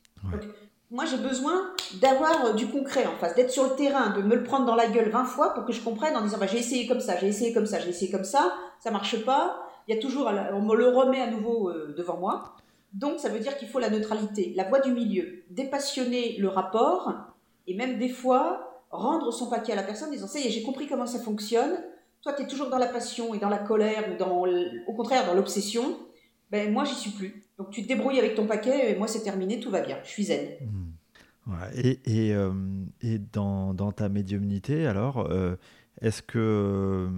Moi 0.90 1.04
j'ai 1.04 1.18
besoin 1.18 1.70
d'avoir 2.00 2.54
du 2.54 2.66
concret 2.66 3.06
en 3.06 3.16
face, 3.16 3.34
d'être 3.34 3.50
sur 3.50 3.64
le 3.64 3.76
terrain, 3.76 4.10
de 4.10 4.22
me 4.22 4.34
le 4.34 4.42
prendre 4.42 4.66
dans 4.66 4.74
la 4.74 4.88
gueule 4.88 5.10
20 5.10 5.24
fois 5.24 5.54
pour 5.54 5.64
que 5.64 5.72
je 5.72 5.80
comprenne 5.82 6.16
en 6.16 6.22
disant 6.22 6.38
bah, 6.38 6.46
j'ai 6.46 6.58
essayé 6.58 6.86
comme 6.86 7.00
ça, 7.00 7.16
j'ai 7.18 7.28
essayé 7.28 7.52
comme 7.52 7.66
ça, 7.66 7.78
j'ai 7.78 7.90
essayé 7.90 8.10
comme 8.10 8.24
ça, 8.24 8.52
ça 8.80 8.90
marche 8.90 9.24
pas, 9.24 9.62
il 9.86 9.94
y 9.94 9.98
a 9.98 10.00
toujours, 10.00 10.30
on 10.52 10.62
me 10.62 10.74
le 10.74 10.88
remet 10.88 11.20
à 11.20 11.30
nouveau 11.30 11.72
devant 11.96 12.16
moi. 12.16 12.56
Donc 12.92 13.20
ça 13.20 13.28
veut 13.28 13.38
dire 13.38 13.56
qu'il 13.56 13.68
faut 13.68 13.78
la 13.78 13.90
neutralité, 13.90 14.52
la 14.56 14.64
voie 14.64 14.80
du 14.80 14.92
milieu, 14.92 15.44
dépassionner 15.50 16.36
le 16.38 16.48
rapport 16.48 17.12
et 17.66 17.74
même 17.74 17.98
des 17.98 18.08
fois 18.08 18.84
rendre 18.90 19.32
son 19.32 19.48
paquet 19.48 19.72
à 19.72 19.76
la 19.76 19.84
personne 19.84 20.08
en 20.08 20.12
disant 20.12 20.26
ça 20.26 20.40
y 20.40 20.46
est, 20.46 20.50
j'ai 20.50 20.64
compris 20.64 20.88
comment 20.88 21.06
ça 21.06 21.20
fonctionne. 21.20 21.78
Toi, 22.22 22.32
tu 22.32 22.42
es 22.42 22.46
toujours 22.46 22.68
dans 22.68 22.78
la 22.78 22.88
passion 22.88 23.32
et 23.32 23.38
dans 23.38 23.48
la 23.48 23.58
colère 23.58 24.04
ou 24.10 24.90
au 24.90 24.94
contraire 24.94 25.24
dans 25.26 25.34
l'obsession. 25.34 25.96
Ben 26.50 26.72
moi, 26.72 26.84
j'y 26.84 26.94
suis 26.94 27.10
plus. 27.10 27.42
Donc 27.58 27.70
tu 27.70 27.82
te 27.82 27.88
débrouilles 27.88 28.18
avec 28.18 28.34
ton 28.34 28.46
paquet 28.46 28.90
et 28.90 28.96
moi, 28.96 29.06
c'est 29.06 29.22
terminé, 29.22 29.60
tout 29.60 29.70
va 29.70 29.80
bien. 29.82 29.98
Je 30.04 30.08
suis 30.08 30.24
zen. 30.24 30.46
Mmh. 30.60 30.90
Et, 31.74 32.00
et, 32.04 32.34
euh, 32.34 32.52
et 33.00 33.18
dans, 33.18 33.74
dans, 33.74 33.92
ta 33.92 34.08
médiumnité, 34.08 34.86
alors, 34.86 35.30
euh, 35.30 35.56
est-ce 36.00 36.22
que 36.22 36.38
euh, 36.38 37.08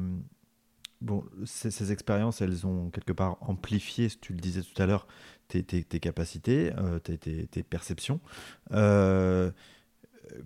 bon, 1.01 1.25
ces, 1.45 1.71
ces, 1.71 1.93
expériences, 1.93 2.41
elles 2.41 2.67
ont 2.67 2.91
quelque 2.91 3.13
part 3.13 3.37
amplifié, 3.41 4.09
tu 4.21 4.33
le 4.33 4.39
disais 4.39 4.63
tout 4.63 4.81
à 4.81 4.87
l'heure, 4.87 5.07
tes, 5.49 5.63
capacités, 6.01 6.73
euh, 6.79 6.99
tes, 6.99 7.63
perceptions. 7.63 8.21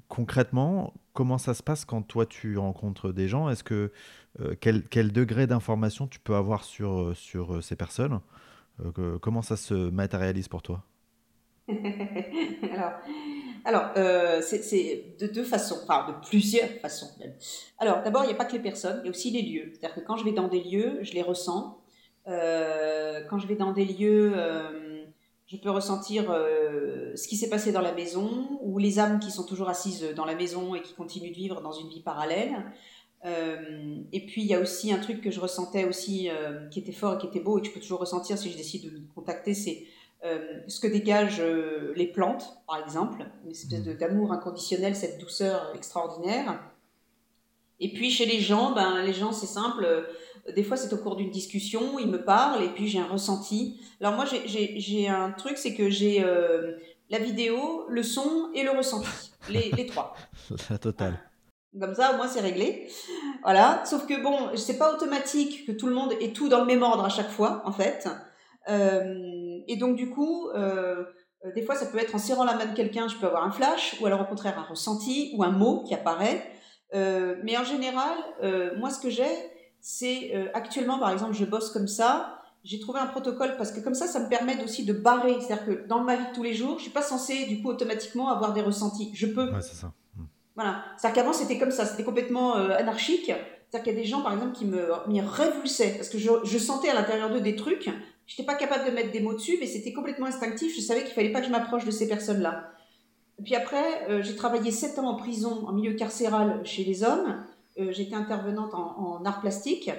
Concrètement, 0.09 0.95
comment 1.13 1.39
ça 1.39 1.55
se 1.55 1.63
passe 1.63 1.85
quand 1.85 2.03
toi 2.03 2.27
tu 2.27 2.59
rencontres 2.59 3.13
des 3.13 3.29
gens? 3.29 3.49
Est-ce 3.49 3.63
que 3.63 3.93
quel, 4.61 4.83
quel, 4.83 5.13
degré 5.13 5.47
d'information 5.47 6.09
tu 6.09 6.19
peux 6.19 6.35
avoir 6.35 6.65
sur, 6.65 7.17
sur 7.17 7.63
ces 7.63 7.77
personnes? 7.77 8.21
Comment 9.21 9.43
ça 9.43 9.57
se 9.57 9.75
matérialise 9.75 10.49
pour 10.49 10.63
toi? 10.63 10.85
Alors, 11.69 12.93
Alors, 13.67 13.91
euh, 13.97 14.41
c'est 14.43 15.17
de 15.19 15.27
deux 15.27 15.43
façons, 15.43 15.79
enfin 15.83 16.07
de 16.09 16.29
plusieurs 16.29 16.69
façons 16.81 17.09
même. 17.19 17.35
Alors, 17.79 18.01
d'abord, 18.05 18.23
il 18.23 18.29
n'y 18.29 18.33
a 18.33 18.37
pas 18.37 18.45
que 18.45 18.53
les 18.53 18.63
personnes, 18.63 19.01
il 19.03 19.07
y 19.07 19.09
a 19.09 19.11
aussi 19.11 19.33
les 19.33 19.43
lieux. 19.43 19.73
C'est-à-dire 19.73 19.97
que 19.97 20.07
quand 20.07 20.17
je 20.17 20.25
vais 20.25 20.31
dans 20.31 20.47
des 20.47 20.63
lieux, 20.63 21.01
je 21.03 21.13
les 21.15 21.23
ressens. 21.23 21.81
Euh, 22.29 23.25
quand 23.29 23.39
je 23.39 23.49
vais 23.49 23.57
dans 23.57 23.73
des 23.73 23.85
lieux, 23.85 24.35
euh, 24.37 25.05
je 25.49 25.57
peux 25.57 25.71
ressentir 25.71 26.27
ce 26.27 27.27
qui 27.27 27.37
s'est 27.37 27.49
passé 27.49 27.73
dans 27.73 27.81
la 27.81 27.93
maison 27.93 28.59
ou 28.63 28.79
les 28.79 29.01
âmes 29.01 29.19
qui 29.19 29.33
sont 29.33 29.45
toujours 29.45 29.69
assises 29.69 30.13
dans 30.15 30.25
la 30.25 30.37
maison 30.37 30.77
et 30.77 30.83
qui 30.83 30.95
continuent 30.95 31.31
de 31.31 31.37
vivre 31.37 31.61
dans 31.61 31.73
une 31.73 31.89
vie 31.89 32.03
parallèle. 32.03 32.65
Et 33.25 34.21
puis, 34.27 34.43
il 34.43 34.47
y 34.47 34.55
a 34.55 34.61
aussi 34.61 34.93
un 34.93 34.99
truc 34.99 35.21
que 35.21 35.33
je 35.33 35.41
ressentais 35.41 35.85
aussi 35.85 36.29
qui 36.71 36.79
était 36.79 36.93
fort 36.93 37.15
et 37.15 37.19
qui 37.19 37.27
était 37.27 37.41
beau 37.41 37.59
et 37.59 37.61
que 37.61 37.67
je 37.67 37.73
peux 37.73 37.81
toujours 37.81 37.99
ressentir 37.99 38.39
si 38.39 38.53
je 38.53 38.57
décide 38.57 38.85
de 38.85 39.03
contacter, 39.15 39.53
c'est 39.53 39.87
euh, 40.25 40.61
ce 40.67 40.81
que 40.81 40.87
dégagent 40.87 41.41
euh, 41.41 41.93
les 41.95 42.07
plantes, 42.07 42.59
par 42.67 42.83
exemple, 42.83 43.25
une 43.45 43.51
espèce 43.51 43.81
mm. 43.81 43.95
d'amour 43.95 44.33
inconditionnel, 44.33 44.97
cette 44.97 45.19
douceur 45.21 45.73
extraordinaire. 45.75 46.61
Et 47.81 47.93
puis 47.93 48.11
chez 48.11 48.25
les 48.25 48.41
gens, 48.41 48.73
ben, 48.73 49.03
les 49.03 49.13
gens, 49.13 49.33
c'est 49.33 49.47
simple. 49.47 49.85
Euh, 49.85 50.03
des 50.55 50.65
fois, 50.65 50.77
c'est 50.77 50.93
au 50.93 50.97
cours 50.97 51.17
d'une 51.17 51.31
discussion, 51.31 51.99
ils 51.99 52.09
me 52.09 52.25
parlent 52.25 52.63
et 52.63 52.69
puis 52.69 52.89
j'ai 52.89 52.99
un 52.99 53.07
ressenti. 53.07 53.81
Alors 54.01 54.15
moi, 54.15 54.25
j'ai 54.27 55.09
un 55.09 55.33
truc, 55.33 55.59
c'est 55.59 55.75
que 55.75 55.91
j'ai 55.91 56.25
la 57.11 57.19
vidéo, 57.19 57.85
le 57.89 58.03
son 58.05 58.51
et 58.55 58.63
le 58.63 58.71
ressenti, 58.71 59.33
les, 59.51 59.73
les 59.73 59.87
trois. 59.87 60.15
La 60.71 60.79
totale. 60.79 61.19
Comme 61.81 61.95
ça, 61.95 62.13
au 62.13 62.17
moins, 62.17 62.29
c'est 62.29 62.41
réglé. 62.41 62.89
Voilà. 63.43 63.83
Sauf 63.85 64.07
que 64.07 64.23
bon, 64.23 64.57
c'est 64.57 64.79
pas 64.79 64.93
automatique 64.93 65.67
que 65.67 65.73
tout 65.73 65.87
le 65.87 65.95
monde 65.95 66.13
ait 66.21 66.33
tout 66.33 66.49
dans 66.49 66.61
le 66.61 66.67
même 66.67 66.83
ordre 66.83 67.05
à 67.05 67.09
chaque 67.09 67.31
fois, 67.31 67.63
en 67.65 67.73
fait. 67.73 68.09
Euh, 68.69 69.59
et 69.69 69.77
donc, 69.77 69.97
du 69.97 70.11
coup, 70.11 70.49
euh, 70.51 71.05
euh, 71.45 71.53
des 71.55 71.63
fois, 71.63 71.75
ça 71.75 71.87
peut 71.87 71.99
être 71.99 72.15
en 72.15 72.19
serrant 72.19 72.45
la 72.45 72.55
main 72.55 72.67
de 72.67 72.75
quelqu'un, 72.75 73.09
je 73.09 73.17
peux 73.17 73.27
avoir 73.27 73.45
un 73.45 73.51
flash, 73.51 73.97
ou 74.01 74.07
alors 74.07 74.21
au 74.21 74.25
contraire 74.25 74.59
un 74.59 74.65
ressenti, 74.65 75.33
ou 75.37 75.45
un 75.45 75.51
mot 75.51 75.85
qui 75.85 75.95
apparaît. 75.95 76.53
mais 76.93 77.57
en 77.57 77.65
général, 77.65 78.17
moi, 78.79 78.91
ce 78.91 79.01
que 79.01 79.11
j'ai, 79.11 79.35
c'est 79.81 80.33
actuellement, 80.55 80.99
par 80.99 81.11
exemple, 81.11 81.35
je 81.35 81.45
bosse 81.45 81.71
comme 81.71 81.89
ça. 81.89 82.33
J'ai 82.65 82.81
trouvé 82.81 82.99
un 82.99 83.07
protocole 83.07 83.57
parce 83.57 83.71
que 83.71 83.79
comme 83.79 83.95
ça, 83.95 84.09
ça 84.09 84.19
me 84.19 84.29
permet 84.29 84.61
aussi 84.65 84.85
de 84.85 84.93
barrer. 84.93 85.37
C'est-à-dire 85.41 85.67
que 85.67 85.87
dans 85.87 86.03
ma 86.03 86.17
vie 86.17 86.27
de 86.27 86.35
tous 86.35 86.43
les 86.43 86.53
jours, 86.53 86.79
je 86.79 86.83
suis 86.83 86.91
pas 86.91 87.03
censée, 87.03 87.47
du 87.47 87.63
coup, 87.63 87.69
automatiquement 87.69 88.29
avoir 88.29 88.53
des 88.55 88.63
ressentis. 88.63 89.13
Je 89.15 89.27
peux. 89.27 89.53
Ouais, 89.53 89.63
c'est 89.63 89.77
ça. 89.77 89.93
Voilà. 90.57 90.83
C'est-à-dire 90.97 91.23
qu'avant, 91.23 91.33
c'était 91.33 91.59
comme 91.59 91.71
ça. 91.71 91.87
C'était 91.87 92.03
complètement 92.03 92.55
anarchique. 92.55 93.27
C'est-à-dire 93.27 93.85
qu'il 93.85 93.93
y 93.93 93.97
a 93.97 94.03
des 94.03 94.09
gens, 94.09 94.23
par 94.23 94.33
exemple, 94.33 94.57
qui 94.57 94.65
me, 94.65 94.89
me 95.07 95.23
révulsaient 95.23 95.95
parce 95.97 96.09
que 96.09 96.19
je, 96.19 96.59
sentais 96.59 96.89
à 96.89 96.95
l'intérieur 96.95 97.31
d'eux 97.31 97.41
des 97.41 97.57
trucs 97.57 97.89
je 98.27 98.35
n'étais 98.35 98.45
pas 98.45 98.57
capable 98.59 98.87
de 98.87 98.91
mettre 98.91 99.13
des 99.13 99.21
mots 99.21 99.35
dessus, 99.35 99.57
mais 99.61 99.67
c'était 99.67 99.93
complètement 99.93 100.27
instinctif. 100.27 100.75
Je 100.75 100.81
savais 100.81 101.05
qu'il 101.05 101.13
fallait 101.13 101.31
pas 101.31 101.41
que 101.41 101.47
je 101.47 101.53
m'approche 101.53 101.85
de 101.85 101.91
ces 101.91 102.09
personnes-là. 102.09 102.71
Puis 103.45 103.55
après, 103.55 104.11
euh, 104.11 104.23
j'ai 104.23 104.35
travaillé 104.35 104.71
sept 104.71 104.99
ans 104.99 105.09
en 105.09 105.15
prison, 105.15 105.67
en 105.67 105.73
milieu 105.73 105.93
carcéral 105.95 106.61
chez 106.65 106.85
les 106.85 107.05
hommes. 107.05 107.45
Euh, 107.79 107.93
j'étais 107.93 108.17
intervenante 108.17 108.75
en, 108.75 109.25
art 109.25 109.41
plastique. 109.41 109.91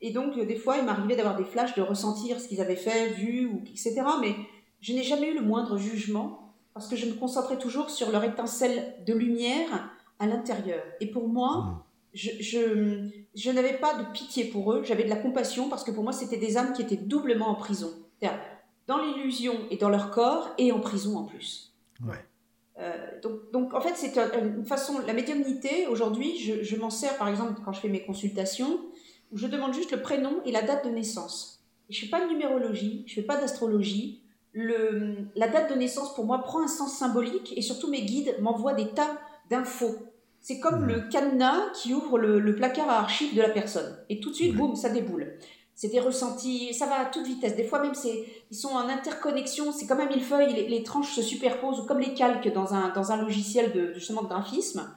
Et 0.00 0.10
donc, 0.10 0.36
euh, 0.36 0.44
des 0.44 0.56
fois, 0.56 0.78
il 0.78 0.84
m'arrivait 0.84 1.14
d'avoir 1.14 1.36
des 1.36 1.44
flashs, 1.44 1.74
de 1.74 1.82
ressentir 1.82 2.40
ce 2.40 2.48
qu'ils 2.48 2.60
avaient 2.60 2.74
fait, 2.74 3.10
vu, 3.10 3.50
etc. 3.68 4.02
Mais 4.20 4.34
je 4.80 4.92
n'ai 4.92 5.02
jamais 5.02 5.30
eu 5.30 5.34
le 5.34 5.42
moindre 5.42 5.78
jugement 5.78 6.54
parce 6.74 6.88
que 6.88 6.96
je 6.96 7.06
me 7.06 7.14
concentrais 7.14 7.58
toujours 7.58 7.90
sur 7.90 8.10
leur 8.10 8.24
étincelle 8.24 8.94
de 9.06 9.14
lumière 9.14 9.90
à 10.18 10.26
l'intérieur. 10.26 10.82
Et 11.00 11.10
pour 11.10 11.28
moi, 11.28 11.56
mmh 11.56 11.82
je, 12.16 12.30
je, 13.34 13.50
n'avais 13.50 13.74
pas 13.74 13.94
de 13.94 14.04
pitié 14.12 14.44
pour 14.46 14.72
eux, 14.72 14.82
j'avais 14.84 15.04
de 15.04 15.10
la 15.10 15.16
compassion 15.16 15.68
parce 15.68 15.84
que 15.84 15.90
pour 15.90 16.02
moi, 16.02 16.12
c'était 16.12 16.38
des 16.38 16.56
âmes 16.56 16.72
qui 16.72 16.82
étaient 16.82 16.96
doublement 16.96 17.48
en 17.48 17.54
prison. 17.54 17.92
Dans 18.86 18.98
l'illusion 18.98 19.54
et 19.70 19.76
dans 19.76 19.88
leur 19.88 20.10
corps 20.10 20.48
et 20.58 20.72
en 20.72 20.80
prison 20.80 21.18
en 21.18 21.24
plus. 21.24 21.74
Ouais. 22.06 22.24
Euh, 22.78 23.20
donc, 23.20 23.50
donc, 23.52 23.74
en 23.74 23.80
fait, 23.80 23.94
c'est 23.96 24.16
une 24.16 24.64
façon. 24.64 25.00
La 25.06 25.12
médiumnité, 25.12 25.86
aujourd'hui, 25.88 26.38
je, 26.38 26.62
je 26.62 26.76
m'en 26.76 26.90
sers 26.90 27.16
par 27.18 27.28
exemple 27.28 27.60
quand 27.64 27.72
je 27.72 27.80
fais 27.80 27.88
mes 27.88 28.04
consultations, 28.04 28.80
où 29.32 29.36
je 29.36 29.46
demande 29.46 29.74
juste 29.74 29.90
le 29.90 30.00
prénom 30.00 30.40
et 30.44 30.52
la 30.52 30.62
date 30.62 30.84
de 30.86 30.90
naissance. 30.90 31.64
Je 31.90 32.00
ne 32.00 32.04
fais 32.04 32.10
pas 32.10 32.24
de 32.24 32.32
numérologie, 32.32 33.04
je 33.06 33.12
ne 33.12 33.14
fais 33.16 33.26
pas 33.26 33.40
d'astrologie. 33.40 34.22
Le, 34.52 35.16
la 35.34 35.48
date 35.48 35.70
de 35.70 35.76
naissance, 35.76 36.14
pour 36.14 36.24
moi, 36.24 36.38
prend 36.38 36.62
un 36.62 36.68
sens 36.68 36.96
symbolique 36.96 37.52
et 37.56 37.62
surtout 37.62 37.90
mes 37.90 38.02
guides 38.02 38.36
m'envoient 38.40 38.74
des 38.74 38.88
tas 38.88 39.18
d'infos 39.50 39.96
c'est 40.46 40.60
comme 40.60 40.84
le 40.84 41.00
cadenas 41.08 41.70
qui 41.74 41.92
ouvre 41.92 42.20
le, 42.20 42.54
placard 42.54 42.88
à 42.88 43.00
archives 43.00 43.34
de 43.34 43.42
la 43.42 43.48
personne. 43.48 43.96
Et 44.08 44.20
tout 44.20 44.30
de 44.30 44.34
suite, 44.36 44.54
boum, 44.54 44.76
ça 44.76 44.90
déboule. 44.90 45.32
C'est 45.74 45.88
des 45.88 45.98
ressentis, 45.98 46.72
ça 46.72 46.86
va 46.86 47.00
à 47.00 47.04
toute 47.06 47.26
vitesse. 47.26 47.56
Des 47.56 47.64
fois 47.64 47.80
même, 47.80 47.96
c'est, 47.96 48.24
ils 48.52 48.56
sont 48.56 48.68
en 48.68 48.88
interconnexion, 48.88 49.72
c'est 49.72 49.88
comme 49.88 49.98
un 49.98 50.06
millefeuille, 50.06 50.54
les, 50.54 50.68
les 50.68 50.84
tranches 50.84 51.12
se 51.16 51.20
superposent, 51.20 51.84
comme 51.88 51.98
les 51.98 52.14
calques 52.14 52.52
dans 52.52 52.74
un, 52.74 52.90
dans 52.90 53.10
un 53.10 53.20
logiciel 53.20 53.72
de, 53.72 53.92
justement 53.94 54.22
de 54.22 54.28
graphisme. 54.28 54.88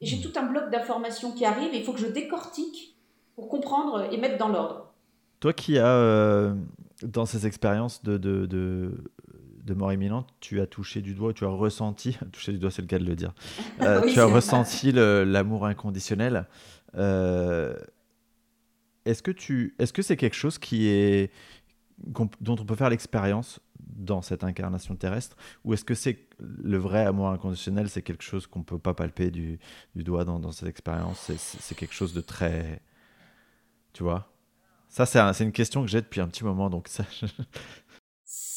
Et 0.00 0.06
j'ai 0.06 0.22
tout 0.22 0.32
un 0.36 0.44
bloc 0.44 0.70
d'informations 0.70 1.32
qui 1.32 1.44
arrive 1.44 1.74
et 1.74 1.76
il 1.76 1.84
faut 1.84 1.92
que 1.92 2.00
je 2.00 2.06
décortique 2.06 2.96
pour 3.36 3.50
comprendre 3.50 4.10
et 4.10 4.16
mettre 4.16 4.38
dans 4.38 4.48
l'ordre. 4.48 4.94
Toi 5.38 5.52
qui 5.52 5.76
as, 5.76 5.86
euh, 5.86 6.54
dans 7.02 7.26
ces 7.26 7.46
expériences 7.46 8.02
de, 8.02 8.16
de, 8.16 8.46
de 8.46 8.90
mort 9.72 9.92
imminente, 9.92 10.28
tu 10.40 10.60
as 10.60 10.66
touché 10.66 11.00
du 11.00 11.14
doigt, 11.14 11.32
tu 11.32 11.44
as 11.44 11.48
ressenti, 11.48 12.18
toucher 12.32 12.52
du 12.52 12.58
doigt 12.58 12.70
c'est 12.70 12.82
le 12.82 12.88
cas 12.88 12.98
de 12.98 13.06
le 13.06 13.16
dire, 13.16 13.32
euh, 13.80 14.02
tu 14.12 14.20
as 14.20 14.26
ressenti 14.26 14.92
l'amour 14.92 15.64
inconditionnel. 15.64 16.46
Euh, 16.96 17.74
est-ce 19.06 19.22
que 19.22 19.30
tu, 19.30 19.74
est-ce 19.78 19.92
que 19.92 20.02
c'est 20.02 20.16
quelque 20.16 20.36
chose 20.36 20.58
qui 20.58 20.88
est 20.88 21.30
dont 21.98 22.28
on 22.40 22.64
peut 22.64 22.74
faire 22.74 22.90
l'expérience 22.90 23.60
dans 23.78 24.22
cette 24.22 24.44
incarnation 24.44 24.96
terrestre, 24.96 25.36
ou 25.64 25.74
est-ce 25.74 25.84
que 25.84 25.94
c'est 25.94 26.26
le 26.38 26.76
vrai 26.76 27.04
amour 27.06 27.28
inconditionnel, 27.28 27.88
c'est 27.88 28.02
quelque 28.02 28.24
chose 28.24 28.46
qu'on 28.46 28.62
peut 28.62 28.78
pas 28.78 28.94
palper 28.94 29.30
du, 29.30 29.58
doigt 29.94 30.24
dans, 30.24 30.52
cette 30.52 30.68
expérience, 30.68 31.30
c'est 31.36 31.74
quelque 31.74 31.94
chose 31.94 32.12
de 32.12 32.20
très, 32.20 32.80
tu 33.92 34.02
vois? 34.02 34.30
Ça, 34.88 35.06
c'est 35.06 35.44
une 35.44 35.52
question 35.52 35.82
que 35.82 35.88
j'ai 35.88 36.00
depuis 36.00 36.20
un 36.20 36.28
petit 36.28 36.44
moment, 36.44 36.70
donc 36.70 36.88
ça, 36.88 37.04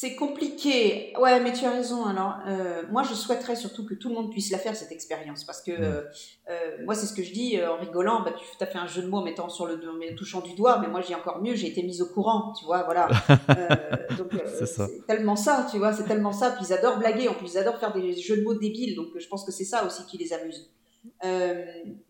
c'est 0.00 0.14
compliqué. 0.14 1.12
Ouais, 1.20 1.40
mais 1.40 1.52
tu 1.52 1.64
as 1.64 1.72
raison. 1.72 2.04
Alors, 2.04 2.38
euh, 2.46 2.82
moi, 2.90 3.02
je 3.02 3.14
souhaiterais 3.14 3.56
surtout 3.56 3.84
que 3.84 3.94
tout 3.94 4.08
le 4.08 4.14
monde 4.14 4.30
puisse 4.30 4.50
la 4.50 4.58
faire, 4.58 4.76
cette 4.76 4.92
expérience. 4.92 5.42
Parce 5.42 5.60
que 5.60 5.72
euh, 5.72 6.02
euh, 6.50 6.84
moi, 6.84 6.94
c'est 6.94 7.06
ce 7.06 7.12
que 7.12 7.22
je 7.24 7.32
dis 7.32 7.60
en 7.60 7.78
rigolant. 7.78 8.22
Bah, 8.22 8.32
tu 8.32 8.62
as 8.62 8.66
fait 8.66 8.78
un 8.78 8.86
jeu 8.86 9.02
de 9.02 9.08
mots 9.08 9.18
en 9.18 9.24
mettant 9.24 9.48
sur 9.48 9.66
le 9.66 9.80
touchant 10.16 10.40
du 10.40 10.54
doigt, 10.54 10.78
mais 10.80 10.86
moi, 10.86 11.00
j'ai 11.00 11.16
encore 11.16 11.42
mieux. 11.42 11.56
J'ai 11.56 11.66
été 11.68 11.82
mise 11.82 12.00
au 12.00 12.06
courant, 12.06 12.52
tu 12.58 12.64
vois, 12.64 12.84
voilà. 12.84 13.08
donc, 14.18 14.30
c'est 14.66 15.04
tellement 15.06 15.34
ça, 15.34 15.66
tu 15.68 15.78
vois, 15.78 15.92
c'est 15.92 16.04
tellement 16.04 16.32
ça. 16.32 16.52
Puis 16.52 16.66
ils 16.68 16.72
adorent 16.72 16.98
blaguer. 16.98 17.28
En 17.28 17.34
plus, 17.34 17.54
ils 17.54 17.58
adorent 17.58 17.78
faire 17.78 17.92
des 17.92 18.14
jeux 18.14 18.36
de 18.36 18.42
mots 18.42 18.54
débiles. 18.54 18.94
Donc, 18.94 19.08
je 19.16 19.28
pense 19.28 19.44
que 19.44 19.50
c'est 19.52 19.64
ça 19.64 19.84
aussi 19.84 20.06
qui 20.06 20.16
les 20.16 20.32
amuse. 20.32 20.70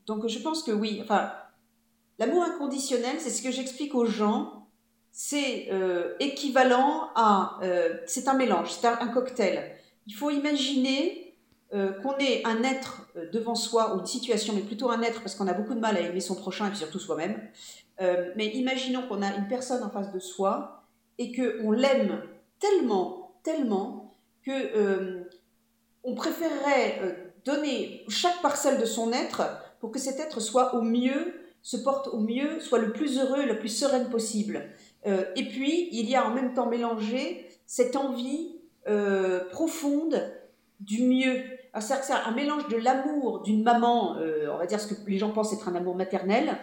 donc, 0.07 0.27
je 0.27 0.39
pense 0.41 0.63
que 0.63 0.73
oui. 0.73 1.01
Enfin, 1.03 1.33
l'amour 2.19 2.43
inconditionnel, 2.43 3.17
c'est 3.19 3.31
ce 3.31 3.43
que 3.43 3.51
j'explique 3.51 3.95
aux 3.95 4.07
gens 4.07 4.68
c'est 5.13 5.69
euh, 5.73 6.15
équivalent 6.21 7.11
à, 7.15 7.59
euh, 7.63 7.97
c'est 8.07 8.29
un 8.29 8.35
mélange, 8.35 8.73
c'est 8.73 8.87
un, 8.87 9.09
cocktail. 9.09 9.73
Il 10.07 10.15
faut 10.15 10.31
imaginer 10.31 11.35
euh, 11.75 11.93
qu'on 12.03 12.17
est 12.19 12.45
un 12.47 12.63
être 12.63 13.09
devant 13.33 13.55
soi 13.55 13.95
ou 13.95 14.01
une 14.01 14.07
situation, 14.07 14.55
mais 14.55 14.63
plutôt 14.63 14.91
un 14.91 15.03
être 15.03 15.21
parce 15.21 15.35
qu'on 15.35 15.49
a 15.49 15.53
beaucoup 15.53 15.75
de 15.75 15.81
mal 15.81 15.97
à 15.97 16.01
aimer 16.01 16.21
son 16.21 16.35
prochain 16.35 16.67
et 16.67 16.71
puis 16.71 16.79
surtout 16.79 17.01
soi-même. 17.01 17.41
mais 18.37 18.47
imaginons 18.55 19.03
qu'on 19.09 19.23
a 19.23 19.35
une 19.35 19.49
personne 19.49 19.83
en 19.83 19.91
face 19.91 20.13
de 20.13 20.21
soi 20.21 20.85
et 21.19 21.33
qu'on 21.33 21.73
l'aime 21.73 22.23
tellement, 22.61 23.33
tellement 23.43 24.15
que 24.45 25.27
on 26.05 26.15
préférerait 26.15 27.33
donner 27.45 28.05
chaque 28.09 28.41
parcelle 28.41 28.81
de 28.81 28.87
son 28.87 29.13
être 29.13 29.43
pour 29.81 29.91
que 29.91 29.99
cet 29.99 30.21
être 30.21 30.41
soit 30.41 30.75
au 30.75 30.83
mieux, 30.83 31.35
se 31.63 31.77
porte 31.77 32.09
au 32.09 32.19
mieux, 32.19 32.61
soit 32.61 32.79
le 32.79 32.93
plus 32.93 33.19
heureux, 33.19 33.45
le 33.45 33.59
plus 33.59 33.69
serein 33.69 34.05
possible. 34.05 34.71
Euh, 35.09 35.25
et 35.37 35.45
puis, 35.45 35.89
il 35.93 36.09
y 36.09 36.17
a 36.17 36.27
en 36.27 36.35
même 36.35 36.55
temps 36.55 36.67
mélangé 36.67 37.47
cette 37.67 37.97
envie 37.97 38.57
euh, 38.89 39.49
profonde 39.51 40.23
du 40.81 41.03
mieux. 41.03 41.43
C'est 41.81 42.13
un 42.13 42.33
mélange 42.33 42.69
de 42.69 42.77
l'amour 42.77 43.43
d'une 43.43 43.63
maman, 43.63 44.17
euh, 44.17 44.49
on 44.53 44.59
va 44.59 44.67
dire 44.67 44.81
ce 44.81 44.95
que 44.95 45.11
les 45.11 45.19
gens 45.19 45.31
pensent 45.31 45.53
être 45.53 45.69
un 45.69 45.75
amour 45.75 45.95
maternel, 45.95 46.57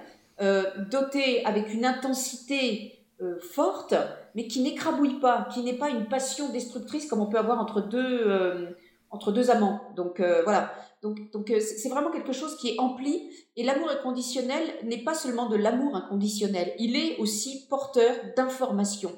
doté 0.92 1.46
avec 1.46 1.74
une 1.74 1.86
intensité 1.86 3.00
forte, 3.40 3.94
mais 4.36 4.48
qui 4.48 4.62
n'écrabouille 4.62 5.22
pas, 5.22 5.48
qui 5.54 5.62
n'est 5.62 5.78
pas 5.78 5.90
une 5.90 6.08
passion 6.08 6.50
destructrice 6.50 7.06
comme 7.06 7.22
on 7.22 7.28
peut 7.28 7.38
avoir 7.38 7.62
entre 7.62 7.80
deux, 7.80 8.76
entre 9.16 9.32
deux 9.32 9.50
amants. 9.50 9.82
Donc 9.96 10.20
voilà. 10.20 10.74
Donc, 11.06 11.32
donc 11.32 11.52
euh, 11.52 11.60
c'est 11.60 11.90
vraiment 11.90 12.10
quelque 12.10 12.34
chose 12.34 12.58
qui 12.58 12.70
est 12.70 12.80
ampli. 12.80 13.30
Et 13.56 13.64
l'amour 13.64 13.90
inconditionnel 13.92 14.64
n'est 14.84 15.04
pas 15.04 15.14
seulement 15.14 15.48
de 15.50 15.56
l'amour 15.56 15.96
inconditionnel, 15.96 16.74
il 16.80 16.96
est 16.96 17.18
aussi 17.18 17.68
porteur 17.70 18.16
d'informations. 18.36 19.12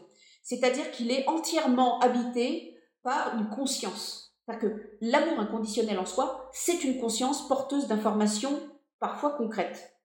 C'est-à-dire 0.44 0.92
qu'il 0.92 1.12
est 1.12 1.28
entièrement 1.30 2.00
habité 2.00 2.78
par 3.04 3.38
une 3.38 3.48
conscience. 3.48 4.36
C'est-à-dire 4.46 4.70
que 4.70 4.98
l'amour 5.00 5.40
inconditionnel 5.40 5.98
en 5.98 6.06
soi, 6.06 6.50
c'est 6.52 6.84
une 6.84 7.00
conscience 7.00 7.48
porteuse 7.48 7.88
d'informations 7.88 8.60
parfois 9.00 9.32
concrètes. 9.38 9.98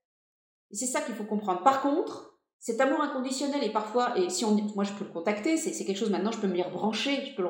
Et 0.71 0.77
c'est 0.77 0.87
ça 0.87 1.01
qu'il 1.01 1.17
faut 1.17 1.25
comprendre. 1.25 1.65
Par 1.65 1.83
contre, 1.83 2.32
cet 2.63 2.81
amour 2.81 3.03
inconditionnel 3.03 3.63
est 3.63 3.73
parfois, 3.73 4.17
et 4.17 4.31
si 4.31 4.45
on, 4.45 4.53
moi 4.75 4.85
je 4.85 4.93
peux 4.93 5.05
le 5.05 5.11
contacter, 5.11 5.57
c'est 5.57 5.85
quelque 5.85 5.99
chose 5.99 6.11
maintenant, 6.11 6.31
je 6.31 6.39
peux 6.39 6.47
me 6.47 6.63
rebrancher, 6.63 7.27
je 7.27 7.35
peux 7.35 7.45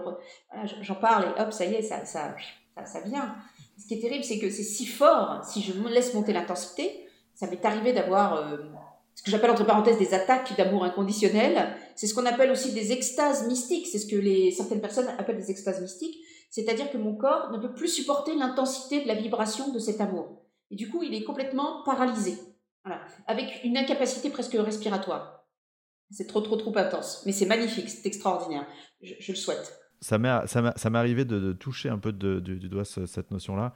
j'en 0.80 0.94
parle 0.94 1.26
et 1.26 1.40
hop, 1.40 1.52
ça 1.52 1.66
y 1.66 1.74
est, 1.74 1.82
ça, 1.82 2.04
ça, 2.06 2.34
ça, 2.74 2.86
ça 2.86 3.00
vient 3.02 3.36
ce 3.82 3.86
qui 3.88 3.94
est 3.94 4.00
terrible, 4.00 4.24
c'est 4.24 4.38
que 4.38 4.50
c'est 4.50 4.62
si 4.62 4.86
fort, 4.86 5.44
si 5.44 5.62
je 5.62 5.72
me 5.72 5.88
laisse 5.88 6.14
monter 6.14 6.32
l'intensité, 6.32 7.06
ça 7.34 7.46
m'est 7.46 7.64
arrivé 7.64 7.92
d'avoir 7.92 8.34
euh, 8.34 8.58
ce 9.14 9.22
que 9.22 9.30
j'appelle 9.30 9.50
entre 9.50 9.64
parenthèses 9.64 9.98
des 9.98 10.14
attaques 10.14 10.56
d'amour 10.56 10.84
inconditionnel. 10.84 11.74
C'est 11.96 12.06
ce 12.06 12.14
qu'on 12.14 12.26
appelle 12.26 12.50
aussi 12.50 12.72
des 12.72 12.92
extases 12.92 13.48
mystiques. 13.48 13.88
C'est 13.88 13.98
ce 13.98 14.06
que 14.06 14.16
les, 14.16 14.50
certaines 14.50 14.80
personnes 14.80 15.08
appellent 15.18 15.38
des 15.38 15.50
extases 15.50 15.80
mystiques. 15.80 16.16
C'est-à-dire 16.50 16.90
que 16.90 16.98
mon 16.98 17.16
corps 17.16 17.50
ne 17.50 17.58
peut 17.58 17.72
plus 17.74 17.88
supporter 17.88 18.34
l'intensité 18.34 19.00
de 19.00 19.08
la 19.08 19.14
vibration 19.14 19.72
de 19.72 19.78
cet 19.78 20.00
amour. 20.00 20.42
Et 20.70 20.76
du 20.76 20.90
coup, 20.90 21.02
il 21.02 21.14
est 21.14 21.24
complètement 21.24 21.82
paralysé. 21.84 22.36
Voilà. 22.84 23.02
Avec 23.26 23.62
une 23.64 23.76
incapacité 23.76 24.30
presque 24.30 24.54
respiratoire. 24.54 25.46
C'est 26.10 26.26
trop, 26.26 26.40
trop, 26.40 26.56
trop 26.56 26.76
intense. 26.76 27.22
Mais 27.24 27.32
c'est 27.32 27.46
magnifique, 27.46 27.88
c'est 27.88 28.06
extraordinaire. 28.06 28.66
Je, 29.02 29.32
le 29.32 29.36
souhaite. 29.36 29.80
Ça 30.00 30.18
m'est 30.18 30.98
arrivé 30.98 31.24
de, 31.24 31.52
toucher 31.52 31.88
un 31.88 31.98
peu 31.98 32.12
du 32.12 32.68
doigt 32.68 32.84
cette 32.84 33.30
notion-là 33.30 33.72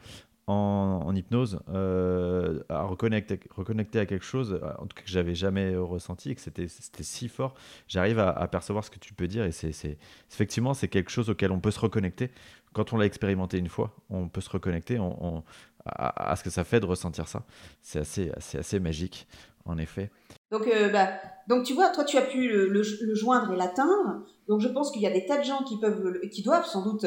en, 0.46 1.12
hypnose 1.14 1.58
euh, 1.68 2.62
à 2.68 2.82
reconnecter, 2.82 3.40
reconnecter 3.50 3.98
à 3.98 4.06
quelque 4.06 4.24
chose, 4.24 4.60
euh, 4.62 4.70
en 4.78 4.86
tout 4.86 4.94
cas 4.94 5.02
que 5.02 5.10
j'avais 5.10 5.34
jamais 5.34 5.76
ressenti 5.76 6.30
et 6.30 6.34
que 6.34 6.40
c'était 6.40 6.68
si 6.68 7.28
fort. 7.28 7.54
J'arrive 7.88 8.20
à, 8.20 8.46
percevoir 8.46 8.84
ce 8.84 8.90
que 8.90 8.98
tu 8.98 9.12
peux 9.12 9.26
dire 9.26 9.44
et 9.44 9.52
c'est 9.52 9.98
effectivement 10.30 10.74
c'est 10.74 10.88
quelque 10.88 11.10
chose 11.10 11.30
auquel 11.30 11.50
on 11.50 11.60
peut 11.60 11.72
se 11.72 11.80
reconnecter. 11.80 12.30
Quand 12.72 12.92
on 12.92 12.96
l'a 12.96 13.06
expérimenté 13.06 13.58
une 13.58 13.68
fois, 13.68 13.96
on 14.10 14.28
peut 14.28 14.40
se 14.40 14.50
reconnecter 14.50 14.98
on, 14.98 15.42
à, 15.86 16.36
ce 16.36 16.44
que 16.44 16.50
ça 16.50 16.64
fait 16.64 16.80
de 16.80 16.86
ressentir 16.86 17.28
ça. 17.28 17.42
C'est 17.82 18.00
assez, 18.00 18.30
assez, 18.36 18.58
assez 18.58 18.80
magique, 18.80 19.26
en 19.64 19.78
effet. 19.78 20.10
Donc, 20.50 20.66
euh, 20.66 20.88
bah, 20.90 21.08
donc 21.48 21.64
tu 21.64 21.74
vois, 21.74 21.90
toi 21.90 22.04
tu 22.04 22.16
as 22.16 22.22
pu 22.22 22.48
le, 22.48 22.68
le, 22.68 23.14
joindre 23.14 23.52
et 23.52 23.56
l'atteindre. 23.56 24.24
Donc 24.48 24.60
je 24.60 24.68
pense 24.68 24.90
qu'il 24.90 25.02
y 25.02 25.06
a 25.06 25.10
des 25.10 25.26
tas 25.26 25.38
de 25.38 25.44
gens 25.44 25.62
qui 25.64 25.78
peuvent, 25.78 26.20
qui 26.30 26.42
doivent 26.42 26.66
sans 26.66 26.82
doute 26.82 27.04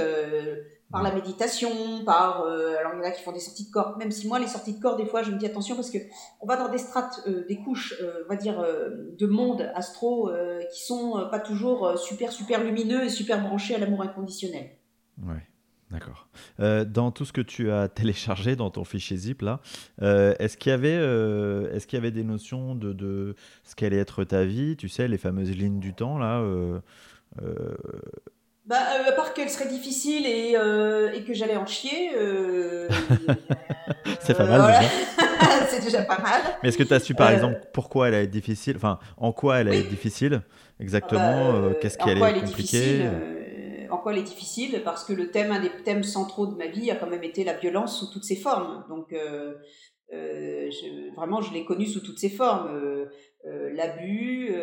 par 0.91 1.03
la 1.03 1.13
méditation, 1.13 2.03
par 2.03 2.41
euh, 2.41 2.75
alors 2.79 2.93
il 2.95 2.97
y 2.97 3.01
en 3.01 3.05
a 3.05 3.11
qui 3.11 3.21
font 3.21 3.31
des 3.31 3.39
sorties 3.39 3.67
de 3.67 3.71
corps. 3.71 3.97
Même 3.97 4.11
si 4.11 4.27
moi 4.27 4.39
les 4.39 4.47
sorties 4.47 4.73
de 4.73 4.81
corps 4.81 4.95
des 4.95 5.05
fois 5.05 5.21
je 5.21 5.31
me 5.31 5.37
dis 5.37 5.45
attention 5.45 5.75
parce 5.75 5.91
que 5.91 5.99
on 6.41 6.47
va 6.47 6.57
dans 6.57 6.69
des 6.69 6.79
strates, 6.79 7.21
euh, 7.27 7.45
des 7.47 7.57
couches, 7.57 7.93
euh, 8.01 8.23
on 8.25 8.29
va 8.29 8.35
dire 8.35 8.65
de 9.17 9.27
monde 9.27 9.69
astro 9.75 10.31
qui 10.71 10.83
sont 10.83 11.27
pas 11.29 11.39
toujours 11.39 11.97
super 11.97 12.31
super 12.31 12.63
lumineux 12.63 13.03
et 13.03 13.09
super 13.09 13.41
branchés 13.41 13.75
à 13.75 13.77
l'amour 13.77 14.01
inconditionnel. 14.01 14.71
Ouais. 15.21 15.47
D'accord. 15.91 16.27
dans 16.59 17.11
tout 17.11 17.25
ce 17.25 17.33
que 17.33 17.41
tu 17.41 17.71
as 17.71 17.87
téléchargé 17.89 18.55
dans 18.55 18.69
ton 18.69 18.83
fichier 18.83 19.17
zip 19.17 19.41
là, 19.41 19.59
est-ce 20.01 20.55
qu'il 20.55 20.69
y 20.69 20.73
avait, 20.73 20.93
est-ce 21.73 21.87
qu'il 21.87 21.97
y 21.97 22.01
avait 22.01 22.11
des 22.11 22.23
notions 22.23 22.75
de, 22.75 22.93
de 22.93 23.35
ce 23.63 23.75
qu'allait 23.75 23.97
être 23.97 24.23
ta 24.23 24.45
vie, 24.45 24.75
tu 24.77 24.87
sais, 24.87 25.07
les 25.07 25.17
fameuses 25.17 25.51
lignes 25.51 25.79
du 25.79 25.93
temps 25.93 26.17
là 26.17 26.43
bah, 28.69 28.75
euh, 28.75 29.09
à 29.09 29.11
part 29.13 29.33
qu'elle 29.33 29.49
serait 29.49 29.67
difficile 29.67 30.27
et, 30.27 30.53
euh, 30.55 31.11
et 31.11 31.23
que 31.23 31.33
j'allais 31.33 31.57
en 31.57 31.65
chier. 31.65 32.11
Euh, 32.15 32.87
c'est 34.19 34.37
pas 34.37 34.45
mal 34.45 34.61
déjà. 34.61 34.91
c'est 35.69 35.83
déjà 35.83 36.03
pas 36.03 36.19
mal. 36.19 36.39
Mais 36.61 36.69
est-ce 36.69 36.77
que 36.77 36.83
tu 36.83 36.93
as 36.93 36.99
su 36.99 37.15
par 37.15 37.31
exemple 37.31 37.61
pourquoi 37.73 38.09
elle 38.09 38.13
allait 38.13 38.25
être 38.25 38.29
difficile 38.29 38.75
Enfin, 38.75 38.99
en 39.17 39.31
quoi 39.31 39.57
elle 39.57 39.69
allait 39.69 39.79
être 39.79 39.89
difficile 39.89 40.43
exactement 40.79 41.71
Qu'est-ce 41.81 41.97
qui 41.97 42.11
allait 42.11 42.21
être 42.21 42.45
compliqué 42.45 43.05
quoi 43.99 44.13
elle 44.13 44.19
est 44.19 44.23
difficile 44.23 44.81
Parce 44.83 45.03
que 45.03 45.13
le 45.13 45.31
thème, 45.31 45.51
un 45.51 45.61
des 45.61 45.71
thèmes 45.83 46.03
centraux 46.03 46.47
de 46.47 46.55
ma 46.55 46.67
vie 46.67 46.91
a 46.91 46.95
quand 46.95 47.09
même 47.09 47.23
été 47.23 47.43
la 47.43 47.53
violence 47.53 47.99
sous 47.99 48.11
toutes 48.11 48.23
ses 48.23 48.35
formes. 48.35 48.85
Donc, 48.89 49.07
je, 50.11 51.15
vraiment, 51.15 51.41
je 51.41 51.53
l'ai 51.53 51.65
connue 51.65 51.87
sous 51.87 52.01
toutes 52.01 52.19
ses 52.19 52.29
formes. 52.29 53.07
L'abus 53.45 54.53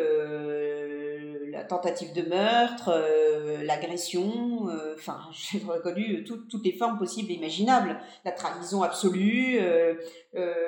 la 1.57 1.65
tentative 1.65 2.13
de 2.13 2.21
meurtre, 2.29 2.91
euh, 2.91 3.63
l'agression, 3.65 4.69
euh, 4.69 4.95
enfin, 4.95 5.19
j'ai 5.33 5.59
reconnu 5.59 6.23
toutes 6.25 6.65
les 6.65 6.73
formes 6.73 6.99
possibles 6.99 7.31
et 7.33 7.35
imaginables, 7.35 7.99
la 8.25 8.33
trahison 8.33 8.83
absolue, 8.83 9.59
euh, 9.61 9.95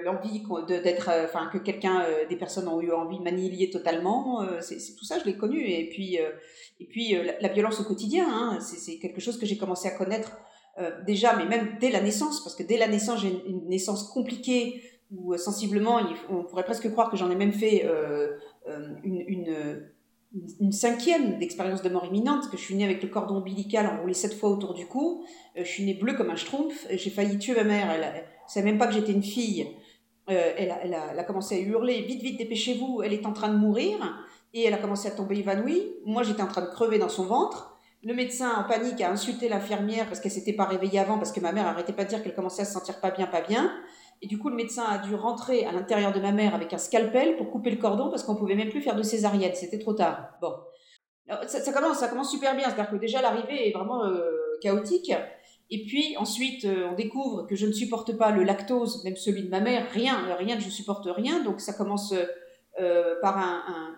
l'envie 0.02 0.42
d'être, 0.66 1.10
enfin, 1.24 1.50
que 1.52 1.58
quelqu'un, 1.58 2.06
des 2.28 2.36
personnes 2.36 2.68
ont 2.68 2.80
eu 2.80 2.90
envie 2.90 3.18
de 3.18 3.22
m'annihiler 3.22 3.68
totalement, 3.68 4.42
c'est 4.60 4.78
tout 4.96 5.04
ça, 5.04 5.18
je 5.18 5.24
l'ai 5.26 5.36
connu. 5.36 5.60
Et 5.60 5.90
puis, 5.90 6.14
et 6.14 6.86
puis 6.86 7.14
la, 7.40 7.48
violence 7.48 7.78
au 7.80 7.84
quotidien, 7.84 8.26
hein, 8.26 8.58
c'est 8.60 8.98
quelque 8.98 9.20
chose 9.20 9.38
que 9.38 9.44
j'ai 9.44 9.58
commencé 9.58 9.86
à 9.86 9.90
connaître 9.90 10.38
déjà, 11.04 11.36
mais 11.36 11.44
même 11.44 11.76
dès 11.80 11.90
la 11.90 12.00
naissance, 12.00 12.42
parce 12.42 12.56
que 12.56 12.62
dès 12.62 12.78
la 12.78 12.88
naissance, 12.88 13.20
j'ai 13.20 13.28
une, 13.46 13.68
naissance 13.68 14.04
compliquée 14.04 14.82
où 15.10 15.36
sensiblement, 15.36 16.00
on 16.30 16.44
pourrait 16.44 16.64
presque 16.64 16.90
croire 16.90 17.10
que 17.10 17.18
j'en 17.18 17.30
ai 17.30 17.36
même 17.36 17.52
fait 17.52 17.86
une 19.04 19.90
une 20.60 20.72
cinquième 20.72 21.38
d'expérience 21.38 21.82
de 21.82 21.88
mort 21.88 22.04
imminente, 22.04 22.50
que 22.50 22.56
je 22.56 22.62
suis 22.62 22.74
née 22.74 22.84
avec 22.84 23.02
le 23.02 23.08
cordon 23.08 23.36
ombilical 23.36 23.86
enroulé 23.86 24.14
sept 24.14 24.34
fois 24.34 24.50
autour 24.50 24.74
du 24.74 24.86
cou, 24.86 25.24
euh, 25.56 25.64
je 25.64 25.68
suis 25.68 25.84
née 25.84 25.94
bleue 25.94 26.14
comme 26.14 26.30
un 26.30 26.36
schtroumpf, 26.36 26.86
j'ai 26.90 27.10
failli 27.10 27.38
tuer 27.38 27.54
ma 27.54 27.64
mère, 27.64 27.90
elle, 27.90 28.00
ne 28.00 28.50
savait 28.50 28.66
même 28.66 28.78
pas 28.78 28.86
que 28.86 28.94
j'étais 28.94 29.12
une 29.12 29.22
fille, 29.22 29.68
euh, 30.28 30.52
elle, 30.56 30.70
a, 30.70 30.80
elle, 30.84 30.94
a, 30.94 31.24
commencé 31.24 31.56
à 31.56 31.58
hurler, 31.58 32.02
vite, 32.02 32.22
vite, 32.22 32.38
dépêchez-vous, 32.38 33.02
elle 33.02 33.14
est 33.14 33.24
en 33.24 33.32
train 33.32 33.48
de 33.48 33.56
mourir, 33.56 34.26
et 34.52 34.64
elle 34.64 34.74
a 34.74 34.78
commencé 34.78 35.08
à 35.08 35.12
tomber 35.12 35.38
évanouie, 35.38 35.94
moi 36.04 36.22
j'étais 36.22 36.42
en 36.42 36.48
train 36.48 36.62
de 36.62 36.70
crever 36.70 36.98
dans 36.98 37.08
son 37.08 37.24
ventre, 37.24 37.78
le 38.04 38.14
médecin 38.14 38.52
en 38.54 38.64
panique 38.64 39.00
a 39.00 39.10
insulté 39.10 39.48
l'infirmière 39.48 40.06
parce 40.06 40.20
qu'elle 40.20 40.30
s'était 40.30 40.52
pas 40.52 40.66
réveillée 40.66 41.00
avant, 41.00 41.18
parce 41.18 41.32
que 41.32 41.40
ma 41.40 41.50
mère 41.50 41.66
arrêtait 41.66 41.92
pas 41.92 42.04
de 42.04 42.10
dire 42.10 42.22
qu'elle 42.22 42.34
commençait 42.34 42.62
à 42.62 42.64
se 42.64 42.72
sentir 42.72 43.00
pas 43.00 43.10
bien, 43.10 43.26
pas 43.26 43.40
bien, 43.40 43.72
et 44.20 44.26
du 44.26 44.38
coup, 44.38 44.48
le 44.48 44.56
médecin 44.56 44.84
a 44.84 44.98
dû 44.98 45.14
rentrer 45.14 45.64
à 45.64 45.72
l'intérieur 45.72 46.12
de 46.12 46.20
ma 46.20 46.32
mère 46.32 46.54
avec 46.54 46.72
un 46.72 46.78
scalpel 46.78 47.36
pour 47.36 47.50
couper 47.50 47.70
le 47.70 47.76
cordon 47.76 48.10
parce 48.10 48.24
qu'on 48.24 48.34
pouvait 48.34 48.56
même 48.56 48.70
plus 48.70 48.80
faire 48.80 48.96
de 48.96 49.02
césarienne. 49.02 49.52
C'était 49.54 49.78
trop 49.78 49.92
tard. 49.92 50.30
Bon. 50.40 50.54
Ça, 51.46 51.72
commence, 51.72 51.98
ça 51.98 52.08
commence 52.08 52.30
super 52.30 52.56
bien. 52.56 52.64
C'est-à-dire 52.64 52.90
que 52.90 52.96
déjà, 52.96 53.22
l'arrivée 53.22 53.68
est 53.68 53.72
vraiment 53.72 54.04
euh, 54.04 54.30
chaotique. 54.60 55.12
Et 55.70 55.84
puis 55.84 56.16
ensuite, 56.16 56.64
euh, 56.64 56.88
on 56.90 56.94
découvre 56.94 57.46
que 57.46 57.54
je 57.54 57.66
ne 57.66 57.72
supporte 57.72 58.16
pas 58.16 58.30
le 58.30 58.42
lactose, 58.42 59.04
même 59.04 59.16
celui 59.16 59.44
de 59.44 59.50
ma 59.50 59.60
mère. 59.60 59.88
Rien, 59.92 60.34
rien, 60.36 60.58
je 60.58 60.68
supporte 60.68 61.06
rien. 61.06 61.44
Donc 61.44 61.60
ça 61.60 61.74
commence 61.74 62.12
euh, 62.80 63.14
par 63.20 63.38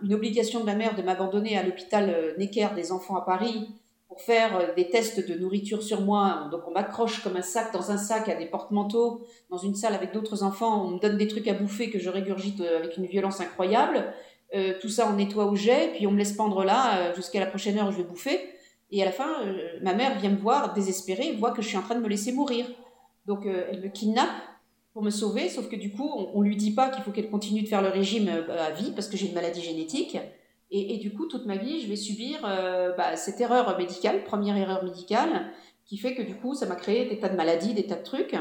une 0.02 0.12
obligation 0.12 0.60
de 0.60 0.66
ma 0.66 0.74
mère 0.74 0.96
de 0.96 1.02
m'abandonner 1.02 1.56
à 1.56 1.62
l'hôpital 1.62 2.34
Necker 2.36 2.68
des 2.74 2.92
enfants 2.92 3.16
à 3.16 3.24
Paris 3.24 3.68
pour 4.10 4.20
faire 4.20 4.56
euh, 4.56 4.74
des 4.74 4.90
tests 4.90 5.26
de 5.26 5.38
nourriture 5.38 5.84
sur 5.84 6.00
moi. 6.00 6.48
Donc 6.50 6.62
on 6.66 6.72
m'accroche 6.72 7.22
comme 7.22 7.36
un 7.36 7.42
sac 7.42 7.72
dans 7.72 7.92
un 7.92 7.96
sac 7.96 8.28
à 8.28 8.34
des 8.34 8.46
porte-manteaux 8.46 9.24
dans 9.50 9.56
une 9.56 9.76
salle 9.76 9.94
avec 9.94 10.12
d'autres 10.12 10.42
enfants. 10.42 10.84
On 10.84 10.90
me 10.90 10.98
donne 10.98 11.16
des 11.16 11.28
trucs 11.28 11.46
à 11.46 11.54
bouffer 11.54 11.90
que 11.90 12.00
je 12.00 12.10
régurgite 12.10 12.60
euh, 12.60 12.78
avec 12.78 12.96
une 12.96 13.06
violence 13.06 13.40
incroyable. 13.40 14.12
Euh, 14.52 14.74
tout 14.80 14.88
ça 14.88 15.08
on 15.08 15.14
nettoie 15.14 15.46
au 15.46 15.54
jet, 15.54 15.92
puis 15.94 16.08
on 16.08 16.10
me 16.10 16.18
laisse 16.18 16.32
pendre 16.32 16.64
là 16.64 17.14
jusqu'à 17.14 17.38
la 17.38 17.46
prochaine 17.46 17.78
heure 17.78 17.88
où 17.88 17.92
je 17.92 17.98
vais 17.98 18.02
bouffer. 18.02 18.40
Et 18.90 19.00
à 19.00 19.04
la 19.04 19.12
fin, 19.12 19.28
ma 19.80 19.94
mère 19.94 20.18
vient 20.18 20.30
me 20.30 20.36
voir 20.36 20.74
désespérée, 20.74 21.36
voit 21.38 21.52
que 21.52 21.62
je 21.62 21.68
suis 21.68 21.76
en 21.76 21.82
train 21.82 21.94
de 21.94 22.00
me 22.00 22.08
laisser 22.08 22.32
mourir. 22.32 22.66
Donc 23.26 23.46
elle 23.46 23.80
me 23.80 23.86
kidnappe 23.86 24.26
pour 24.92 25.04
me 25.04 25.10
sauver, 25.10 25.48
sauf 25.48 25.68
que 25.68 25.76
du 25.76 25.92
coup, 25.92 26.10
on, 26.12 26.32
on 26.34 26.42
lui 26.42 26.56
dit 26.56 26.72
pas 26.72 26.88
qu'il 26.88 27.04
faut 27.04 27.12
qu'elle 27.12 27.30
continue 27.30 27.62
de 27.62 27.68
faire 27.68 27.82
le 27.82 27.90
régime 27.90 28.28
à 28.48 28.72
vie 28.72 28.90
parce 28.90 29.06
que 29.06 29.16
j'ai 29.16 29.28
une 29.28 29.34
maladie 29.34 29.62
génétique. 29.62 30.18
Et, 30.72 30.98
du 30.98 31.12
coup, 31.12 31.26
toute 31.26 31.46
ma 31.46 31.56
vie, 31.56 31.80
je 31.82 31.88
vais 31.88 31.96
subir 31.96 32.38
euh, 32.44 32.92
bah, 32.96 33.16
cette 33.16 33.40
erreur 33.40 33.76
médicale, 33.76 34.22
première 34.22 34.56
erreur 34.56 34.84
médicale, 34.84 35.50
qui 35.84 35.98
fait 35.98 36.14
que 36.14 36.22
du 36.22 36.36
coup, 36.36 36.54
ça 36.54 36.66
m'a 36.66 36.76
créé 36.76 37.08
des 37.08 37.18
tas 37.18 37.28
de 37.28 37.36
maladies, 37.36 37.74
des 37.74 37.86
tas 37.86 37.96
de 37.96 38.04
trucs. 38.04 38.36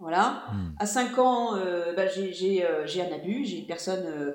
Voilà. 0.00 0.42
Hmm. 0.52 0.74
À 0.80 0.86
5 0.86 1.16
ans, 1.18 1.54
euh, 1.54 1.92
bah, 1.94 2.06
euh, 2.18 2.86
j'ai 2.86 3.02
un 3.02 3.14
abus, 3.14 3.44
j'ai 3.44 3.58
une 3.58 3.66
personne 3.66 4.34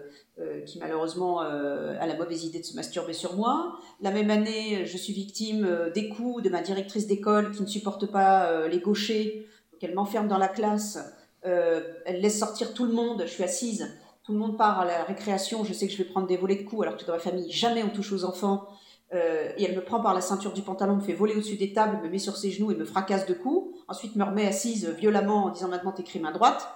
qui 0.66 0.80
malheureusement 0.80 1.42
a 1.42 2.08
la 2.08 2.16
mauvaise 2.16 2.44
idée 2.44 2.60
de 2.60 2.66
se 2.66 2.76
masturber 2.76 3.14
sur 3.14 3.36
moi. 3.36 3.78
La 4.02 4.10
même 4.10 4.32
année, 4.32 4.86
je 4.86 4.98
suis 4.98 5.14
victime 5.14 5.92
des 5.94 6.10
coups 6.10 6.42
de 6.42 6.50
ma 6.50 6.62
directrice 6.62 7.06
d'école 7.06 7.52
qui 7.52 7.62
ne 7.62 7.68
supporte 7.68 8.08
pas 8.08 8.68
les 8.68 8.80
gauchers, 8.80 9.48
donc 9.72 9.84
elle 9.84 9.94
m'enferme 9.94 10.28
dans 10.28 10.40
la 10.40 10.48
classe, 10.48 10.98
elle 11.44 12.20
laisse 12.20 12.40
sortir 12.40 12.74
tout 12.74 12.86
le 12.86 12.94
monde, 12.94 13.24
je 13.28 13.32
suis 13.32 13.44
assise 13.44 13.88
tout 14.24 14.32
le 14.32 14.40
monde 14.40 14.58
part 14.58 14.80
à 14.80 14.86
la 14.86 15.04
récréation, 15.04 15.64
je 15.64 15.74
sais 15.74 15.86
que 15.88 15.94
je 15.94 15.98
vais 15.98 16.06
prendre 16.06 16.28
des 16.28 16.38
volets 16.38 16.56
de 16.56 16.64
coups, 16.64 16.84
alors 16.84 16.98
que 16.98 17.06
dans 17.06 17.14
ma 17.14 17.20
famille, 17.20 17.52
jamais 17.52 17.84
on 17.84 17.90
touche 17.90 18.12
aux 18.14 18.24
enfants. 18.24 18.68
Euh, 19.14 19.52
et 19.58 19.66
elle 19.66 19.76
me 19.76 19.84
prend 19.84 20.02
par 20.02 20.14
la 20.14 20.22
ceinture 20.22 20.54
du 20.54 20.62
pantalon, 20.62 20.96
me 20.96 21.02
fait 21.02 21.14
voler 21.14 21.34
au-dessus 21.34 21.58
des 21.58 21.74
tables, 21.74 22.02
me 22.04 22.10
met 22.10 22.18
sur 22.18 22.36
ses 22.36 22.50
genoux 22.50 22.72
et 22.72 22.76
me 22.76 22.86
fracasse 22.86 23.26
de 23.26 23.34
coups. 23.34 23.78
Ensuite, 23.88 24.16
me 24.16 24.24
remet 24.24 24.48
assise 24.48 24.90
violemment 24.90 25.46
en 25.46 25.50
disant 25.50 25.68
maintenant 25.68 25.92
t'écris 25.92 26.20
main 26.20 26.32
droite. 26.32 26.68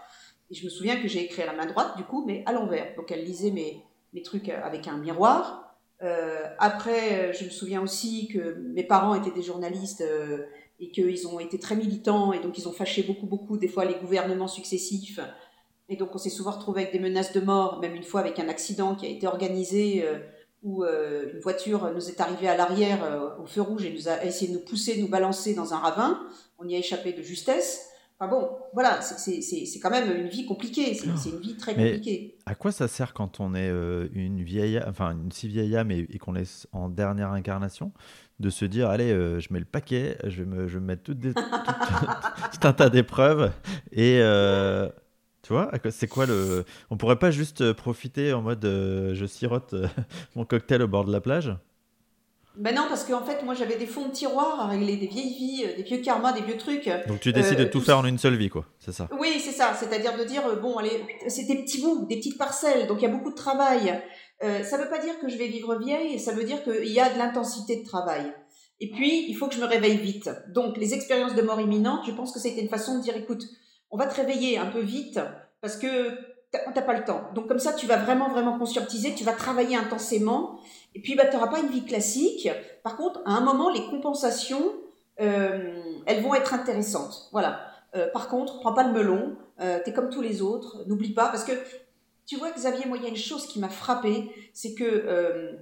Et 0.52 0.56
je 0.56 0.64
me 0.64 0.70
souviens 0.70 1.02
que 1.02 1.08
j'ai 1.08 1.24
écrit 1.24 1.42
à 1.42 1.46
la 1.46 1.54
main 1.54 1.66
droite, 1.66 1.98
du 1.98 2.04
coup, 2.04 2.24
mais 2.28 2.44
à 2.46 2.52
l'envers. 2.52 2.94
Donc 2.96 3.12
elle 3.12 3.24
lisait 3.24 3.52
mes, 3.52 3.82
mes 4.14 4.22
trucs 4.22 4.50
avec 4.50 4.88
un 4.88 4.98
miroir. 4.98 5.76
Euh, 6.04 6.44
après, 6.60 7.34
je 7.34 7.46
me 7.46 7.50
souviens 7.50 7.82
aussi 7.82 8.28
que 8.28 8.56
mes 8.74 8.84
parents 8.84 9.16
étaient 9.16 9.32
des 9.32 9.42
journalistes 9.42 10.02
euh, 10.02 10.46
et 10.80 10.92
qu'ils 10.92 11.28
ont 11.28 11.40
été 11.40 11.58
très 11.58 11.76
militants 11.76 12.34
et 12.34 12.40
donc 12.40 12.58
ils 12.58 12.68
ont 12.68 12.72
fâché 12.72 13.02
beaucoup, 13.04 13.26
beaucoup, 13.26 13.58
des 13.58 13.68
fois, 13.68 13.84
les 13.84 13.96
gouvernements 13.96 14.48
successifs 14.48 15.20
et 15.90 15.96
donc, 15.96 16.14
on 16.14 16.18
s'est 16.18 16.30
souvent 16.30 16.52
retrouvé 16.52 16.82
avec 16.82 16.94
des 16.94 17.00
menaces 17.00 17.32
de 17.32 17.40
mort, 17.40 17.80
même 17.80 17.96
une 17.96 18.04
fois 18.04 18.20
avec 18.20 18.40
un 18.40 18.50
accident 18.50 18.96
qui 18.96 19.06
a 19.06 19.10
été 19.10 19.26
organisé 19.26 20.06
euh, 20.06 20.20
où 20.64 20.84
euh, 20.84 21.32
une 21.34 21.40
voiture 21.40 21.90
nous 21.94 22.10
est 22.10 22.20
arrivée 22.20 22.50
à 22.50 22.58
l'arrière 22.58 23.04
euh, 23.04 23.30
au 23.42 23.46
feu 23.46 23.62
rouge 23.62 23.86
et 23.86 23.94
nous 23.94 24.10
a 24.10 24.24
essayé 24.24 24.52
de 24.52 24.58
nous 24.58 24.66
pousser, 24.66 25.00
nous 25.00 25.08
balancer 25.08 25.54
dans 25.54 25.74
un 25.74 25.78
ravin. 25.78 26.20
On 26.58 26.68
y 26.68 26.76
a 26.76 26.80
échappé 26.80 27.14
de 27.14 27.22
justesse. 27.22 27.86
Enfin 28.20 28.32
bon, 28.32 28.50
voilà, 28.74 29.00
c'est 29.02 29.80
quand 29.80 29.92
même 29.92 30.12
une 30.18 30.28
vie 30.28 30.48
compliquée, 30.48 30.96
c'est 30.96 31.30
une 31.30 31.40
vie 31.40 31.56
très 31.56 31.76
compliquée. 31.76 32.36
à 32.48 32.56
quoi 32.56 32.72
ça 32.72 32.88
sert 32.88 33.14
quand 33.14 33.40
on 33.40 33.54
est 33.54 33.70
une 34.12 34.42
vieille, 34.42 34.82
enfin 34.88 35.12
une 35.12 35.32
si 35.32 35.48
vieille 35.48 35.78
âme 35.78 35.92
et, 35.92 36.08
qu'on 36.18 36.36
est 36.36 36.68
en 36.72 36.90
dernière 36.90 37.30
incarnation, 37.30 37.92
de 38.40 38.50
se 38.50 38.66
dire 38.66 38.90
allez, 38.90 39.12
euh, 39.12 39.40
je 39.40 39.52
mets 39.52 39.60
le 39.60 39.66
paquet, 39.66 40.18
je 40.24 40.44
vais 40.44 40.50
me, 40.50 40.68
je 40.68 40.80
mettre 40.80 41.04
toutes 41.04 41.20
des, 41.20 41.34
tout 41.34 42.68
un 42.68 42.74
tas 42.74 42.90
d'épreuves 42.90 43.52
et 43.92 44.20
euh, 44.22 44.90
tu 45.48 45.54
vois, 45.54 45.72
c'est 45.90 46.08
quoi 46.08 46.26
le. 46.26 46.66
On 46.92 46.98
pourrait 46.98 47.20
pas 47.20 47.32
juste 47.32 47.72
profiter 47.72 48.34
en 48.34 48.42
mode 48.42 48.64
je 48.64 49.26
sirote 49.26 49.74
mon 50.36 50.44
cocktail 50.44 50.82
au 50.82 50.88
bord 50.88 51.06
de 51.06 51.12
la 51.12 51.22
plage? 51.22 51.56
Ben 52.58 52.74
non, 52.74 52.86
parce 52.90 53.04
qu'en 53.04 53.24
fait, 53.24 53.44
moi, 53.44 53.54
j'avais 53.54 53.78
des 53.78 53.86
fonds 53.86 54.08
de 54.08 54.14
tiroir 54.14 54.60
à 54.60 54.68
régler, 54.68 54.98
des 54.98 55.06
vieilles 55.06 55.36
vies, 55.36 55.64
euh, 55.66 55.76
des 55.78 55.84
vieux 55.84 55.98
karmas, 55.98 56.34
des 56.34 56.42
vieux 56.42 56.58
trucs. 56.58 56.90
Donc 57.08 57.20
tu 57.20 57.32
décides 57.32 57.60
de 57.60 57.66
euh, 57.66 57.70
tout, 57.70 57.82
faire 57.82 58.00
en 58.00 58.06
une 58.06 58.18
seule 58.18 58.36
vie, 58.36 58.50
quoi, 58.50 58.66
c'est 58.80 58.92
ça? 58.92 59.08
Oui, 59.20 59.40
c'est 59.40 59.52
ça. 59.52 59.76
C'est-à-dire 59.80 60.18
de 60.18 60.24
dire, 60.24 60.46
euh, 60.48 60.56
bon, 60.56 60.78
allez, 60.78 61.04
c'est 61.28 61.46
des 61.46 61.62
petits 61.62 61.82
bouts, 61.82 62.08
des 62.08 62.18
petites 62.18 62.38
parcelles, 62.38 62.88
donc 62.88 63.00
il 63.00 63.04
y 63.04 63.08
a 63.08 63.12
beaucoup 63.12 63.30
de 63.30 63.36
travail. 63.36 64.02
ça 64.42 64.78
ne 64.78 64.84
veut 64.84 64.90
pas 64.90 64.98
dire 64.98 65.20
que 65.20 65.30
je 65.30 65.38
vais 65.38 65.48
vivre 65.48 65.78
vieille, 65.78 66.20
ça 66.20 66.34
veut 66.34 66.46
dire 66.46 66.64
qu'il 66.64 66.92
y 66.92 67.00
a 67.00 67.14
de 67.14 67.20
l'intensité 67.20 67.78
de 67.78 67.86
travail. 67.86 68.34
Et 68.80 68.90
puis, 68.90 69.26
il 69.30 69.36
faut 69.36 69.48
que 69.48 69.56
je 69.56 69.62
me 69.62 69.66
réveille 69.66 69.98
vite. 69.98 70.30
Donc, 70.54 70.78
les 70.78 70.94
expériences 70.96 71.36
de 71.36 71.42
mort 71.42 71.62
imminente, 71.62 72.02
je 72.08 72.12
pense 72.12 72.32
que 72.32 72.40
c'était 72.40 72.62
une 72.62 72.70
façon 72.70 72.98
de 72.98 73.04
dire, 73.04 73.16
écoute, 73.18 73.44
on 73.92 73.98
va 73.98 74.08
te 74.08 74.16
réveiller 74.16 74.58
un 74.58 74.68
peu 74.68 74.82
vite, 74.82 75.20
parce 75.62 75.78
que 75.78 76.18
t'as 76.52 76.82
pas 76.82 76.98
le 76.98 77.04
temps. 77.04 77.30
Donc 77.34 77.48
comme 77.48 77.60
ça, 77.60 77.74
tu 77.74 77.88
vas 77.88 77.98
vraiment, 77.98 78.30
vraiment 78.30 78.58
conscientiser, 78.58 79.14
tu 79.14 79.24
vas 79.24 79.34
travailler 79.34 79.76
intensément, 79.76 80.60
et 80.96 81.02
puis 81.02 81.16
bah, 81.16 81.26
tu 81.26 81.36
n'auras 81.36 81.48
pas 81.48 81.60
une 81.60 81.70
vie 81.70 81.86
classique. 81.86 82.50
Par 82.84 82.98
contre, 82.98 83.22
à 83.26 83.32
un 83.32 83.42
moment, 83.42 83.70
les 83.70 83.86
compensations, 83.88 84.74
euh, 85.20 85.82
elles 86.06 86.24
vont 86.24 86.34
être 86.34 86.54
intéressantes. 86.54 87.30
Voilà. 87.32 87.60
Euh, 87.96 88.08
par 88.12 88.28
contre, 88.28 88.60
prends 88.60 88.74
pas 88.74 88.84
le 88.84 88.94
melon, 88.94 89.36
euh, 89.60 89.80
tu 89.84 89.90
es 89.90 89.94
comme 89.94 90.10
tous 90.10 90.22
les 90.22 90.42
autres, 90.42 90.84
n'oublie 90.88 91.14
pas, 91.14 91.28
parce 91.28 91.44
que 91.44 91.54
tu 92.26 92.38
vois, 92.38 92.52
Xavier, 92.52 92.86
moi, 92.86 92.98
il 92.98 93.04
y 93.04 93.06
a 93.06 93.10
une 93.10 93.16
chose 93.16 93.48
qui 93.48 93.60
m'a 93.60 93.70
frappé, 93.70 94.30
c'est 94.54 94.74
que 94.74 95.58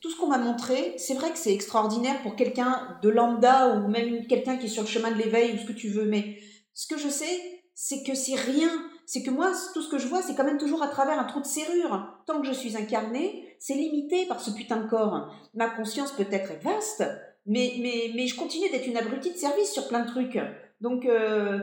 tout 0.00 0.08
ce 0.08 0.16
qu'on 0.16 0.28
m'a 0.28 0.38
montré, 0.38 0.94
c'est 0.96 1.14
vrai 1.14 1.30
que 1.30 1.38
c'est 1.38 1.52
extraordinaire 1.52 2.22
pour 2.22 2.36
quelqu'un 2.36 2.96
de 3.02 3.08
lambda 3.08 3.74
ou 3.74 3.88
même 3.88 4.26
quelqu'un 4.26 4.56
qui 4.56 4.66
est 4.66 4.70
sur 4.70 4.82
le 4.82 4.88
chemin 4.88 5.10
de 5.10 5.16
l'éveil 5.16 5.52
ou 5.54 5.58
ce 5.58 5.66
que 5.66 5.72
tu 5.72 5.88
veux, 5.88 6.04
mais 6.04 6.38
ce 6.74 6.86
que 6.86 6.98
je 6.98 7.08
sais, 7.08 7.62
c'est 7.74 8.02
que 8.02 8.14
c'est 8.14 8.36
rien 8.36 8.70
c'est 9.10 9.24
que 9.24 9.30
moi, 9.32 9.50
tout 9.74 9.82
ce 9.82 9.90
que 9.90 9.98
je 9.98 10.06
vois, 10.06 10.22
c'est 10.22 10.36
quand 10.36 10.44
même 10.44 10.56
toujours 10.56 10.84
à 10.84 10.86
travers 10.86 11.18
un 11.18 11.24
trou 11.24 11.40
de 11.40 11.44
serrure. 11.44 12.06
Tant 12.26 12.40
que 12.40 12.46
je 12.46 12.52
suis 12.52 12.76
incarnée, 12.76 13.56
c'est 13.58 13.74
limité 13.74 14.24
par 14.26 14.40
ce 14.40 14.52
putain 14.52 14.76
de 14.76 14.88
corps. 14.88 15.34
Ma 15.52 15.68
conscience 15.68 16.12
peut-être 16.12 16.52
est 16.52 16.62
vaste, 16.62 17.02
mais, 17.44 17.72
mais, 17.80 18.12
mais 18.14 18.28
je 18.28 18.36
continue 18.36 18.70
d'être 18.70 18.86
une 18.86 18.96
abrutie 18.96 19.32
de 19.32 19.36
service 19.36 19.72
sur 19.72 19.88
plein 19.88 20.04
de 20.04 20.06
trucs. 20.06 20.38
Donc, 20.80 21.06
euh, 21.06 21.58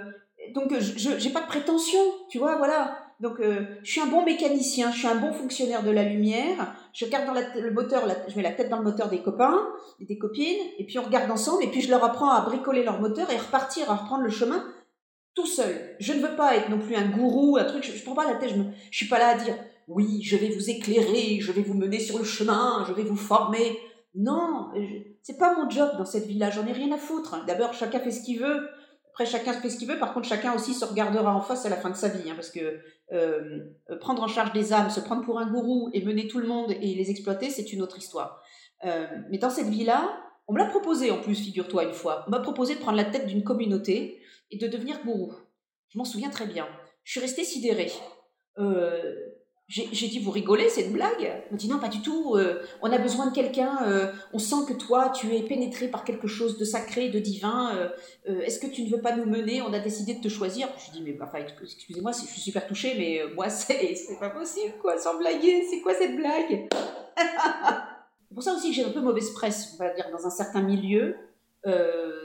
donc 0.54 0.78
je 0.78 1.24
n'ai 1.26 1.32
pas 1.32 1.40
de 1.40 1.48
prétention, 1.48 2.02
tu 2.30 2.38
vois, 2.38 2.58
voilà. 2.58 2.98
Donc, 3.22 3.40
euh, 3.40 3.66
je 3.82 3.92
suis 3.94 4.02
un 4.02 4.08
bon 4.08 4.26
mécanicien, 4.26 4.92
je 4.92 4.98
suis 4.98 5.08
un 5.08 5.16
bon 5.16 5.32
fonctionnaire 5.32 5.84
de 5.84 5.92
la 5.92 6.04
lumière. 6.04 6.76
Je 6.92 7.06
regarde 7.06 7.28
dans 7.28 7.34
le 7.34 7.72
moteur, 7.72 8.04
je 8.28 8.36
mets 8.36 8.44
la 8.44 8.52
tête 8.52 8.68
dans 8.68 8.80
le 8.80 8.84
moteur 8.84 9.08
des 9.08 9.22
copains 9.24 9.70
et 10.02 10.06
des 10.06 10.18
copines, 10.18 10.68
et 10.78 10.86
puis 10.86 11.00
on 11.00 11.04
regarde 11.04 11.32
ensemble, 11.32 11.64
et 11.64 11.68
puis 11.68 11.80
je 11.80 11.90
leur 11.90 12.04
apprends 12.04 12.30
à 12.30 12.42
bricoler 12.42 12.84
leur 12.84 13.00
moteur 13.00 13.32
et 13.32 13.38
repartir, 13.38 13.90
à 13.90 13.96
reprendre 13.96 14.24
le 14.24 14.30
chemin 14.30 14.66
tout 15.38 15.46
seul. 15.46 15.96
Je 16.00 16.14
ne 16.14 16.20
veux 16.20 16.36
pas 16.36 16.58
être 16.58 16.70
non 16.70 16.80
plus 16.80 16.96
un 16.96 17.10
gourou, 17.10 17.58
un 17.58 17.64
truc, 17.64 17.84
je, 17.84 17.96
ne 17.96 18.04
prends 18.04 18.16
pas 18.16 18.26
la 18.26 18.40
tête, 18.40 18.50
je, 18.50 18.56
ne 18.56 18.64
suis 18.90 19.08
pas 19.08 19.20
là 19.20 19.28
à 19.28 19.38
dire 19.38 19.54
oui, 19.88 20.24
je 20.24 20.36
vais 20.36 20.50
vous 20.50 20.72
éclairer, 20.72 21.38
je 21.40 21.52
vais 21.52 21.62
vous 21.62 21.76
mener 21.76 22.00
sur 22.00 22.18
le 22.18 22.24
chemin, 22.24 22.84
je 22.88 22.94
vais 22.94 23.04
vous 23.04 23.16
former. 23.16 23.78
Non, 24.16 24.72
c'est 25.22 25.38
pas 25.38 25.56
mon 25.56 25.70
job 25.70 25.92
dans 25.96 26.06
cette 26.06 26.26
vie-là, 26.26 26.50
j'en 26.50 26.66
ai 26.66 26.72
rien 26.72 26.92
à 26.92 26.98
foutre. 26.98 27.46
D'abord, 27.46 27.76
chacun 27.76 28.00
fait 28.00 28.10
ce 28.10 28.24
qu'il 28.24 28.40
veut. 28.40 28.68
Après, 29.12 29.28
chacun 29.28 29.54
fait 29.54 29.70
ce 29.70 29.78
qu'il 29.78 29.88
veut. 29.88 30.00
Par 30.00 30.16
contre, 30.16 30.28
chacun 30.28 30.56
aussi 30.56 30.74
se 30.74 30.86
regardera 30.86 31.36
en 31.36 31.42
face 31.42 31.68
à 31.68 31.70
la 31.70 31.78
fin 31.78 31.92
de 31.92 31.96
sa 31.96 32.08
vie, 32.08 32.32
hein, 32.32 32.34
parce 32.36 32.50
que 32.50 32.80
euh, 33.14 33.60
prendre 34.00 34.24
en 34.24 34.28
charge 34.28 34.54
des 34.54 34.74
âmes, 34.74 34.90
se 34.90 35.00
prendre 35.00 35.24
pour 35.24 35.40
un 35.40 35.46
gourou 35.46 35.92
et 35.94 36.04
mener 36.04 36.28
tout 36.28 36.40
le 36.40 36.48
monde 36.48 36.72
et 36.72 36.96
les 36.96 37.12
exploiter, 37.12 37.52
c'est 37.52 37.72
une 37.72 37.84
autre 37.84 38.00
histoire. 38.00 38.42
Euh, 38.86 39.06
mais 39.30 39.38
dans 39.38 39.52
cette 39.52 39.68
vie-là, 39.68 40.18
on 40.48 40.54
me 40.54 40.58
l'a 40.58 40.66
proposé 40.66 41.12
en 41.12 41.22
plus, 41.22 41.36
figure-toi 41.36 41.84
une 41.84 41.94
fois. 41.94 42.26
On 42.28 42.32
m'a 42.32 42.40
proposé 42.40 42.74
de 42.74 42.80
prendre 42.80 42.98
la 42.98 43.06
tête 43.06 43.28
d'une 43.28 43.44
communauté 43.44 44.20
et 44.52 44.58
de 44.58 44.68
devenir 44.68 45.04
gourou. 45.04 45.34
Je 45.90 45.98
m'en 45.98 46.06
souviens 46.06 46.30
très 46.30 46.46
bien. 46.46 46.68
Je 47.04 47.12
suis 47.12 47.20
restée 47.20 47.44
sidérée. 47.44 47.92
Euh, 48.60 49.16
j'ai 49.68 50.08
dit, 50.08 50.20
vous 50.20 50.32
rigolez, 50.32 50.70
c'est 50.70 50.84
une 50.84 50.94
blague? 50.94 51.44
On 51.50 51.54
m'a 51.54 51.58
dit, 51.58 51.68
non, 51.68 51.78
pas 51.78 51.90
du 51.90 52.02
tout. 52.02 52.36
Euh, 52.36 52.62
on 52.82 52.90
a 52.92 52.98
besoin 52.98 53.28
de 53.28 53.36
quelqu'un. 53.36 53.80
Euh, 53.86 54.12
on 54.32 54.40
sent 54.40 54.66
que 54.68 54.74
toi, 54.74 55.10
tu 55.10 55.36
es 55.36 55.42
pénétré 55.42 55.90
par 55.90 56.06
quelque 56.06 56.28
chose 56.28 56.58
de 56.58 56.64
sacré, 56.64 57.10
de 57.10 57.20
divin. 57.20 57.92
Est-ce 58.26 58.60
que 58.60 58.68
tu 58.68 58.84
ne 58.84 58.90
veux 58.90 59.02
pas 59.02 59.16
nous 59.16 59.26
mener? 59.26 59.62
On 59.62 59.74
a 59.74 59.80
décidé 59.80 60.16
de 60.16 60.22
te 60.22 60.30
choisir. 60.30 60.70
Je 60.78 60.92
dis, 60.92 61.02
mais 61.02 61.18
enfin, 61.22 61.40
excusez-moi, 61.62 62.12
je 62.14 62.26
suis 62.28 62.42
super 62.42 62.66
touchée, 62.66 62.96
mais 62.98 63.34
moi, 63.36 63.50
c'est 63.50 63.98
pas 64.20 64.30
possible, 64.30 64.74
quoi, 64.82 64.98
sans 64.98 65.18
blaguer. 65.18 65.66
C'est 65.70 65.82
quoi 65.82 65.94
cette 65.94 66.16
blague? 66.16 66.70
C'est 68.30 68.36
pour 68.36 68.44
ça 68.44 68.54
aussi 68.54 68.70
que 68.70 68.76
j'ai 68.76 68.84
un 68.84 68.92
peu 68.92 69.00
mauvaise 69.00 69.32
presse, 69.32 69.74
on 69.74 69.84
va 69.84 69.94
dire, 69.94 70.10
dans 70.12 70.28
un 70.28 70.30
certain 70.30 70.62
milieu. 70.62 71.16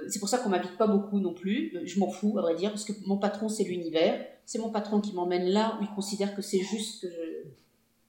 Euh, 0.03 0.09
c'est 0.09 0.19
pour 0.19 0.29
ça 0.29 0.39
qu'on 0.39 0.49
m'invite 0.49 0.77
pas 0.77 0.87
beaucoup 0.87 1.21
non 1.21 1.35
plus. 1.35 1.73
Je 1.85 1.99
m'en 1.99 2.11
fous, 2.11 2.39
à 2.39 2.43
vrai 2.43 2.55
dire, 2.55 2.71
parce 2.71 2.85
que 2.85 2.93
mon 3.07 3.19
patron, 3.19 3.49
c'est 3.49 3.65
l'univers. 3.65 4.25
C'est 4.45 4.59
mon 4.59 4.71
patron 4.71 5.01
qui 5.01 5.15
m'emmène 5.15 5.49
là 5.49 5.79
où 5.79 5.85
il 5.85 5.95
considère 5.95 6.35
que 6.35 6.43
c'est 6.43 6.61
juste 6.61 7.07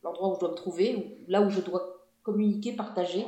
l'endroit 0.04 0.32
où 0.32 0.36
je 0.36 0.40
dois 0.40 0.52
me 0.52 0.56
trouver, 0.56 1.24
là 1.28 1.42
où 1.42 1.50
je 1.50 1.62
dois 1.62 2.08
communiquer, 2.24 2.74
partager. 2.74 3.26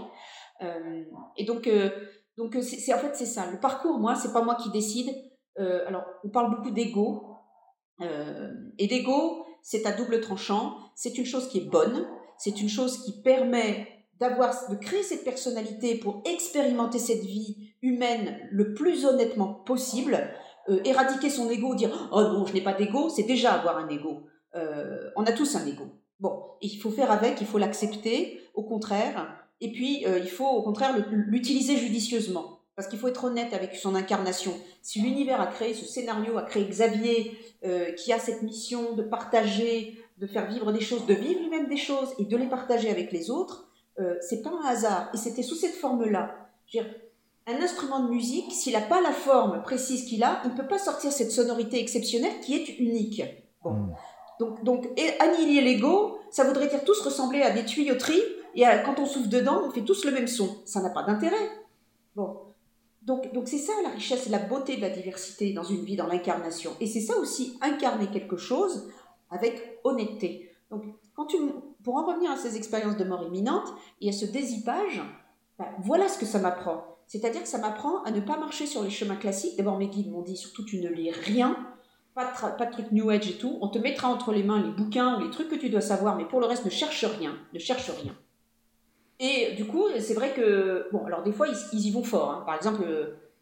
Euh, 0.61 1.03
et 1.37 1.45
donc, 1.45 1.67
euh, 1.67 1.89
donc 2.37 2.55
en 2.55 2.61
fait, 2.61 3.13
c'est 3.13 3.25
ça. 3.25 3.49
Le 3.51 3.59
parcours, 3.59 3.99
moi, 3.99 4.15
c'est 4.15 4.33
pas 4.33 4.41
moi 4.41 4.55
qui 4.55 4.69
décide. 4.71 5.09
alors, 5.57 6.03
on 6.23 6.29
parle 6.29 6.55
beaucoup 6.55 6.71
d'ego. 6.71 7.37
et 7.99 8.87
d'ego, 8.87 9.45
c'est 9.61 9.85
à 9.85 9.93
double 9.93 10.19
tranchant. 10.19 10.77
C'est 10.95 11.17
une 11.17 11.25
chose 11.25 11.47
qui 11.47 11.59
est 11.59 11.69
bonne. 11.69 12.07
C'est 12.37 12.61
une 12.61 12.69
chose 12.69 13.03
qui 13.03 13.21
permet 13.21 13.87
d'avoir, 14.19 14.69
de 14.69 14.75
créer 14.75 15.03
cette 15.03 15.23
personnalité 15.23 15.95
pour 15.95 16.23
expérimenter 16.25 16.99
cette 16.99 17.23
vie 17.23 17.73
humaine 17.81 18.37
le 18.51 18.73
plus 18.73 19.05
honnêtement 19.05 19.53
possible, 19.53 20.29
euh, 20.69 20.79
éradiquer 20.85 21.29
son 21.29 21.49
ego, 21.49 21.75
dire 21.75 22.09
oh 22.11 22.21
non, 22.21 22.45
je 22.45 22.53
n'ai 22.53 22.61
pas 22.61 22.73
d'ego, 22.73 23.09
c'est 23.09 23.23
déjà 23.23 23.53
avoir 23.53 23.77
un 23.77 23.89
ego. 23.89 24.23
Euh, 24.55 25.09
on 25.15 25.23
a 25.25 25.31
tous 25.31 25.55
un 25.55 25.65
ego. 25.65 25.85
Bon, 26.19 26.43
il 26.61 26.77
faut 26.77 26.91
faire 26.91 27.11
avec, 27.11 27.41
il 27.41 27.47
faut 27.47 27.57
l'accepter, 27.57 28.41
au 28.53 28.63
contraire, 28.63 29.27
et 29.59 29.71
puis 29.71 30.05
euh, 30.07 30.19
il 30.19 30.29
faut 30.29 30.47
au 30.47 30.61
contraire 30.61 30.95
l'utiliser 31.11 31.77
judicieusement. 31.77 32.61
Parce 32.75 32.89
qu'il 32.89 32.99
faut 32.99 33.07
être 33.07 33.23
honnête 33.23 33.53
avec 33.53 33.73
son 33.75 33.95
incarnation. 33.95 34.53
Si 34.81 34.99
l'univers 34.99 35.39
a 35.39 35.47
créé 35.47 35.73
ce 35.73 35.85
scénario, 35.85 36.37
a 36.37 36.41
créé 36.41 36.65
Xavier, 36.65 37.31
qui 37.97 38.11
a 38.11 38.19
cette 38.19 38.41
mission 38.41 38.95
de 38.95 39.01
partager, 39.01 39.97
de 40.17 40.27
faire 40.27 40.45
vivre 40.51 40.73
des 40.73 40.81
choses, 40.81 41.05
de 41.05 41.13
vivre 41.13 41.39
lui-même 41.39 41.69
des 41.69 41.77
choses 41.77 42.13
et 42.19 42.25
de 42.25 42.35
les 42.35 42.47
partager 42.47 42.89
avec 42.89 43.13
les 43.13 43.29
autres, 43.29 43.69
euh, 43.99 44.15
c'est 44.21 44.41
pas 44.41 44.51
un 44.51 44.65
hasard. 44.67 45.09
Et 45.13 45.17
c'était 45.17 45.43
sous 45.43 45.55
cette 45.55 45.75
forme-là. 45.75 46.35
Un 47.47 47.61
instrument 47.61 48.01
de 48.01 48.09
musique, 48.09 48.51
s'il 48.51 48.73
n'a 48.73 48.81
pas 48.81 49.01
la 49.01 49.11
forme 49.11 49.61
précise 49.61 50.05
qu'il 50.05 50.23
a, 50.23 50.41
il 50.45 50.51
ne 50.51 50.57
peut 50.57 50.67
pas 50.67 50.79
sortir 50.79 51.11
cette 51.11 51.31
sonorité 51.31 51.79
exceptionnelle 51.79 52.39
qui 52.41 52.55
est 52.55 52.79
unique. 52.79 53.21
Bon. 53.63 53.71
Hmm. 53.71 53.93
Donc, 54.39 54.63
donc 54.63 54.87
annihiler 55.19 55.61
l'ego, 55.61 56.17
ça 56.29 56.43
voudrait 56.43 56.67
dire 56.67 56.83
tous 56.83 56.99
ressembler 57.01 57.41
à 57.41 57.51
des 57.51 57.63
tuyauteries, 57.63 58.21
et 58.55 58.63
quand 58.85 58.99
on 58.99 59.05
souffle 59.05 59.29
dedans, 59.29 59.61
on 59.65 59.71
fait 59.71 59.83
tous 59.83 60.05
le 60.05 60.11
même 60.11 60.27
son. 60.27 60.57
Ça 60.65 60.81
n'a 60.81 60.89
pas 60.89 61.03
d'intérêt. 61.03 61.49
Bon. 62.15 62.37
Donc, 63.01 63.31
donc 63.33 63.47
c'est 63.47 63.57
ça 63.59 63.73
la 63.83 63.89
richesse 63.89 64.27
et 64.27 64.29
la 64.29 64.39
beauté 64.39 64.77
de 64.77 64.81
la 64.81 64.89
diversité 64.89 65.53
dans 65.53 65.63
une 65.63 65.83
vie, 65.83 65.95
dans 65.95 66.07
l'incarnation. 66.07 66.71
Et 66.79 66.87
c'est 66.87 67.01
ça 67.01 67.17
aussi, 67.17 67.57
incarner 67.61 68.07
quelque 68.07 68.37
chose 68.37 68.89
avec 69.29 69.79
honnêteté. 69.83 70.49
Donc, 70.71 70.83
quand 71.15 71.25
tu, 71.25 71.37
pour 71.83 71.95
en 71.95 72.05
revenir 72.05 72.31
à 72.31 72.37
ces 72.37 72.57
expériences 72.57 72.97
de 72.97 73.05
mort 73.05 73.23
imminente 73.23 73.73
et 74.01 74.09
à 74.09 74.11
ce 74.11 74.25
désipage, 74.25 75.01
ben, 75.57 75.67
voilà 75.79 76.09
ce 76.09 76.17
que 76.19 76.25
ça 76.25 76.39
m'apprend. 76.39 76.83
C'est-à-dire 77.07 77.41
que 77.41 77.47
ça 77.47 77.57
m'apprend 77.57 78.03
à 78.03 78.11
ne 78.11 78.19
pas 78.19 78.37
marcher 78.37 78.65
sur 78.65 78.83
les 78.83 78.89
chemins 78.89 79.15
classiques. 79.15 79.55
D'abord, 79.57 79.77
mes 79.77 79.87
guides 79.87 80.11
m'ont 80.11 80.21
dit 80.21 80.35
surtout 80.35 80.65
tu 80.65 80.81
ne 80.81 80.89
lis 80.89 81.11
rien, 81.11 81.55
pas 82.13 82.25
de, 82.31 82.71
trucs 82.71 82.91
New 82.91 83.09
Age 83.09 83.29
et 83.29 83.37
tout. 83.37 83.57
On 83.61 83.67
te 83.67 83.77
mettra 83.77 84.09
entre 84.09 84.33
les 84.33 84.43
mains 84.43 84.61
les 84.61 84.71
bouquins 84.71 85.17
ou 85.17 85.23
les 85.23 85.29
trucs 85.29 85.49
que 85.49 85.55
tu 85.55 85.69
dois 85.69 85.81
savoir, 85.81 86.15
mais 86.15 86.25
pour 86.25 86.39
le 86.39 86.47
reste, 86.47 86.65
ne 86.65 86.69
cherche 86.69 87.05
rien. 87.05 87.37
Ne 87.53 87.59
cherche 87.59 87.89
rien. 87.89 88.15
Et 89.19 89.53
du 89.55 89.65
coup, 89.65 89.85
c'est 89.99 90.13
vrai 90.13 90.33
que, 90.33 90.89
bon, 90.91 91.05
alors 91.05 91.23
des 91.23 91.31
fois, 91.31 91.47
ils, 91.47 91.87
y 91.87 91.91
vont 91.91 92.03
fort. 92.03 92.31
Hein. 92.31 92.43
Par 92.45 92.55
exemple, 92.55 92.83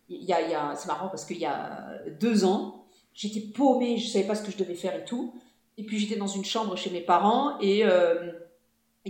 il 0.10 0.24
y 0.24 0.34
a, 0.34 0.48
y 0.48 0.54
a, 0.54 0.76
c'est 0.76 0.88
marrant 0.88 1.08
parce 1.08 1.26
qu'il 1.26 1.38
y 1.38 1.46
a 1.46 2.00
deux 2.20 2.46
ans, 2.46 2.86
j'étais 3.14 3.40
paumée, 3.40 3.98
je 3.98 4.06
ne 4.06 4.12
savais 4.12 4.28
pas 4.28 4.36
ce 4.36 4.44
que 4.44 4.52
je 4.52 4.58
devais 4.58 4.76
faire 4.76 4.96
et 4.96 5.06
tout. 5.06 5.34
Et 5.78 5.84
puis 5.84 6.00
j'étais 6.00 6.16
dans 6.16 6.28
une 6.28 6.46
chambre 6.46 6.76
chez 6.76 6.90
mes 6.90 7.02
parents 7.02 7.60
et, 7.60 7.84
euh, 7.84 8.32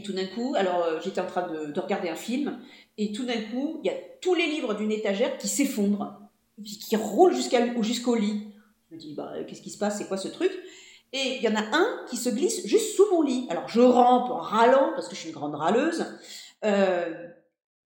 tout 0.03 0.13
d'un 0.13 0.25
coup, 0.25 0.55
alors 0.57 0.83
euh, 0.83 0.99
j'étais 1.03 1.21
en 1.21 1.27
train 1.27 1.47
de, 1.47 1.71
de, 1.71 1.79
regarder 1.79 2.09
un 2.09 2.15
film 2.15 2.59
et 2.97 3.11
tout 3.11 3.25
d'un 3.25 3.41
coup, 3.51 3.79
il 3.83 3.87
y 3.87 3.89
a 3.89 3.97
tous 4.21 4.33
les 4.33 4.47
livres 4.47 4.73
d'une 4.73 4.91
étagère 4.91 5.37
qui 5.37 5.47
s'effondrent, 5.47 6.19
qui, 6.63 6.79
qui 6.79 6.95
roulent 6.95 7.35
jusqu'au 7.35 8.15
lit. 8.15 8.47
Je 8.89 8.95
me 8.95 8.99
dis, 8.99 9.13
bah, 9.13 9.33
qu'est-ce 9.47 9.61
qui 9.61 9.69
se 9.69 9.77
passe? 9.77 9.97
C'est 9.97 10.07
quoi 10.07 10.17
ce 10.17 10.27
truc? 10.29 10.51
Et 11.13 11.37
il 11.37 11.43
y 11.43 11.47
en 11.47 11.55
a 11.55 11.63
un 11.75 12.05
qui 12.09 12.17
se 12.17 12.29
glisse 12.29 12.65
juste 12.65 12.95
sous 12.95 13.05
mon 13.11 13.21
lit. 13.21 13.45
Alors 13.49 13.67
je 13.67 13.81
rampe 13.81 14.31
en 14.31 14.39
râlant 14.39 14.91
parce 14.95 15.07
que 15.07 15.15
je 15.15 15.19
suis 15.19 15.29
une 15.29 15.35
grande 15.35 15.55
râleuse. 15.55 16.05
Euh, 16.65 17.27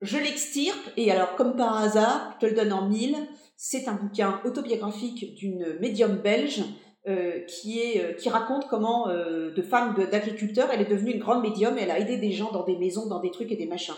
je 0.01 0.17
l'extirpe 0.17 0.91
et 0.97 1.13
alors 1.13 1.37
comme 1.37 1.57
par 1.57 1.77
hasard, 1.77 2.33
je 2.35 2.47
te 2.47 2.51
le 2.51 2.57
donne 2.57 2.73
en 2.73 2.89
mille, 2.89 3.17
c'est 3.57 3.89
un 3.89 3.95
bouquin 3.95 4.41
autobiographique 4.45 5.35
d'une 5.35 5.79
médium 5.81 6.17
belge 6.17 6.63
euh, 7.09 7.41
qui, 7.47 7.81
est, 7.81 8.05
euh, 8.05 8.13
qui 8.13 8.29
raconte 8.29 8.69
comment, 8.69 9.09
euh, 9.09 9.55
de 9.55 9.63
femme 9.63 9.95
d'agriculteur, 9.95 10.69
elle 10.71 10.83
est 10.83 10.91
devenue 10.91 11.13
une 11.13 11.21
grande 11.21 11.41
médium 11.41 11.79
et 11.79 11.83
elle 11.83 11.91
a 11.91 11.99
aidé 11.99 12.19
des 12.19 12.31
gens 12.31 12.53
dans 12.53 12.63
des 12.63 12.77
maisons, 12.77 13.07
dans 13.07 13.21
des 13.21 13.31
trucs 13.31 13.51
et 13.51 13.57
des 13.57 13.67
machins. 13.67 13.95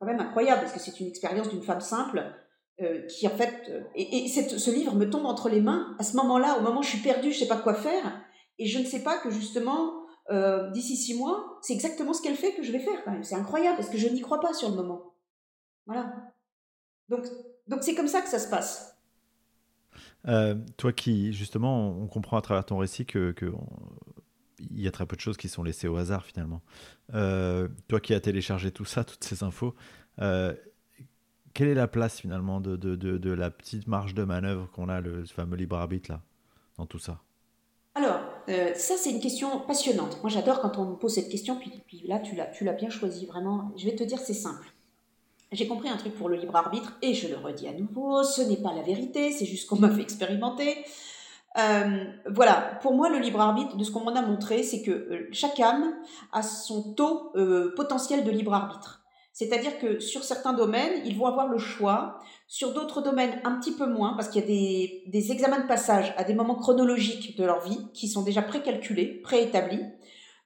Quand 0.00 0.06
même 0.06 0.18
incroyable, 0.18 0.62
parce 0.62 0.72
que 0.72 0.80
c'est 0.80 0.98
une 0.98 1.06
expérience 1.06 1.48
d'une 1.48 1.62
femme 1.62 1.80
simple 1.80 2.24
qui, 3.08 3.28
en 3.28 3.30
fait. 3.30 3.70
et, 3.94 4.26
ce 4.26 4.70
livre 4.72 4.96
me 4.96 5.08
tombe 5.08 5.26
entre 5.26 5.48
les 5.48 5.60
mains 5.60 5.94
à 6.00 6.02
ce 6.02 6.16
moment-là, 6.16 6.58
au 6.58 6.62
moment 6.62 6.80
où 6.80 6.82
je 6.82 6.88
suis 6.88 6.98
perdue, 6.98 7.30
je 7.30 7.36
ne 7.36 7.42
sais 7.44 7.48
pas 7.48 7.60
quoi 7.60 7.74
faire, 7.74 8.20
et 8.58 8.66
je 8.66 8.80
ne 8.80 8.84
sais 8.84 9.04
pas 9.04 9.18
que 9.18 9.30
justement, 9.30 9.92
d'ici 10.72 10.96
six 10.96 11.14
mois, 11.16 11.60
c'est 11.62 11.72
exactement 11.72 12.12
ce 12.12 12.20
qu'elle 12.20 12.34
fait 12.34 12.52
que 12.54 12.64
je 12.64 12.72
vais 12.72 12.80
faire. 12.80 13.00
C'est 13.22 13.36
incroyable, 13.36 13.76
parce 13.76 13.90
que 13.90 13.96
je 13.96 14.08
n'y 14.08 14.20
crois 14.20 14.40
pas 14.40 14.52
sur 14.52 14.70
le 14.70 14.74
moment. 14.74 15.14
Voilà. 15.86 16.12
Donc, 17.08 17.26
donc 17.68 17.84
c'est 17.84 17.94
comme 17.94 18.08
ça 18.08 18.22
que 18.22 18.28
ça 18.28 18.40
se 18.40 18.50
passe. 18.50 18.93
Euh, 20.26 20.54
toi 20.76 20.92
qui, 20.92 21.32
justement, 21.32 21.88
on 21.90 22.06
comprend 22.06 22.36
à 22.36 22.40
travers 22.40 22.64
ton 22.64 22.78
récit 22.78 23.06
que, 23.06 23.34
il 24.58 24.80
y 24.80 24.88
a 24.88 24.90
très 24.90 25.04
peu 25.06 25.16
de 25.16 25.20
choses 25.20 25.36
qui 25.36 25.48
sont 25.48 25.62
laissées 25.62 25.88
au 25.88 25.96
hasard 25.96 26.24
finalement. 26.24 26.62
Euh, 27.14 27.68
toi 27.88 28.00
qui 28.00 28.14
as 28.14 28.20
téléchargé 28.20 28.70
tout 28.70 28.84
ça, 28.84 29.04
toutes 29.04 29.24
ces 29.24 29.42
infos, 29.42 29.74
euh, 30.20 30.54
quelle 31.52 31.68
est 31.68 31.74
la 31.74 31.88
place 31.88 32.20
finalement 32.20 32.60
de, 32.60 33.34
la 33.34 33.50
petite 33.50 33.86
marge 33.86 34.14
de 34.14 34.24
manœuvre 34.24 34.70
qu'on 34.70 34.88
a, 34.88 35.00
le 35.00 35.24
fameux 35.26 35.56
libre 35.56 35.76
arbitre 35.76 36.10
là, 36.10 36.22
dans 36.78 36.86
tout 36.86 36.98
ça? 36.98 37.20
Alors, 37.94 38.20
ça 38.48 38.96
c'est 38.96 39.10
une 39.10 39.20
question 39.20 39.60
passionnante. 39.60 40.18
Moi 40.22 40.30
j'adore 40.30 40.60
quand 40.60 40.78
on 40.78 40.90
me 40.90 40.96
pose 40.96 41.14
cette 41.14 41.28
question, 41.28 41.56
puis, 41.60 41.70
puis 41.86 42.04
là 42.08 42.18
tu 42.18 42.34
l'as 42.64 42.72
bien 42.72 42.90
choisi 42.90 43.26
vraiment. 43.26 43.72
Je 43.76 43.84
vais 43.84 43.94
te 43.94 44.02
dire, 44.02 44.18
c'est 44.18 44.34
simple. 44.34 44.73
J'ai 45.54 45.68
compris 45.68 45.88
un 45.88 45.96
truc 45.96 46.14
pour 46.14 46.28
le 46.28 46.36
libre 46.36 46.56
arbitre, 46.56 46.92
et 47.00 47.14
je 47.14 47.28
le 47.28 47.36
redis 47.36 47.68
à 47.68 47.72
nouveau, 47.72 48.24
ce 48.24 48.42
n'est 48.42 48.56
pas 48.56 48.72
la 48.74 48.82
vérité, 48.82 49.30
c'est 49.30 49.46
juste 49.46 49.68
qu'on 49.68 49.76
m'a 49.80 49.90
fait 49.90 50.02
expérimenter. 50.02 50.84
Euh, 51.56 52.04
voilà, 52.28 52.78
pour 52.82 52.94
moi, 52.94 53.08
le 53.08 53.18
libre 53.18 53.40
arbitre, 53.40 53.76
de 53.76 53.84
ce 53.84 53.92
qu'on 53.92 54.00
m'en 54.00 54.16
a 54.16 54.22
montré, 54.22 54.64
c'est 54.64 54.82
que 54.82 54.90
euh, 54.90 55.28
chaque 55.30 55.60
âme 55.60 55.94
a 56.32 56.42
son 56.42 56.94
taux 56.94 57.30
euh, 57.36 57.72
potentiel 57.76 58.24
de 58.24 58.30
libre 58.30 58.52
arbitre. 58.52 59.02
C'est-à-dire 59.32 59.78
que 59.78 60.00
sur 60.00 60.24
certains 60.24 60.52
domaines, 60.52 61.02
ils 61.04 61.16
vont 61.16 61.26
avoir 61.26 61.48
le 61.48 61.58
choix, 61.58 62.18
sur 62.46 62.72
d'autres 62.72 63.02
domaines 63.02 63.40
un 63.44 63.58
petit 63.58 63.72
peu 63.72 63.86
moins, 63.86 64.14
parce 64.14 64.28
qu'il 64.28 64.40
y 64.40 64.44
a 64.44 64.46
des, 64.46 65.02
des, 65.06 65.32
examens 65.32 65.60
de 65.60 65.66
passage 65.66 66.14
à 66.16 66.24
des 66.24 66.34
moments 66.34 66.54
chronologiques 66.54 67.36
de 67.36 67.44
leur 67.44 67.60
vie 67.60 67.80
qui 67.92 68.08
sont 68.08 68.22
déjà 68.22 68.42
précalculés, 68.42 69.20
préétablis. 69.22 69.82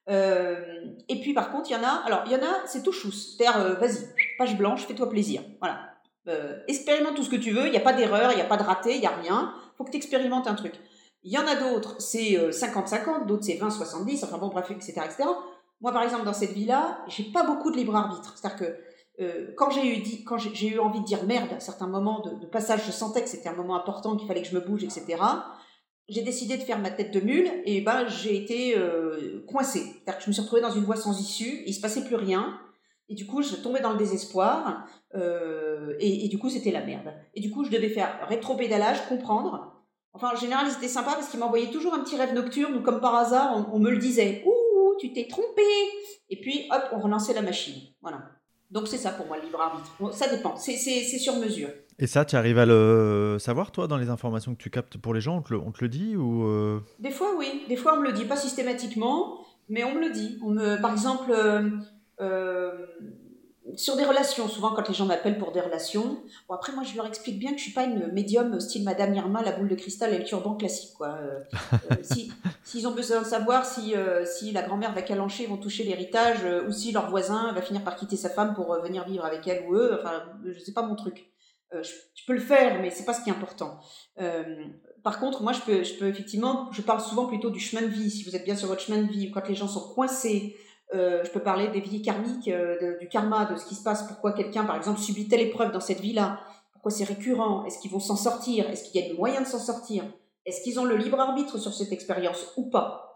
Euh, 0.08 0.84
et 1.08 1.20
puis 1.20 1.34
par 1.34 1.50
contre, 1.52 1.70
il 1.70 1.74
y 1.74 1.76
en 1.76 1.82
a, 1.82 2.02
alors 2.06 2.22
il 2.26 2.32
y 2.32 2.34
en 2.34 2.42
a, 2.42 2.66
c'est 2.66 2.82
tout 2.82 2.92
chousse. 2.92 3.36
C'est-à-dire, 3.36 3.60
euh, 3.60 3.74
vas-y, 3.74 4.08
page 4.38 4.56
blanche, 4.56 4.86
fais-toi 4.86 5.08
plaisir. 5.08 5.42
Voilà. 5.60 5.80
Euh, 6.28 6.58
expérimente 6.66 7.14
tout 7.14 7.22
ce 7.22 7.30
que 7.30 7.36
tu 7.36 7.50
veux, 7.50 7.66
il 7.66 7.70
n'y 7.70 7.76
a 7.76 7.82
pas 7.82 7.92
d'erreur, 7.92 8.32
il 8.32 8.36
n'y 8.36 8.42
a 8.42 8.46
pas 8.46 8.56
de 8.56 8.62
raté, 8.62 8.94
il 8.94 9.00
n'y 9.00 9.06
a 9.06 9.16
rien. 9.16 9.54
faut 9.76 9.84
que 9.84 9.90
tu 9.90 9.96
expérimentes 9.96 10.46
un 10.46 10.54
truc. 10.54 10.74
Il 11.24 11.32
y 11.32 11.38
en 11.38 11.46
a 11.46 11.56
d'autres, 11.56 11.96
c'est 12.00 12.36
50-50, 12.50 13.26
d'autres 13.26 13.44
c'est 13.44 13.56
20-70, 13.56 14.24
enfin 14.24 14.38
bon, 14.38 14.48
bref, 14.48 14.70
etc., 14.70 14.92
etc. 15.04 15.24
Moi, 15.80 15.92
par 15.92 16.02
exemple, 16.02 16.24
dans 16.24 16.32
cette 16.32 16.52
vie-là, 16.52 17.00
j'ai 17.08 17.24
pas 17.24 17.44
beaucoup 17.44 17.70
de 17.70 17.76
libre 17.76 17.96
arbitre. 17.96 18.34
C'est-à-dire 18.36 18.58
que 18.58 19.54
quand 19.56 19.70
j'ai 19.70 19.96
eu, 19.96 20.00
dit, 20.00 20.24
quand 20.24 20.38
j'ai 20.38 20.68
eu 20.68 20.78
envie 20.78 21.00
de 21.00 21.04
dire 21.04 21.24
merde 21.24 21.52
à 21.56 21.60
certains 21.60 21.88
moments 21.88 22.20
de, 22.20 22.38
de 22.38 22.46
passage, 22.46 22.82
je 22.86 22.92
sentais 22.92 23.22
que 23.22 23.28
c'était 23.28 23.48
un 23.48 23.56
moment 23.56 23.74
important, 23.74 24.16
qu'il 24.16 24.28
fallait 24.28 24.42
que 24.42 24.48
je 24.48 24.54
me 24.54 24.60
bouge, 24.60 24.84
etc 24.84 25.16
j'ai 26.08 26.22
décidé 26.22 26.56
de 26.56 26.62
faire 26.62 26.78
ma 26.78 26.90
tête 26.90 27.12
de 27.12 27.20
mule 27.20 27.50
et 27.64 27.80
ben 27.82 28.06
j'ai 28.08 28.36
été 28.36 28.76
euh, 28.76 29.44
coincée. 29.46 29.82
C'est-à-dire 29.82 30.18
que 30.18 30.24
je 30.24 30.28
me 30.28 30.32
suis 30.32 30.42
retrouvée 30.42 30.62
dans 30.62 30.72
une 30.72 30.84
voie 30.84 30.96
sans 30.96 31.20
issue, 31.20 31.62
il 31.66 31.74
se 31.74 31.80
passait 31.80 32.04
plus 32.04 32.16
rien. 32.16 32.58
Et 33.10 33.14
du 33.14 33.26
coup, 33.26 33.42
je 33.42 33.56
tombais 33.56 33.80
dans 33.80 33.92
le 33.92 33.98
désespoir. 33.98 34.86
Euh, 35.14 35.94
et, 35.98 36.28
du 36.28 36.38
coup, 36.38 36.50
c'était 36.50 36.70
la 36.70 36.84
merde. 36.84 37.12
Et 37.34 37.40
du 37.40 37.50
coup, 37.50 37.64
je 37.64 37.70
devais 37.70 37.88
faire 37.88 38.26
rétro-pédalage, 38.28 39.06
comprendre. 39.08 39.74
Enfin, 40.12 40.32
en 40.34 40.36
général, 40.36 40.70
c'était 40.70 40.88
sympa 40.88 41.12
parce 41.12 41.28
qu'il 41.28 41.40
m'envoyait 41.40 41.70
toujours 41.70 41.94
un 41.94 42.00
petit 42.00 42.16
rêve 42.16 42.34
nocturne 42.34 42.74
ou 42.74 42.82
comme 42.82 43.00
par 43.00 43.14
hasard, 43.14 43.66
on, 43.72 43.78
me 43.78 43.90
le 43.90 43.98
disait. 43.98 44.42
Ouh, 44.46 44.94
tu 44.98 45.12
t'es 45.12 45.26
trompé. 45.26 45.62
Et 46.28 46.40
puis, 46.40 46.68
hop, 46.70 46.82
on 46.92 47.00
relançait 47.00 47.34
la 47.34 47.42
machine. 47.42 47.80
Voilà. 48.02 48.22
Donc, 48.70 48.88
c'est 48.88 48.98
ça 48.98 49.10
pour 49.10 49.26
moi, 49.26 49.38
le 49.38 49.44
libre 49.44 49.60
arbitre. 49.60 50.14
ça 50.14 50.28
dépend. 50.28 50.56
C'est 50.56 50.76
sur 50.76 51.36
mesure. 51.36 51.70
Et 52.00 52.06
ça, 52.06 52.24
tu 52.24 52.36
arrives 52.36 52.58
à 52.58 52.66
le 52.66 53.38
savoir, 53.40 53.72
toi, 53.72 53.88
dans 53.88 53.96
les 53.96 54.08
informations 54.08 54.54
que 54.54 54.62
tu 54.62 54.70
captes 54.70 54.98
pour 54.98 55.14
les 55.14 55.20
gens 55.20 55.42
On 55.50 55.72
te 55.72 55.82
le, 55.82 55.88
dit 55.88 56.16
ou 56.16 56.46
euh? 56.46 56.80
Des 57.00 57.10
fois, 57.10 57.34
oui. 57.36 57.64
Des 57.68 57.76
fois, 57.76 57.94
on 57.94 58.00
me 58.00 58.06
le 58.06 58.12
dit, 58.12 58.24
pas 58.24 58.36
systématiquement, 58.36 59.40
mais 59.68 59.82
on 59.82 59.94
me 59.94 60.00
le 60.00 60.10
dit. 60.12 60.38
On 60.44 60.50
me, 60.50 60.80
par 60.80 60.92
exemple, 60.92 61.32
euh, 61.32 61.68
euh, 62.20 62.70
sur 63.74 63.96
des 63.96 64.04
relations, 64.04 64.46
souvent 64.46 64.70
quand 64.70 64.86
les 64.86 64.94
gens 64.94 65.06
m'appellent 65.06 65.38
pour 65.38 65.50
des 65.50 65.60
relations, 65.60 66.22
bon, 66.48 66.54
après, 66.54 66.72
moi, 66.72 66.84
je 66.84 66.94
leur 66.94 67.04
explique 67.04 67.40
bien 67.40 67.50
que 67.50 67.58
je 67.58 67.64
suis 67.64 67.72
pas 67.72 67.82
une 67.82 68.12
médium 68.12 68.60
style 68.60 68.84
Madame 68.84 69.12
Irma, 69.14 69.42
la 69.42 69.50
boule 69.50 69.68
de 69.68 69.74
cristal 69.74 70.14
et 70.14 70.18
le 70.18 70.24
turban 70.24 70.54
classique. 70.54 70.94
Quoi. 70.96 71.18
S'ils 72.02 72.32
si, 72.62 72.86
ont 72.86 72.92
besoin 72.92 73.22
de 73.22 73.26
savoir 73.26 73.66
si, 73.66 73.94
si 74.24 74.52
la 74.52 74.62
grand-mère 74.62 74.94
va 74.94 75.02
calancher, 75.02 75.48
vont 75.48 75.56
toucher 75.56 75.82
l'héritage, 75.82 76.46
ou 76.68 76.70
si 76.70 76.92
leur 76.92 77.10
voisin 77.10 77.52
va 77.54 77.60
finir 77.60 77.82
par 77.82 77.96
quitter 77.96 78.16
sa 78.16 78.30
femme 78.30 78.54
pour 78.54 78.80
venir 78.82 79.04
vivre 79.04 79.24
avec 79.24 79.48
elle 79.48 79.66
ou 79.66 79.74
eux, 79.74 79.98
enfin, 79.98 80.22
je 80.44 80.60
sais 80.60 80.72
pas 80.72 80.82
mon 80.82 80.94
truc. 80.94 81.28
Euh, 81.74 81.82
je, 81.82 82.24
peux 82.26 82.32
le 82.32 82.40
faire, 82.40 82.80
mais 82.80 82.90
c'est 82.90 83.04
pas 83.04 83.12
ce 83.12 83.22
qui 83.22 83.30
est 83.30 83.32
important. 83.32 83.78
Euh, 84.20 84.64
par 85.02 85.20
contre, 85.20 85.42
moi, 85.42 85.52
je 85.52 85.60
peux, 85.60 85.82
je 85.82 85.94
peux 85.94 86.06
effectivement, 86.06 86.70
je 86.72 86.82
parle 86.82 87.00
souvent 87.00 87.26
plutôt 87.26 87.50
du 87.50 87.60
chemin 87.60 87.82
de 87.82 87.92
vie. 87.92 88.10
Si 88.10 88.24
vous 88.24 88.34
êtes 88.34 88.44
bien 88.44 88.56
sur 88.56 88.68
votre 88.68 88.80
chemin 88.80 89.02
de 89.02 89.08
vie, 89.08 89.30
quand 89.30 89.46
les 89.48 89.54
gens 89.54 89.68
sont 89.68 89.92
coincés, 89.92 90.56
euh, 90.94 91.22
je 91.24 91.30
peux 91.30 91.42
parler 91.42 91.68
des 91.68 91.80
vies 91.80 92.00
karmiques, 92.00 92.50
du 93.00 93.08
karma, 93.08 93.44
de 93.44 93.56
ce 93.56 93.66
qui 93.66 93.74
se 93.74 93.82
passe, 93.82 94.06
pourquoi 94.06 94.32
quelqu'un, 94.32 94.64
par 94.64 94.76
exemple, 94.76 94.98
subit 95.00 95.28
telle 95.28 95.42
épreuve 95.42 95.72
dans 95.72 95.80
cette 95.80 96.00
vie-là, 96.00 96.40
pourquoi 96.72 96.90
c'est 96.90 97.04
récurrent, 97.04 97.64
est-ce 97.66 97.78
qu'ils 97.80 97.90
vont 97.90 98.00
s'en 98.00 98.16
sortir, 98.16 98.68
est-ce 98.70 98.90
qu'il 98.90 99.00
y 99.00 99.04
a 99.04 99.08
des 99.08 99.14
moyens 99.16 99.44
de 99.44 99.48
s'en 99.48 99.58
sortir, 99.58 100.04
est-ce 100.46 100.62
qu'ils 100.62 100.80
ont 100.80 100.84
le 100.84 100.96
libre 100.96 101.20
arbitre 101.20 101.58
sur 101.58 101.74
cette 101.74 101.92
expérience 101.92 102.52
ou 102.56 102.70
pas? 102.70 103.08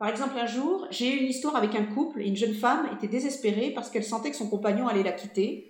Par 0.00 0.08
exemple, 0.08 0.36
un 0.38 0.46
jour, 0.46 0.86
j'ai 0.90 1.14
eu 1.14 1.18
une 1.18 1.28
histoire 1.28 1.54
avec 1.54 1.74
un 1.74 1.84
couple 1.84 2.22
une 2.22 2.34
jeune 2.34 2.54
femme 2.54 2.88
était 2.96 3.06
désespérée 3.06 3.70
parce 3.72 3.90
qu'elle 3.90 4.02
sentait 4.02 4.30
que 4.30 4.36
son 4.36 4.48
compagnon 4.48 4.88
allait 4.88 5.02
la 5.02 5.12
quitter 5.12 5.69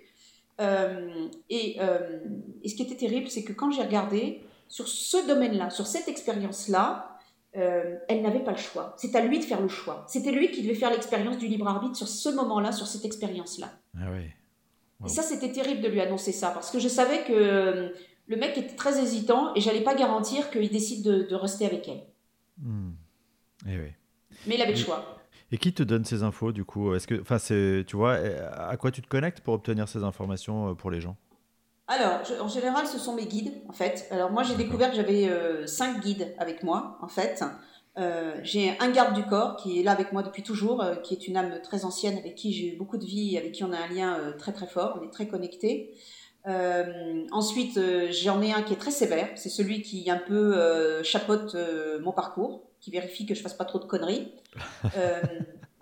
et, 1.49 1.77
euh, 1.79 2.19
et, 2.63 2.69
ce 2.69 2.75
qui 2.75 2.83
était 2.83 2.95
terrible, 2.95 3.29
c'est 3.29 3.43
que 3.43 3.53
quand 3.53 3.71
j'ai 3.71 3.81
regardé 3.81 4.43
sur 4.67 4.87
ce 4.87 5.27
domaine-là, 5.27 5.69
sur 5.69 5.87
cette 5.87 6.07
expérience-là, 6.07 7.17
euh, 7.57 7.97
elle 8.07 8.21
n'avait 8.21 8.43
pas 8.43 8.51
le 8.51 8.57
choix. 8.57 8.93
C'est 8.97 9.15
à 9.15 9.21
lui 9.21 9.39
de 9.39 9.43
faire 9.43 9.61
le 9.61 9.67
choix. 9.67 10.05
C'était 10.07 10.31
lui 10.31 10.51
qui 10.51 10.61
devait 10.61 10.75
faire 10.75 10.91
l'expérience 10.91 11.37
du 11.37 11.47
libre 11.47 11.67
arbitre 11.67 11.95
sur 11.95 12.07
ce 12.07 12.29
moment-là, 12.29 12.71
sur 12.71 12.87
cette 12.87 13.05
expérience-là. 13.05 13.69
Ah 13.97 14.07
oui. 14.11 14.25
Et 15.05 15.09
ça, 15.09 15.23
c'était 15.23 15.51
terrible 15.51 15.81
de 15.81 15.87
lui 15.87 15.99
annoncer 15.99 16.31
ça, 16.31 16.51
parce 16.51 16.69
que 16.69 16.77
je 16.77 16.87
savais 16.87 17.23
que 17.23 17.91
le 18.27 18.35
mec 18.37 18.55
était 18.57 18.75
très 18.75 19.01
hésitant 19.01 19.51
et 19.55 19.61
j'allais 19.61 19.81
pas 19.81 19.95
garantir 19.95 20.51
qu'il 20.51 20.69
décide 20.69 21.03
de, 21.03 21.35
rester 21.35 21.65
avec 21.65 21.87
elle. 21.87 22.03
Eh 23.67 23.79
oui. 23.79 23.91
Mais 24.45 24.55
il 24.55 24.61
avait 24.61 24.73
le 24.73 24.77
choix. 24.77 25.20
Et 25.51 25.57
qui 25.57 25.73
te 25.73 25.83
donne 25.83 26.05
ces 26.05 26.23
infos 26.23 26.51
du 26.51 26.63
coup? 26.63 26.93
Est-ce 26.95 27.07
que, 27.07 27.19
enfin, 27.19 27.37
c'est, 27.37 27.83
tu 27.85 27.97
vois, 27.97 28.13
à 28.13 28.77
quoi 28.77 28.91
tu 28.91 29.01
te 29.01 29.07
connectes 29.07 29.41
pour 29.41 29.53
obtenir 29.53 29.87
ces 29.87 30.03
informations 30.03 30.69
euh, 30.69 30.73
pour 30.73 30.91
les 30.91 31.01
gens? 31.01 31.17
Alors, 31.87 32.21
en 32.39 32.47
général, 32.47 32.87
ce 32.87 32.97
sont 32.97 33.15
mes 33.15 33.25
guides, 33.25 33.51
en 33.67 33.73
fait. 33.73 34.07
Alors, 34.11 34.31
moi, 34.31 34.43
j'ai 34.43 34.55
découvert 34.55 34.91
que 34.91 34.95
j'avais 34.95 35.27
euh, 35.27 35.67
cinq 35.67 35.99
guides 35.99 36.33
avec 36.37 36.63
moi, 36.63 36.97
en 37.01 37.09
fait. 37.09 37.43
Euh, 37.97 38.39
j'ai 38.43 38.77
un 38.79 38.89
garde 38.91 39.13
du 39.13 39.25
corps 39.25 39.57
qui 39.57 39.77
est 39.77 39.83
là 39.83 39.91
avec 39.91 40.13
moi 40.13 40.23
depuis 40.23 40.41
toujours, 40.41 40.85
qui 41.03 41.13
est 41.13 41.27
une 41.27 41.35
âme 41.35 41.59
très 41.61 41.83
ancienne, 41.83 42.17
avec 42.17 42.35
qui 42.35 42.53
j'ai 42.53 42.73
eu 42.73 42.77
beaucoup 42.77 42.97
de 42.97 43.05
vie, 43.05 43.37
avec 43.37 43.51
qui 43.51 43.65
on 43.65 43.73
a 43.73 43.77
un 43.77 43.87
lien 43.89 44.33
très 44.39 44.53
très 44.53 44.67
fort, 44.67 44.99
on 45.01 45.05
est 45.05 45.11
très 45.11 45.27
connectés. 45.27 45.93
ensuite, 47.31 47.77
j'en 48.11 48.41
ai 48.41 48.53
un 48.53 48.61
qui 48.61 48.71
est 48.71 48.77
très 48.77 48.91
sévère, 48.91 49.27
c'est 49.35 49.49
celui 49.49 49.81
qui 49.81 50.09
un 50.09 50.21
peu 50.25 51.03
chapeaute 51.03 51.57
mon 52.01 52.13
parcours 52.13 52.70
qui 52.81 52.91
vérifie 52.91 53.25
que 53.25 53.35
je 53.35 53.41
fasse 53.41 53.53
pas 53.53 53.65
trop 53.65 53.79
de 53.79 53.85
conneries. 53.85 54.33
Euh, 54.97 55.21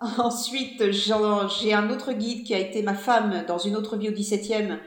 ensuite, 0.00 0.92
j'ai 0.92 1.72
un 1.72 1.90
autre 1.90 2.12
guide 2.12 2.44
qui 2.44 2.54
a 2.54 2.58
été 2.58 2.82
ma 2.82 2.94
femme 2.94 3.44
dans 3.48 3.58
une 3.58 3.74
autre 3.74 3.96
vie 3.96 4.10
au 4.10 4.12
17e 4.12 4.78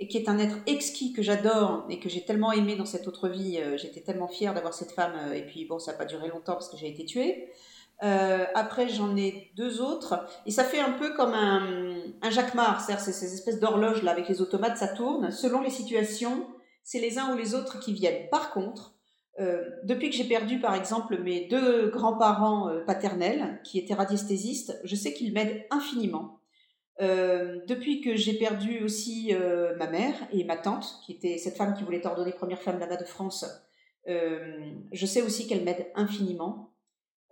et 0.00 0.08
qui 0.08 0.16
est 0.16 0.28
un 0.28 0.38
être 0.38 0.56
exquis 0.66 1.12
que 1.12 1.22
j'adore 1.22 1.84
et 1.90 2.00
que 2.00 2.08
j'ai 2.08 2.24
tellement 2.24 2.52
aimé 2.52 2.76
dans 2.76 2.86
cette 2.86 3.06
autre 3.06 3.28
vie. 3.28 3.58
Euh, 3.58 3.76
j'étais 3.76 4.00
tellement 4.00 4.28
fière 4.28 4.54
d'avoir 4.54 4.72
cette 4.72 4.92
femme 4.92 5.12
euh, 5.16 5.34
et 5.34 5.42
puis 5.42 5.66
bon, 5.66 5.78
ça 5.78 5.92
n'a 5.92 5.98
pas 5.98 6.06
duré 6.06 6.28
longtemps 6.28 6.54
parce 6.54 6.70
que 6.70 6.76
j'ai 6.76 6.88
été 6.88 7.04
tuée. 7.04 7.52
après, 8.00 8.88
j'en 8.88 9.16
ai 9.16 9.50
deux 9.56 9.82
autres 9.82 10.24
et 10.46 10.50
ça 10.50 10.64
fait 10.64 10.80
un 10.80 10.92
peu 10.92 11.14
comme 11.14 11.34
un, 11.34 11.96
un 12.22 12.30
jacquemart, 12.30 12.80
c'est-à-dire 12.80 13.04
ces 13.04 13.34
espèces 13.34 13.60
d'horloges 13.60 14.02
là 14.02 14.12
avec 14.12 14.28
les 14.28 14.40
automates, 14.40 14.78
ça 14.78 14.88
tourne. 14.88 15.30
Selon 15.32 15.60
les 15.60 15.70
situations, 15.70 16.46
c'est 16.84 17.00
les 17.00 17.18
uns 17.18 17.34
ou 17.34 17.36
les 17.36 17.54
autres 17.54 17.80
qui 17.80 17.92
viennent. 17.92 18.28
Par 18.30 18.52
contre, 18.52 18.97
euh, 19.40 19.70
depuis 19.84 20.10
que 20.10 20.16
j'ai 20.16 20.24
perdu, 20.24 20.58
par 20.58 20.74
exemple, 20.74 21.16
mes 21.18 21.46
deux 21.46 21.90
grands-parents 21.90 22.68
euh, 22.68 22.84
paternels, 22.84 23.60
qui 23.62 23.78
étaient 23.78 23.94
radiesthésistes, 23.94 24.80
je 24.84 24.96
sais 24.96 25.12
qu'ils 25.12 25.32
m'aident 25.32 25.64
infiniment. 25.70 26.40
Euh, 27.00 27.60
depuis 27.68 28.00
que 28.00 28.16
j'ai 28.16 28.34
perdu 28.34 28.82
aussi 28.82 29.32
ma 29.78 29.86
mère 29.86 30.14
et 30.32 30.42
ma 30.44 30.56
tante, 30.56 31.00
qui 31.06 31.12
était 31.12 31.38
cette 31.38 31.56
femme 31.56 31.74
qui 31.74 31.84
voulait 31.84 31.98
être 31.98 32.06
ordonnée 32.06 32.32
première 32.32 32.60
femme 32.60 32.80
là-bas 32.80 32.96
de 32.96 33.04
France, 33.04 33.46
je 34.06 35.06
sais 35.06 35.22
aussi 35.22 35.46
qu'elle 35.46 35.62
m'aide 35.62 35.86
infiniment. 35.94 36.74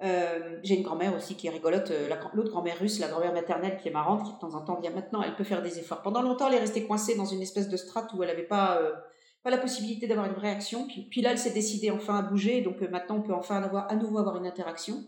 j'ai 0.00 0.76
une 0.76 0.84
grand-mère 0.84 1.16
aussi 1.16 1.34
qui 1.34 1.48
est 1.48 1.50
rigolote, 1.50 1.90
l'autre 2.34 2.50
grand-mère 2.50 2.78
russe, 2.78 3.00
la 3.00 3.08
grand-mère 3.08 3.32
maternelle 3.32 3.78
qui 3.78 3.88
est 3.88 3.90
marrante, 3.90 4.24
qui 4.24 4.34
de 4.34 4.38
temps 4.38 4.54
en 4.54 4.60
temps 4.60 4.78
vient 4.78 4.92
maintenant, 4.92 5.22
elle 5.22 5.34
peut 5.34 5.42
faire 5.42 5.62
des 5.62 5.80
efforts. 5.80 6.02
Pendant 6.02 6.22
longtemps, 6.22 6.46
elle 6.46 6.54
est 6.54 6.60
restée 6.60 6.84
coincée 6.84 7.16
dans 7.16 7.24
une 7.24 7.42
espèce 7.42 7.68
de 7.68 7.76
strate 7.76 8.12
où 8.14 8.22
elle 8.22 8.28
n'avait 8.28 8.44
pas 8.44 8.80
la 9.50 9.58
possibilité 9.58 10.06
d'avoir 10.06 10.26
une 10.26 10.38
réaction. 10.38 10.86
Puis, 11.10 11.22
là, 11.22 11.30
elle 11.30 11.38
s'est 11.38 11.52
décidée 11.52 11.90
enfin 11.90 12.18
à 12.18 12.22
bouger, 12.22 12.62
donc 12.62 12.82
euh, 12.82 12.88
maintenant 12.88 13.16
on 13.16 13.22
peut 13.22 13.34
enfin 13.34 13.62
avoir, 13.62 13.90
à 13.90 13.96
nouveau 13.96 14.18
avoir 14.18 14.36
une 14.36 14.46
interaction. 14.46 15.04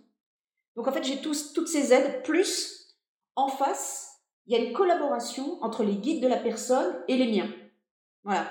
Donc 0.77 0.87
en 0.87 0.93
fait, 0.93 1.05
j'ai 1.05 1.21
toutes 1.21 1.69
ces 1.69 1.93
aides, 1.93 2.23
plus 2.23 2.97
en 3.35 3.49
face, 3.49 4.09
il 4.47 4.57
y 4.57 4.61
a 4.61 4.65
une 4.65 4.73
collaboration 4.73 5.63
entre 5.63 5.85
les 5.85 5.97
guides 5.97 6.23
de 6.23 6.29
la 6.29 6.37
personne 6.37 6.97
et 7.07 7.17
les 7.17 7.31
miens. 7.31 7.51
Voilà. 8.25 8.47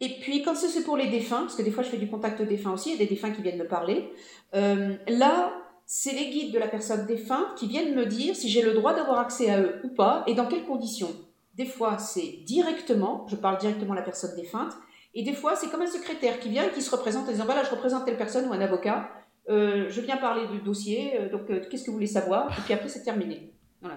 Et 0.00 0.18
puis 0.20 0.42
quand 0.42 0.54
c'est 0.54 0.82
pour 0.82 0.96
les 0.96 1.08
défunts, 1.08 1.40
parce 1.40 1.56
que 1.56 1.62
des 1.62 1.70
fois 1.70 1.82
je 1.82 1.88
fais 1.88 1.98
du 1.98 2.08
contact 2.08 2.40
défunt 2.42 2.72
aussi, 2.72 2.90
il 2.90 2.92
y 2.92 2.96
a 2.96 2.98
des 2.98 3.14
défunts 3.14 3.30
qui 3.30 3.42
viennent 3.42 3.58
me 3.58 3.66
parler, 3.66 4.12
euh, 4.54 4.96
là, 5.08 5.52
c'est 5.86 6.12
les 6.12 6.30
guides 6.30 6.52
de 6.52 6.58
la 6.58 6.68
personne 6.68 7.06
défunte 7.06 7.54
qui 7.56 7.66
viennent 7.66 7.94
me 7.94 8.06
dire 8.06 8.36
si 8.36 8.48
j'ai 8.48 8.62
le 8.62 8.72
droit 8.72 8.94
d'avoir 8.94 9.18
accès 9.18 9.50
à 9.50 9.60
eux 9.60 9.80
ou 9.84 9.88
pas 9.88 10.24
et 10.26 10.34
dans 10.34 10.46
quelles 10.46 10.64
conditions. 10.64 11.14
Des 11.54 11.66
fois, 11.66 11.98
c'est 11.98 12.38
directement, 12.44 13.26
je 13.28 13.36
parle 13.36 13.58
directement 13.58 13.92
à 13.92 13.96
la 13.96 14.02
personne 14.02 14.34
défunte, 14.36 14.72
et 15.14 15.22
des 15.22 15.32
fois, 15.32 15.56
c'est 15.56 15.68
comme 15.70 15.82
un 15.82 15.86
secrétaire 15.86 16.38
qui 16.40 16.48
vient 16.48 16.64
et 16.64 16.70
qui 16.70 16.82
se 16.82 16.90
représente 16.90 17.28
en 17.28 17.32
disant 17.32 17.44
voilà, 17.44 17.64
je 17.64 17.70
représente 17.70 18.04
telle 18.04 18.16
personne 18.16 18.48
ou 18.48 18.52
un 18.52 18.60
avocat, 18.60 19.10
euh, 19.48 19.86
je 19.88 20.00
viens 20.00 20.16
parler 20.16 20.46
du 20.48 20.60
dossier, 20.60 21.18
euh, 21.18 21.30
donc 21.30 21.46
qu'est-ce 21.68 21.82
que 21.82 21.88
vous 21.88 21.96
voulez 21.96 22.06
savoir? 22.06 22.56
Et 22.58 22.62
puis 22.62 22.74
après, 22.74 22.88
c'est 22.88 23.02
terminé. 23.02 23.52
Voilà. 23.80 23.96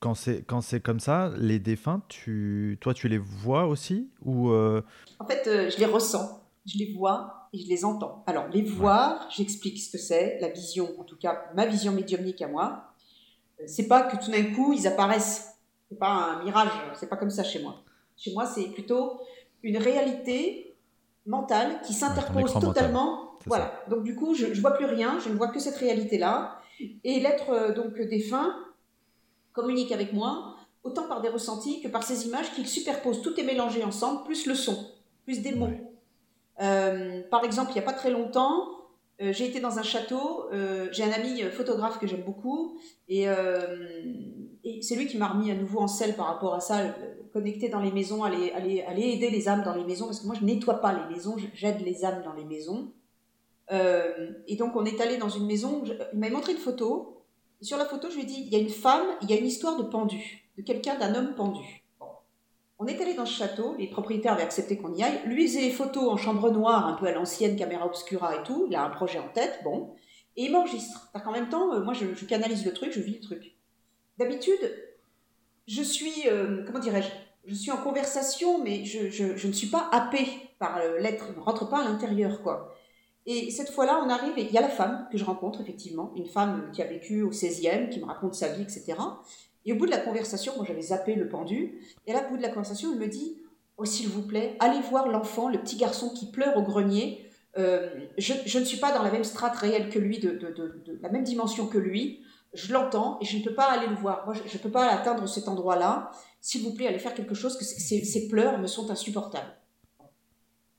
Quand 0.00 0.14
c'est 0.14 0.42
quand 0.46 0.62
c'est 0.62 0.80
comme 0.80 0.98
ça, 0.98 1.30
les 1.36 1.58
défunts, 1.58 2.02
tu 2.08 2.78
toi 2.80 2.94
tu 2.94 3.06
les 3.06 3.18
vois 3.18 3.66
aussi 3.66 4.08
ou 4.24 4.48
euh, 4.48 4.80
En 5.18 5.26
fait, 5.26 5.46
euh, 5.46 5.68
je 5.68 5.76
les 5.76 5.84
ressens, 5.84 6.42
je 6.64 6.78
les 6.78 6.94
vois 6.94 7.48
et 7.52 7.58
je 7.58 7.68
les 7.68 7.84
entends. 7.84 8.24
Alors 8.26 8.48
les 8.48 8.62
voir, 8.62 9.28
j'explique 9.30 9.78
ce 9.78 9.92
que 9.92 9.98
c'est, 9.98 10.38
la 10.40 10.48
vision, 10.48 10.98
en 10.98 11.04
tout 11.04 11.18
cas 11.18 11.44
ma 11.54 11.66
vision 11.66 11.92
médiumnique 11.92 12.40
à 12.40 12.48
moi. 12.48 12.94
Euh, 13.60 13.64
c'est 13.66 13.88
pas 13.88 14.04
que 14.04 14.24
tout 14.24 14.30
d'un 14.30 14.54
coup 14.54 14.72
ils 14.72 14.86
apparaissent. 14.86 15.58
C'est 15.90 15.98
pas 15.98 16.08
un 16.08 16.44
mirage. 16.44 16.70
C'est 16.94 17.10
pas 17.10 17.16
comme 17.18 17.30
ça 17.30 17.44
chez 17.44 17.60
moi. 17.60 17.82
Chez 18.16 18.32
moi, 18.32 18.46
c'est 18.46 18.68
plutôt 18.68 19.20
une 19.62 19.76
réalité 19.76 20.76
mentale 21.26 21.80
qui 21.86 21.92
s'interpose 21.92 22.52
totalement. 22.54 23.38
Voilà. 23.46 23.72
Donc 23.88 24.02
du 24.04 24.14
coup, 24.14 24.34
je, 24.34 24.52
je 24.52 24.60
vois 24.60 24.72
plus 24.72 24.86
rien. 24.86 25.18
Je 25.20 25.28
ne 25.28 25.34
vois 25.34 25.48
que 25.48 25.58
cette 25.58 25.76
réalité 25.76 26.18
là. 26.18 26.58
Et 27.04 27.20
l'être 27.20 27.74
donc 27.74 28.00
défunt 28.00 28.54
communique 29.52 29.92
avec 29.92 30.12
moi, 30.12 30.56
autant 30.82 31.06
par 31.06 31.20
des 31.20 31.28
ressentis 31.28 31.82
que 31.82 31.88
par 31.88 32.02
ces 32.02 32.26
images 32.26 32.52
qu'il 32.52 32.66
superpose. 32.66 33.22
Tout 33.22 33.38
est 33.38 33.44
mélangé 33.44 33.84
ensemble, 33.84 34.24
plus 34.24 34.46
le 34.46 34.54
son, 34.54 34.92
plus 35.24 35.42
des 35.42 35.54
mots. 35.54 35.68
Euh, 36.60 37.22
par 37.30 37.44
exemple, 37.44 37.70
il 37.70 37.74
n'y 37.74 37.80
a 37.80 37.84
pas 37.84 37.92
très 37.92 38.10
longtemps, 38.10 38.68
euh, 39.20 39.32
j'ai 39.32 39.46
été 39.46 39.60
dans 39.60 39.78
un 39.78 39.82
château, 39.82 40.46
euh, 40.52 40.88
j'ai 40.92 41.04
un 41.04 41.12
ami 41.12 41.42
photographe 41.42 41.98
que 41.98 42.06
j'aime 42.06 42.22
beaucoup, 42.22 42.78
et, 43.08 43.26
c'est 44.82 44.94
lui 44.96 45.06
qui 45.06 45.18
m'a 45.18 45.28
remis 45.28 45.50
à 45.50 45.54
nouveau 45.54 45.80
en 45.80 45.88
selle 45.88 46.14
par 46.16 46.26
rapport 46.26 46.54
à 46.54 46.60
ça, 46.60 46.94
connecté 47.32 47.68
dans 47.68 47.80
les 47.80 47.92
maisons, 47.92 48.24
aller, 48.24 48.50
aller, 48.52 48.82
aller 48.82 49.02
aider 49.02 49.30
les 49.30 49.48
âmes 49.48 49.62
dans 49.62 49.74
les 49.74 49.84
maisons, 49.84 50.06
parce 50.06 50.20
que 50.20 50.26
moi 50.26 50.36
je 50.38 50.44
nettoie 50.44 50.80
pas 50.80 50.92
les 50.92 51.14
maisons, 51.14 51.36
j'aide 51.54 51.80
les 51.82 52.04
âmes 52.04 52.22
dans 52.24 52.32
les 52.32 52.44
maisons. 52.44 52.92
et 53.70 54.56
donc 54.56 54.76
on 54.76 54.84
est 54.84 55.00
allé 55.00 55.16
dans 55.16 55.28
une 55.28 55.46
maison, 55.46 55.82
il 56.12 56.18
m'a 56.18 56.30
montré 56.30 56.52
une 56.52 56.58
photo, 56.58 57.24
sur 57.62 57.76
la 57.76 57.84
photo, 57.84 58.08
je 58.10 58.16
lui 58.16 58.22
ai 58.22 58.26
dit, 58.26 58.42
il 58.46 58.52
y 58.52 58.56
a 58.56 58.58
une 58.58 58.70
femme, 58.70 59.06
il 59.22 59.30
y 59.30 59.34
a 59.34 59.38
une 59.38 59.46
histoire 59.46 59.76
de 59.76 59.82
pendu, 59.82 60.48
de 60.56 60.62
quelqu'un, 60.62 60.98
d'un 60.98 61.14
homme 61.14 61.34
pendu. 61.34 61.79
On 62.82 62.86
est 62.86 62.98
allé 63.02 63.12
dans 63.12 63.26
ce 63.26 63.34
château, 63.34 63.76
les 63.78 63.88
propriétaires 63.88 64.32
avaient 64.32 64.42
accepté 64.42 64.78
qu'on 64.78 64.94
y 64.94 65.02
aille. 65.02 65.20
Lui 65.26 65.46
faisait 65.46 65.68
photos 65.68 66.08
en 66.08 66.16
chambre 66.16 66.50
noire, 66.50 66.86
un 66.86 66.94
peu 66.94 67.06
à 67.06 67.12
l'ancienne, 67.12 67.54
caméra 67.54 67.84
obscura 67.84 68.36
et 68.36 68.42
tout. 68.42 68.66
Il 68.70 68.74
a 68.74 68.82
un 68.82 68.88
projet 68.88 69.18
en 69.18 69.28
tête, 69.28 69.60
bon. 69.64 69.94
Et 70.36 70.44
il 70.44 70.52
m'enregistre. 70.52 71.10
En 71.12 71.30
même 71.30 71.50
temps, 71.50 71.74
euh, 71.74 71.84
moi, 71.84 71.92
je, 71.92 72.24
canalise 72.24 72.64
le 72.64 72.72
truc, 72.72 72.90
je 72.90 73.00
vis 73.00 73.16
le 73.16 73.20
truc. 73.20 73.54
D'habitude, 74.16 74.72
je 75.68 75.82
suis, 75.82 76.26
euh, 76.26 76.64
comment 76.64 76.78
dirais-je, 76.78 77.10
je 77.44 77.54
suis 77.54 77.70
en 77.70 77.76
conversation, 77.76 78.64
mais 78.64 78.86
je, 78.86 79.46
ne 79.46 79.52
suis 79.52 79.68
pas 79.68 79.90
happée 79.92 80.26
par 80.58 80.78
euh, 80.78 80.98
l'être, 81.00 81.26
je 81.34 81.38
ne 81.38 81.44
rentre 81.44 81.68
pas 81.68 81.82
à 81.82 81.84
l'intérieur, 81.84 82.42
quoi. 82.42 82.74
Et 83.26 83.50
cette 83.50 83.70
fois-là, 83.70 84.02
on 84.02 84.08
arrive 84.08 84.38
et 84.38 84.44
il 84.44 84.52
y 84.52 84.56
a 84.56 84.62
la 84.62 84.70
femme 84.70 85.06
que 85.12 85.18
je 85.18 85.24
rencontre, 85.26 85.60
effectivement, 85.60 86.14
une 86.16 86.24
femme 86.24 86.70
qui 86.72 86.80
a 86.80 86.86
vécu 86.86 87.20
au 87.22 87.30
16e, 87.30 87.90
qui 87.90 88.00
me 88.00 88.06
raconte 88.06 88.34
sa 88.34 88.48
vie, 88.48 88.62
etc. 88.62 88.94
Et 89.64 89.72
au 89.72 89.76
bout 89.76 89.86
de 89.86 89.90
la 89.90 89.98
conversation, 89.98 90.54
moi 90.56 90.64
j'avais 90.66 90.82
zappé 90.82 91.14
le 91.14 91.28
pendu, 91.28 91.80
et 92.06 92.12
là, 92.12 92.24
au 92.26 92.30
bout 92.30 92.36
de 92.36 92.42
la 92.42 92.48
conversation, 92.48 92.92
elle 92.92 92.98
me 92.98 93.08
dit 93.08 93.38
Oh, 93.76 93.84
s'il 93.84 94.08
vous 94.08 94.22
plaît, 94.22 94.56
allez 94.58 94.80
voir 94.80 95.08
l'enfant, 95.08 95.48
le 95.48 95.58
petit 95.58 95.76
garçon 95.76 96.10
qui 96.10 96.30
pleure 96.30 96.56
au 96.56 96.62
grenier. 96.62 97.26
Euh, 97.58 97.88
je, 98.18 98.58
ne 98.58 98.64
suis 98.64 98.76
pas 98.76 98.92
dans 98.92 99.02
la 99.02 99.10
même 99.10 99.24
strate 99.24 99.56
réelle 99.56 99.88
que 99.88 99.98
lui, 99.98 100.18
de, 100.18 100.38
la 101.00 101.08
même 101.08 101.24
dimension 101.24 101.66
que 101.66 101.78
lui. 101.78 102.20
Je 102.52 102.72
l'entends 102.72 103.18
et 103.20 103.24
je 103.24 103.38
ne 103.38 103.42
peux 103.42 103.54
pas 103.54 103.70
aller 103.70 103.86
le 103.86 103.94
voir. 103.94 104.26
Moi, 104.26 104.34
je 104.34 104.56
ne 104.56 104.62
peux 104.62 104.70
pas 104.70 104.90
atteindre 104.90 105.26
cet 105.26 105.48
endroit-là. 105.48 106.10
S'il 106.40 106.62
vous 106.62 106.74
plaît, 106.74 106.88
allez 106.88 106.98
faire 106.98 107.14
quelque 107.14 107.34
chose, 107.34 107.58
ces 107.58 108.28
pleurs 108.28 108.58
me 108.58 108.66
sont 108.66 108.90
insupportables. 108.90 109.56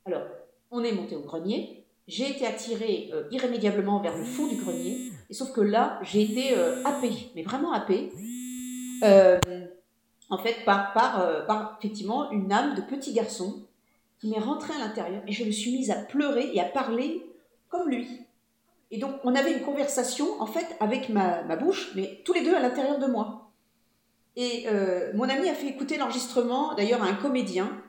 Alors, 0.06 0.24
on 0.72 0.84
est 0.84 0.92
monté 0.92 1.16
au 1.16 1.22
grenier, 1.22 1.86
j'ai 2.08 2.30
été 2.30 2.46
attirée 2.46 3.10
euh, 3.14 3.24
irrémédiablement 3.32 4.00
vers 4.00 4.18
le 4.18 4.24
fond 4.24 4.48
du 4.48 4.56
grenier, 4.56 5.12
et 5.30 5.34
sauf 5.34 5.52
que 5.52 5.62
là, 5.62 6.00
j'ai 6.02 6.24
été 6.24 6.58
euh, 6.58 6.84
happée, 6.84 7.32
mais 7.36 7.44
vraiment 7.44 7.72
happée, 7.72 8.12
euh, 9.04 9.40
en 10.30 10.38
fait, 10.38 10.64
par, 10.66 10.94
par, 10.94 11.46
par 11.46 11.78
effectivement 11.80 12.32
une 12.32 12.52
âme 12.52 12.76
de 12.76 12.82
petit 12.82 13.14
garçon 13.14 13.64
qui 14.20 14.30
m'est 14.30 14.40
rentrée 14.40 14.74
à 14.74 14.80
l'intérieur, 14.80 15.24
et 15.28 15.32
je 15.32 15.44
me 15.44 15.52
suis 15.52 15.72
mise 15.72 15.92
à 15.92 15.96
pleurer 15.96 16.52
et 16.54 16.62
à 16.62 16.66
parler 16.66 17.26
comme 17.70 17.90
lui. 17.90 18.08
Et 18.92 18.98
donc, 18.98 19.16
on 19.24 19.36
avait 19.36 19.54
une 19.54 19.64
conversation, 19.64 20.40
en 20.40 20.46
fait, 20.46 20.76
avec 20.80 21.10
ma, 21.10 21.44
bouche, 21.56 21.92
mais 21.96 22.22
tous 22.26 22.34
les 22.34 22.44
deux 22.44 22.54
à 22.54 22.60
l'intérieur 22.60 23.00
de 23.00 23.08
moi. 23.08 23.52
Et 24.36 24.68
mon 25.16 25.28
ami 25.28 25.50
a 25.50 25.54
fait 25.54 25.68
écouter 25.68 25.98
l'enregistrement, 25.98 26.76
d'ailleurs, 26.76 27.02
à 27.02 27.08
un 27.08 27.16
comédien, 27.16 27.82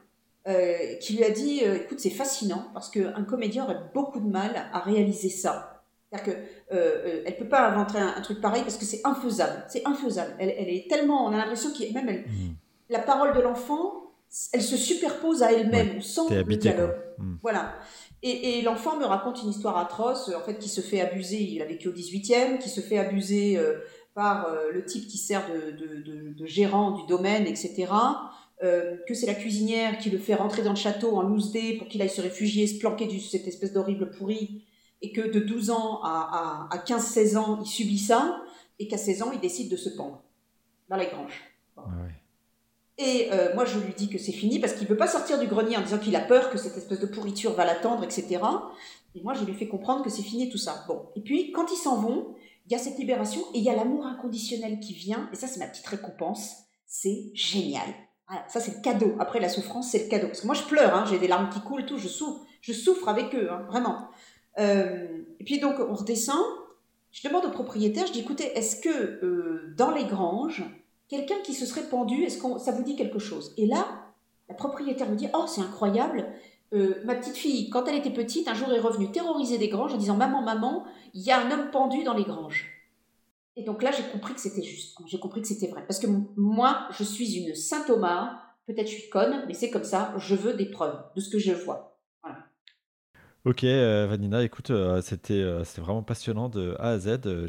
euh, 0.49 0.97
qui 0.97 1.17
lui 1.17 1.23
a 1.23 1.31
dit 1.31 1.61
euh, 1.63 1.77
écoute 1.77 2.01
c'est 2.01 2.11
fascinant 2.11 2.67
parce 2.75 2.91
qu'un 2.91 3.23
comédien 3.23 3.63
aurait 3.63 3.79
beaucoup 3.95 4.19
de 4.19 4.29
mal 4.29 4.69
à 4.73 4.81
réaliser 4.81 5.29
ça 5.29 5.72
c'est-à-dire 6.13 6.35
que 6.35 6.75
euh, 6.75 7.23
elle 7.25 7.37
peut 7.37 7.49
pas 7.49 7.69
inventer 7.69 7.99
un, 7.99 8.21
truc 8.21 8.41
pareil 8.41 8.63
parce 8.63 8.77
que 8.77 8.85
c'est 8.85 9.01
infaisable. 9.05 9.65
C'est 9.69 9.87
infaisable. 9.87 10.35
Elle, 10.39 10.55
elle, 10.59 10.69
est 10.69 10.89
tellement 10.89 11.27
on 11.27 11.33
a 11.33 11.37
l'impression 11.37 11.71
qu'il 11.73 11.93
même 11.95 12.09
elle, 12.09 12.21
mmh. 12.21 12.55
la 12.91 12.99
parole 12.99 13.35
de 13.35 13.41
l'enfant 13.41 13.99
elle 14.53 14.63
se 14.63 14.77
superpose 14.77 15.43
à 15.43 15.53
elle-même 15.53 16.01
sans 16.01 16.31
le 16.31 16.43
dialogue. 16.57 16.95
mmh. 17.19 17.35
voilà. 17.43 17.75
Et, 18.23 18.59
et 18.59 18.63
l'enfant 18.63 18.97
me 18.99 19.05
raconte 19.05 19.43
une 19.43 19.51
histoire 19.51 19.77
atroce 19.77 20.31
en 20.35 20.41
fait 20.41 20.59
qui 20.59 20.69
se 20.69 20.81
fait 20.81 21.01
abuser. 21.01 21.41
Il 21.43 21.61
a 21.61 21.67
vécu 21.67 21.89
au 21.89 21.93
18e 21.93 22.59
qui 22.59 22.69
se 22.69 22.81
fait 22.81 22.99
abuser 22.99 23.59
par 24.15 24.49
le 24.73 24.85
type 24.85 25.09
qui 25.09 25.19
sert 25.19 25.43
de, 25.51 25.71
de, 25.73 26.03
de, 26.03 26.35
de 26.35 26.47
gérant 26.47 26.93
du 26.93 27.07
domaine 27.07 27.47
etc 27.47 27.89
euh, 28.63 28.97
que 29.09 29.15
c'est 29.15 29.27
la 29.27 29.35
cuisinière 29.35 29.99
qui 29.99 30.09
le 30.09 30.19
fait 30.19 30.35
rentrer 30.35 30.63
dans 30.63 30.71
le 30.71 30.77
château 30.77 31.17
en 31.17 31.23
loose 31.23 31.51
day 31.51 31.75
pour 31.79 31.89
qu'il 31.89 32.01
aille 32.01 32.09
se 32.09 32.21
réfugier, 32.21 32.69
se 32.69 32.79
planquer 32.79 33.07
de 33.07 33.19
cette 33.19 33.49
espèce 33.49 33.73
d'horrible 33.73 34.11
pourri, 34.11 34.63
et 35.03 35.13
que 35.13 35.21
de 35.21 35.41
12 35.41 35.71
ans 35.71 36.01
à, 36.03 36.69
à, 36.71 36.79
15-16 36.79 37.37
ans, 37.37 37.59
il 37.61 37.67
subit 37.67 37.99
ça, 37.99 38.43
et 38.79 38.89
qu'à 38.89 38.99
16 38.99 39.23
ans, 39.23 39.33
il 39.33 39.41
décide 39.41 39.71
de 39.71 39.77
se 39.77 39.91
pendre 39.91 40.23
dans 40.89 40.97
les 40.97 41.07
granges. 41.07 41.43
Et 42.99 43.29
euh, 43.33 43.55
moi, 43.55 43.65
je 43.65 43.79
lui 43.79 43.95
dis 43.95 44.09
que 44.09 44.19
c'est 44.19 44.33
fini 44.33 44.61
parce 44.61 44.75
qu'il 44.75 44.85
ne 44.85 44.89
veut 44.89 44.97
pas 44.97 45.09
sortir 45.09 45.39
du 45.39 45.47
grenier 45.47 45.77
en 45.77 45.83
disant 45.83 45.99
qu'il 45.99 46.15
a 46.15 46.21
peur 46.21 46.51
que 46.51 46.59
cette 46.59 46.77
espèce 46.77 47.01
de 47.01 47.07
pourriture 47.07 47.53
va 47.55 47.65
l'attendre, 47.65 48.05
etc. 48.05 48.41
Et 49.15 49.23
moi, 49.23 49.35
je 49.35 49.45
lui 49.45 49.55
fais 49.55 49.67
comprendre 49.67 50.05
que 50.05 50.11
c'est 50.11 50.23
fini 50.23 50.51
tout 50.51 50.59
ça. 50.59 50.85
Bon. 50.87 51.09
Et 51.17 51.21
puis, 51.21 51.51
quand 51.53 51.73
ils 51.73 51.77
s'en 51.77 52.01
vont, 52.01 52.35
il 52.67 52.73
y 52.73 52.75
a 52.75 52.79
cette 52.79 52.99
libération 52.99 53.41
et 53.55 53.59
il 53.59 53.65
y 53.65 53.71
a 53.71 53.75
l'amour 53.75 54.07
inconditionnel 54.07 54.79
qui 54.79 54.95
vient. 54.95 55.29
Et 55.33 55.37
ça, 55.37 55.49
c'est 55.49 55.59
ma 55.59 55.67
petite 55.67 55.87
récompense. 55.87 56.53
C'est 56.87 57.31
génial 57.35 57.89
ça, 58.49 58.61
c'est 58.61 58.77
le 58.77 58.81
cadeau. 58.83 59.15
Après, 59.19 59.41
la 59.41 59.49
souffrance, 59.49 59.91
c'est 59.91 60.05
le 60.05 60.09
cadeau. 60.09 60.29
Parce 60.29 60.41
que 60.41 60.47
moi, 60.47 60.55
je 60.55 60.63
pleure, 60.63 60.95
hein, 60.95 61.05
j'ai 61.09 61.19
des 61.19 61.29
larmes 61.29 61.51
qui 61.51 61.61
coulent, 61.61 61.87
tout, 61.87 61.99
je 61.99 62.09
souffre, 62.09 62.45
je 62.61 62.73
souffre 62.73 63.09
avec 63.09 63.35
eux, 63.35 63.51
hein, 63.51 63.65
vraiment. 63.69 64.09
Euh, 64.59 65.07
et 65.41 65.45
puis, 65.45 65.61
donc, 65.61 65.77
on 65.79 65.95
redescend. 65.95 66.43
Je 67.11 67.27
demande 67.29 67.45
au 67.45 67.51
propriétaire, 67.51 68.07
je 68.07 68.13
dis, 68.13 68.21
écoutez, 68.21 68.57
est-ce 68.57 68.81
que 68.81 68.89
euh, 68.89 69.75
dans 69.77 69.91
les 69.91 70.07
granges, 70.07 70.65
quelqu'un 71.09 71.37
qui 71.45 71.53
se 71.53 71.67
serait 71.67 71.89
pendu, 71.89 72.23
est-ce 72.23 72.39
que 72.39 72.59
ça 72.59 72.73
vous 72.73 72.83
dit 72.83 72.97
quelque 72.97 73.19
chose? 73.19 73.53
Et 73.59 73.67
là, 73.67 73.87
la 74.49 74.55
propriétaire 74.55 75.11
me 75.11 75.17
dit, 75.17 75.29
oh, 75.35 75.45
c'est 75.47 75.61
incroyable. 75.61 76.27
Euh, 76.73 77.03
ma 77.05 77.15
petite 77.15 77.37
fille, 77.37 77.69
quand 77.69 77.87
elle 77.87 77.97
était 77.97 78.11
petite, 78.11 78.49
un 78.49 78.55
jour 78.55 78.73
est 78.73 78.81
revenue 78.81 79.13
terroriser 79.13 79.59
des 79.59 79.69
granges 79.69 79.93
en 79.93 79.99
disant, 79.99 80.17
maman, 80.17 80.41
maman, 80.41 80.85
il 81.13 81.21
y 81.21 81.31
a 81.31 81.39
un 81.39 81.51
homme 81.51 81.71
pendu 81.71 82.03
dans 82.03 82.15
les 82.15 82.25
granges. 82.25 82.73
Et 83.57 83.65
donc 83.65 83.83
là, 83.83 83.91
j'ai 83.91 84.05
compris 84.05 84.33
que 84.33 84.41
c'était 84.41 84.63
juste. 84.63 84.97
J'ai 85.07 85.19
compris 85.19 85.43
que 85.43 85.49
c'était 85.49 85.67
vrai. 85.67 85.85
Parce 85.87 85.99
que 85.99 86.07
moi, 86.37 86.89
je 86.93 87.05
suis 87.05 87.37
une 87.37 87.55
Saint 87.55 87.83
Thomas. 87.83 88.39
Peut-être 88.67 88.87
je 88.87 88.95
suis 88.95 89.11
conne, 89.11 89.45
mais 89.47 89.55
c'est 89.55 89.71
comme 89.71 89.85
ça. 89.85 90.15
Je 90.17 90.35
veux 90.35 90.55
des 90.55 90.71
preuves 90.71 90.99
de 91.15 91.21
ce 91.21 91.29
que 91.29 91.39
je 91.39 91.53
vois. 91.53 91.92
Ok, 93.45 93.65
euh, 93.65 94.07
Vanina, 94.09 94.45
écoute, 94.45 94.71
euh, 94.71 95.03
c'était 95.03 95.35
euh, 95.35 95.65
c'était 95.65 95.81
vraiment 95.81 96.05
passionnant 96.05 96.49
de 96.49 96.77
A 96.79 96.91
à 96.91 96.99
Z. 97.01 97.19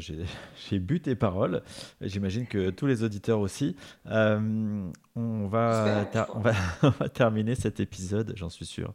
J'ai 0.68 0.80
bu 0.80 1.00
tes 1.00 1.14
paroles. 1.14 1.62
J'imagine 2.00 2.48
que 2.48 2.70
tous 2.70 2.86
les 2.86 3.04
auditeurs 3.04 3.38
aussi. 3.38 3.76
on, 4.04 4.90
va 5.14 6.08
on, 6.34 6.40
va, 6.40 6.52
on 6.82 6.90
va 6.90 7.08
terminer 7.08 7.54
cet 7.54 7.78
épisode, 7.78 8.32
j'en 8.34 8.50
suis 8.50 8.66
sûr, 8.66 8.92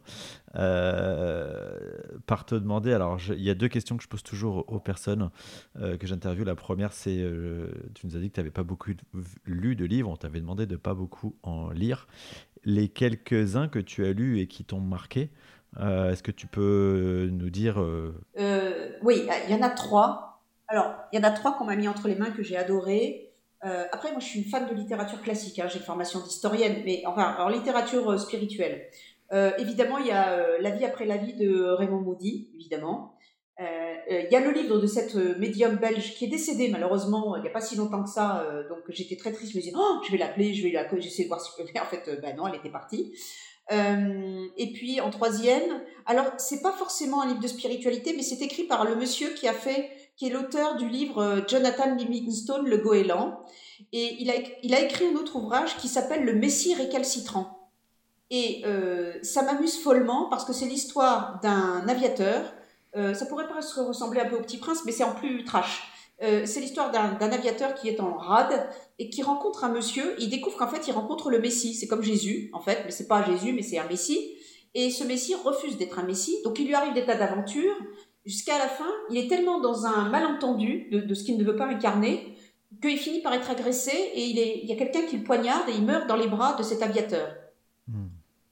par 0.52 2.44
te 2.44 2.54
demander. 2.54 2.92
Alors, 2.92 3.18
il 3.30 3.42
y 3.42 3.48
a 3.48 3.54
deux 3.54 3.68
questions 3.68 3.96
que 3.96 4.02
je 4.02 4.08
pose 4.08 4.22
toujours 4.22 4.70
aux 4.70 4.80
personnes 4.80 5.30
que 5.78 6.06
j'interviewe. 6.06 6.44
La 6.44 6.54
première, 6.54 6.92
c'est 6.92 7.24
tu 7.94 8.06
nous 8.06 8.14
as 8.14 8.18
dit 8.18 8.28
que 8.28 8.34
tu 8.34 8.40
n'avais 8.40 8.50
pas 8.50 8.62
beaucoup 8.62 8.90
lu 9.46 9.74
de 9.74 9.86
livres. 9.86 10.10
On 10.10 10.16
t'avait 10.16 10.40
demandé 10.40 10.66
de 10.66 10.76
pas 10.76 10.92
beaucoup 10.92 11.34
en 11.42 11.70
lire. 11.70 12.08
les 12.64 12.88
quelques-uns 12.90 13.68
que 13.68 13.78
tu 13.78 14.04
as 14.04 14.12
lus 14.12 14.38
et 14.38 14.46
qui 14.46 14.64
t'ont 14.64 14.82
marqué. 14.82 15.30
Est-ce 15.78 16.22
que 16.22 16.30
tu 16.30 16.46
peux 16.46 17.28
nous 17.32 17.50
dire 17.50 17.78
Oui, 19.02 19.26
il 19.46 19.50
y 19.50 19.54
en 19.54 19.62
a 19.62 19.70
trois. 19.70 20.42
Alors, 20.68 20.94
il 21.12 21.18
y 21.18 21.20
en 21.20 21.24
a 21.24 21.30
trois 21.30 21.56
qu'on 21.56 21.64
m'a 21.64 21.76
mis 21.76 21.88
entre 21.88 22.08
les 22.08 22.14
mains 22.14 22.30
que 22.30 22.42
j'ai 22.42 22.56
adoré. 22.56 23.32
après, 23.62 24.10
moi, 24.10 24.20
je 24.20 24.26
suis 24.26 24.40
une 24.40 24.50
fan 24.50 24.68
de 24.68 24.74
littérature 24.74 25.20
classique. 25.22 25.58
Hein. 25.58 25.68
J'ai 25.68 25.78
une 25.78 25.84
formation 25.84 26.20
d'historienne, 26.20 26.82
mais 26.84 27.02
enfin, 27.06 27.22
alors 27.22 27.50
littérature 27.50 28.18
spirituelle. 28.18 28.88
évidemment, 29.58 29.98
il 29.98 30.06
y 30.06 30.12
a 30.12 30.58
La 30.58 30.70
vie 30.70 30.84
après 30.84 31.06
la 31.06 31.16
vie 31.16 31.34
de 31.34 31.62
Raymond 31.62 32.00
Moody, 32.00 32.50
évidemment. 32.54 33.16
Euh, 33.60 33.64
euh, 34.10 34.22
il 34.24 34.32
y 34.32 34.36
a 34.36 34.40
le 34.40 34.52
livre 34.52 34.78
de 34.78 34.86
cette 34.86 35.14
euh, 35.16 35.36
médium 35.38 35.76
belge 35.76 36.14
qui 36.14 36.24
est 36.24 36.28
décédée 36.28 36.68
malheureusement 36.68 37.36
il 37.36 37.42
n'y 37.42 37.48
a 37.48 37.50
pas 37.50 37.60
si 37.60 37.76
longtemps 37.76 38.02
que 38.02 38.08
ça, 38.08 38.46
donc 38.68 38.78
j'étais 38.88 39.16
très 39.16 39.32
triste. 39.32 39.52
Je 39.52 39.58
me 39.58 39.62
disais, 39.62 39.74
oh, 39.76 40.00
je 40.06 40.12
vais 40.12 40.18
l'appeler, 40.18 40.54
je 40.54 40.62
vais 40.62 40.72
la, 40.72 40.88
j'essaie 40.98 41.24
de 41.24 41.28
voir 41.28 41.40
si 41.40 41.50
je 41.58 41.62
peux. 41.62 41.68
En 41.78 41.84
fait, 41.84 42.20
ben 42.22 42.34
non, 42.36 42.46
elle 42.46 42.56
était 42.56 42.70
partie. 42.70 43.12
Et 43.70 44.72
puis 44.72 45.00
en 45.00 45.10
troisième, 45.10 45.80
alors 46.06 46.26
c'est 46.38 46.60
pas 46.60 46.72
forcément 46.72 47.22
un 47.22 47.28
livre 47.28 47.40
de 47.40 47.48
spiritualité, 47.48 48.14
mais 48.16 48.22
c'est 48.22 48.42
écrit 48.42 48.64
par 48.64 48.84
le 48.84 48.96
monsieur 48.96 49.30
qui 49.30 49.46
a 49.46 49.52
fait, 49.52 49.90
qui 50.16 50.26
est 50.26 50.30
l'auteur 50.30 50.76
du 50.76 50.88
livre 50.88 51.44
Jonathan 51.46 51.94
Livingstone, 51.94 52.66
Le 52.66 52.78
Goéland, 52.78 53.40
et 53.92 54.16
il 54.20 54.30
a, 54.74 54.80
écrit 54.80 55.06
un 55.06 55.14
autre 55.14 55.36
ouvrage 55.36 55.76
qui 55.76 55.88
s'appelle 55.88 56.24
Le 56.24 56.34
Messie 56.34 56.74
récalcitrant. 56.74 57.70
Et 58.30 58.64
ça 59.22 59.42
m'amuse 59.42 59.78
follement 59.78 60.28
parce 60.28 60.44
que 60.44 60.52
c'est 60.52 60.66
l'histoire 60.66 61.40
d'un 61.42 61.86
aviateur 61.88 62.52
euh, 62.96 63.14
ça 63.14 63.26
pourrait 63.26 63.48
presque 63.48 63.76
ressembler 63.76 64.20
un 64.20 64.26
peu 64.26 64.36
au 64.36 64.40
Petit 64.40 64.58
Prince, 64.58 64.82
mais 64.84 64.92
c'est 64.92 65.04
en 65.04 65.14
plus 65.14 65.44
trash. 65.44 65.82
Euh, 66.22 66.42
c'est 66.44 66.60
l'histoire 66.60 66.90
d'un 66.90 67.32
aviateur 67.32 67.74
qui 67.74 67.88
est 67.88 68.00
en 68.00 68.14
rade 68.14 68.68
et 68.98 69.08
qui 69.08 69.22
rencontre 69.22 69.64
un 69.64 69.70
monsieur. 69.70 70.14
Il 70.18 70.28
découvre 70.28 70.56
qu'en 70.58 70.68
fait, 70.68 70.86
il 70.86 70.92
rencontre 70.92 71.30
le 71.30 71.38
Messie. 71.38 71.74
C'est 71.74 71.86
comme 71.86 72.02
Jésus, 72.02 72.50
en 72.52 72.60
fait, 72.60 72.82
mais 72.84 72.90
c'est 72.90 73.08
pas 73.08 73.24
Jésus, 73.24 73.52
mais 73.52 73.62
c'est 73.62 73.78
un 73.78 73.86
Messie. 73.86 74.34
Et 74.74 74.90
ce 74.90 75.02
Messie 75.02 75.34
refuse 75.34 75.78
d'être 75.78 75.98
un 75.98 76.04
Messie. 76.04 76.36
Donc, 76.44 76.58
il 76.58 76.66
lui 76.66 76.74
arrive 76.74 76.92
des 76.92 77.04
tas 77.04 77.16
d'aventures. 77.16 77.74
Jusqu'à 78.26 78.58
la 78.58 78.68
fin, 78.68 78.90
il 79.10 79.16
est 79.16 79.28
tellement 79.28 79.60
dans 79.60 79.86
un 79.86 80.10
malentendu 80.10 80.88
de, 80.90 81.14
ce 81.14 81.24
qu'il 81.24 81.38
ne 81.38 81.44
veut 81.44 81.56
pas 81.56 81.66
incarner 81.66 82.36
qu'il 82.80 82.98
finit 82.98 83.20
par 83.20 83.32
être 83.34 83.50
agressé 83.50 83.90
et 83.90 84.26
il, 84.26 84.38
est, 84.38 84.60
il 84.62 84.68
y 84.68 84.72
a 84.72 84.76
quelqu'un 84.76 85.02
qui 85.02 85.16
le 85.16 85.24
poignarde 85.24 85.68
et 85.68 85.72
il 85.72 85.84
meurt 85.84 86.06
dans 86.06 86.16
les 86.16 86.28
bras 86.28 86.54
de 86.54 86.62
cet 86.62 86.82
aviateur. 86.82 87.34
Hmm. 87.88 88.08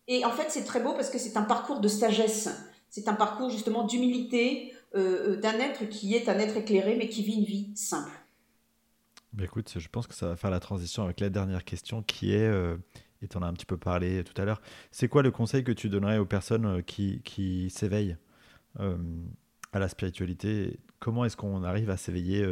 Et 0.08 0.24
en 0.24 0.30
fait, 0.30 0.46
c'est 0.48 0.64
très 0.64 0.80
beau 0.80 0.92
parce 0.94 1.10
que 1.10 1.18
c'est 1.18 1.36
un 1.36 1.42
parcours 1.42 1.80
de 1.80 1.88
sagesse. 1.88 2.48
C'est 2.90 3.08
un 3.08 3.14
parcours 3.14 3.50
justement 3.50 3.84
d'humilité 3.84 4.72
euh, 4.94 5.34
euh, 5.34 5.36
d'un 5.36 5.58
être 5.58 5.84
qui 5.88 6.14
est 6.14 6.28
un 6.28 6.38
être 6.38 6.56
éclairé 6.56 6.96
mais 6.96 7.08
qui 7.08 7.22
vit 7.22 7.34
une 7.34 7.44
vie 7.44 7.76
simple. 7.76 8.10
Bah, 9.34 9.44
écoute, 9.44 9.74
je 9.76 9.88
pense 9.88 10.06
que 10.06 10.14
ça 10.14 10.28
va 10.28 10.36
faire 10.36 10.50
la 10.50 10.60
transition 10.60 11.04
avec 11.04 11.20
la 11.20 11.28
dernière 11.28 11.64
question 11.64 12.02
qui 12.02 12.32
est, 12.32 12.48
euh, 12.48 12.76
et 13.20 13.28
tu 13.28 13.36
en 13.36 13.42
as 13.42 13.46
un 13.46 13.52
petit 13.52 13.66
peu 13.66 13.76
parlé 13.76 14.24
tout 14.24 14.40
à 14.40 14.44
l'heure, 14.44 14.62
c'est 14.90 15.08
quoi 15.08 15.22
le 15.22 15.30
conseil 15.30 15.62
que 15.62 15.72
tu 15.72 15.90
donnerais 15.90 16.18
aux 16.18 16.24
personnes 16.24 16.82
qui, 16.84 17.20
qui 17.22 17.68
s'éveillent 17.70 18.16
à 18.78 19.78
la 19.78 19.88
spiritualité? 19.88 20.78
Comment 21.00 21.24
est-ce 21.24 21.36
qu'on 21.36 21.64
arrive 21.64 21.90
à 21.90 21.96
s'éveiller 21.96 22.46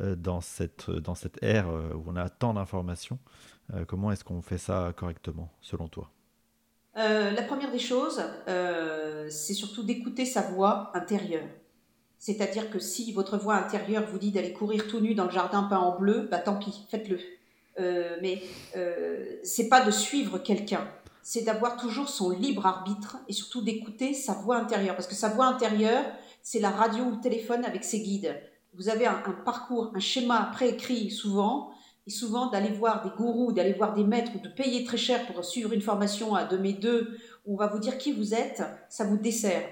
dans, 0.00 0.40
cette, 0.40 0.88
dans 0.88 1.16
cette 1.16 1.42
ère 1.42 1.68
où 1.68 2.04
on 2.06 2.14
a 2.14 2.28
tant 2.28 2.54
d'informations 2.54 3.18
Comment 3.88 4.12
est-ce 4.12 4.22
qu'on 4.22 4.40
fait 4.40 4.58
ça 4.58 4.92
correctement, 4.96 5.52
selon 5.60 5.88
toi? 5.88 6.12
Euh, 6.98 7.30
la 7.30 7.42
première 7.42 7.70
des 7.70 7.78
choses, 7.78 8.22
euh, 8.48 9.26
c'est 9.30 9.54
surtout 9.54 9.82
d'écouter 9.82 10.26
sa 10.26 10.42
voix 10.42 10.90
intérieure. 10.94 11.48
C'est-à-dire 12.18 12.70
que 12.70 12.78
si 12.78 13.12
votre 13.12 13.38
voix 13.38 13.54
intérieure 13.54 14.04
vous 14.10 14.18
dit 14.18 14.30
d'aller 14.30 14.52
courir 14.52 14.86
tout 14.86 15.00
nu 15.00 15.14
dans 15.14 15.24
le 15.24 15.30
jardin 15.30 15.64
peint 15.64 15.78
en 15.78 15.98
bleu, 15.98 16.28
bah 16.30 16.38
tant 16.38 16.56
pis, 16.56 16.84
faites-le. 16.90 17.18
Euh, 17.80 18.16
mais 18.20 18.42
c'est 19.42 19.68
pas 19.68 19.80
de 19.80 19.90
suivre 19.90 20.38
quelqu'un, 20.38 20.86
c'est 21.22 21.42
d'avoir 21.42 21.76
toujours 21.76 22.10
son 22.10 22.30
libre 22.30 22.66
arbitre 22.66 23.16
et 23.28 23.32
surtout 23.32 23.62
d'écouter 23.62 24.12
sa 24.12 24.34
voix 24.34 24.56
intérieure. 24.56 24.94
Parce 24.94 25.08
que 25.08 25.14
sa 25.14 25.30
voix 25.30 25.46
intérieure, 25.46 26.04
c'est 26.42 26.60
la 26.60 26.70
radio 26.70 27.04
ou 27.04 27.10
le 27.12 27.20
téléphone 27.20 27.64
avec 27.64 27.82
ses 27.82 28.00
guides. 28.00 28.38
Vous 28.74 28.88
avez 28.88 29.06
un 29.06 29.22
parcours, 29.44 29.90
un 29.94 30.00
schéma 30.00 30.50
préécrit 30.52 31.10
souvent, 31.10 31.72
et 32.06 32.10
souvent 32.10 32.50
d'aller 32.50 32.70
voir 32.70 33.02
des 33.04 33.10
gourous, 33.16 33.52
d'aller 33.52 33.72
voir 33.72 33.94
des 33.94 34.04
maîtres 34.04 34.32
ou 34.34 34.40
de 34.40 34.48
payer 34.48 34.84
très 34.84 34.96
cher 34.96 35.26
pour 35.26 35.44
suivre 35.44 35.72
une 35.72 35.82
formation 35.82 36.34
à 36.34 36.44
2 36.44 36.58
mais 36.58 36.72
2 36.72 37.16
où 37.46 37.54
on 37.54 37.56
va 37.56 37.68
vous 37.68 37.78
dire 37.78 37.98
qui 37.98 38.12
vous 38.12 38.34
êtes, 38.34 38.62
ça 38.88 39.04
vous 39.04 39.16
dessert. 39.16 39.62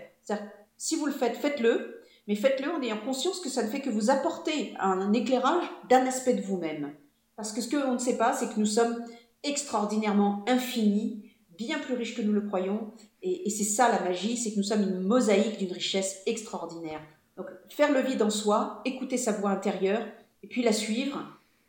Si 0.77 0.97
vous 0.97 1.07
le 1.07 1.13
faites, 1.13 1.37
faites-le, 1.37 2.03
mais 2.27 2.37
faites-le 2.37 2.71
en 2.71 2.83
ayant 2.83 2.99
conscience 2.99 3.41
que 3.41 3.49
ça 3.49 3.63
ne 3.63 3.69
fait 3.69 3.81
que 3.81 3.91
vous 3.91 4.11
apporter 4.11 4.75
un 4.79 5.13
éclairage 5.13 5.65
d'un 5.89 6.07
aspect 6.07 6.35
de 6.35 6.43
vous-même. 6.43 6.93
Parce 7.37 7.53
que 7.53 7.61
ce 7.61 7.69
qu'on 7.69 7.93
ne 7.93 7.99
sait 7.99 8.17
pas, 8.17 8.33
c'est 8.33 8.53
que 8.53 8.59
nous 8.59 8.67
sommes 8.67 9.05
extraordinairement 9.43 10.45
infinis, 10.47 11.25
bien 11.59 11.79
plus 11.79 11.95
riches 11.95 12.17
que 12.17 12.23
nous 12.23 12.33
le 12.33 12.43
croyons, 12.43 12.93
et, 13.23 13.47
et 13.47 13.51
c'est 13.51 13.65
ça 13.65 13.91
la 13.91 14.01
magie, 14.01 14.37
c'est 14.37 14.53
que 14.53 14.57
nous 14.57 14.63
sommes 14.63 14.83
une 14.83 15.01
mosaïque 15.01 15.59
d'une 15.59 15.73
richesse 15.73 16.23
extraordinaire. 16.27 17.01
Donc 17.37 17.47
faire 17.69 17.93
le 17.93 18.01
vide 18.01 18.23
en 18.23 18.31
soi, 18.31 18.81
écouter 18.85 19.17
sa 19.17 19.33
voix 19.33 19.51
intérieure, 19.51 20.07
et 20.43 20.47
puis 20.47 20.63
la 20.63 20.73
suivre, 20.73 21.19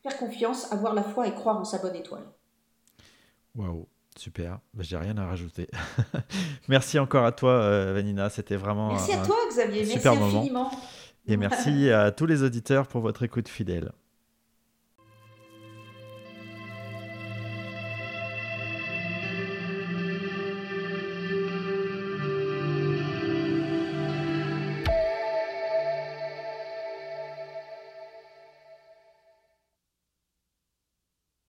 faire 0.04 0.18
confiance, 0.18 0.72
avoir 0.72 0.94
la 0.94 1.04
foi 1.04 1.28
et 1.28 1.34
croire 1.34 1.58
en 1.58 1.66
sa 1.66 1.78
bonne 1.78 1.96
étoile. 1.96 2.24
Waouh, 3.56 3.88
super. 4.18 4.60
Ben, 4.74 4.84
J'ai 4.84 4.98
rien 4.98 5.18
à 5.18 5.26
rajouter. 5.26 5.70
merci 6.68 7.00
encore 7.00 7.26
à 7.26 7.32
toi, 7.32 7.52
euh, 7.52 7.94
Vanina. 7.94 8.30
C'était 8.30 8.56
vraiment. 8.56 8.90
Merci 8.90 9.14
à 9.14 9.26
toi, 9.26 9.36
Xavier. 9.50 9.86
Merci 9.86 10.08
infiniment. 10.08 10.72
Et 11.28 11.38
merci 11.38 11.90
à 11.92 12.12
tous 12.12 12.26
les 12.26 12.44
auditeurs 12.44 12.88
pour 12.88 13.02
votre 13.02 13.24
écoute 13.24 13.48
fidèle. 13.48 13.92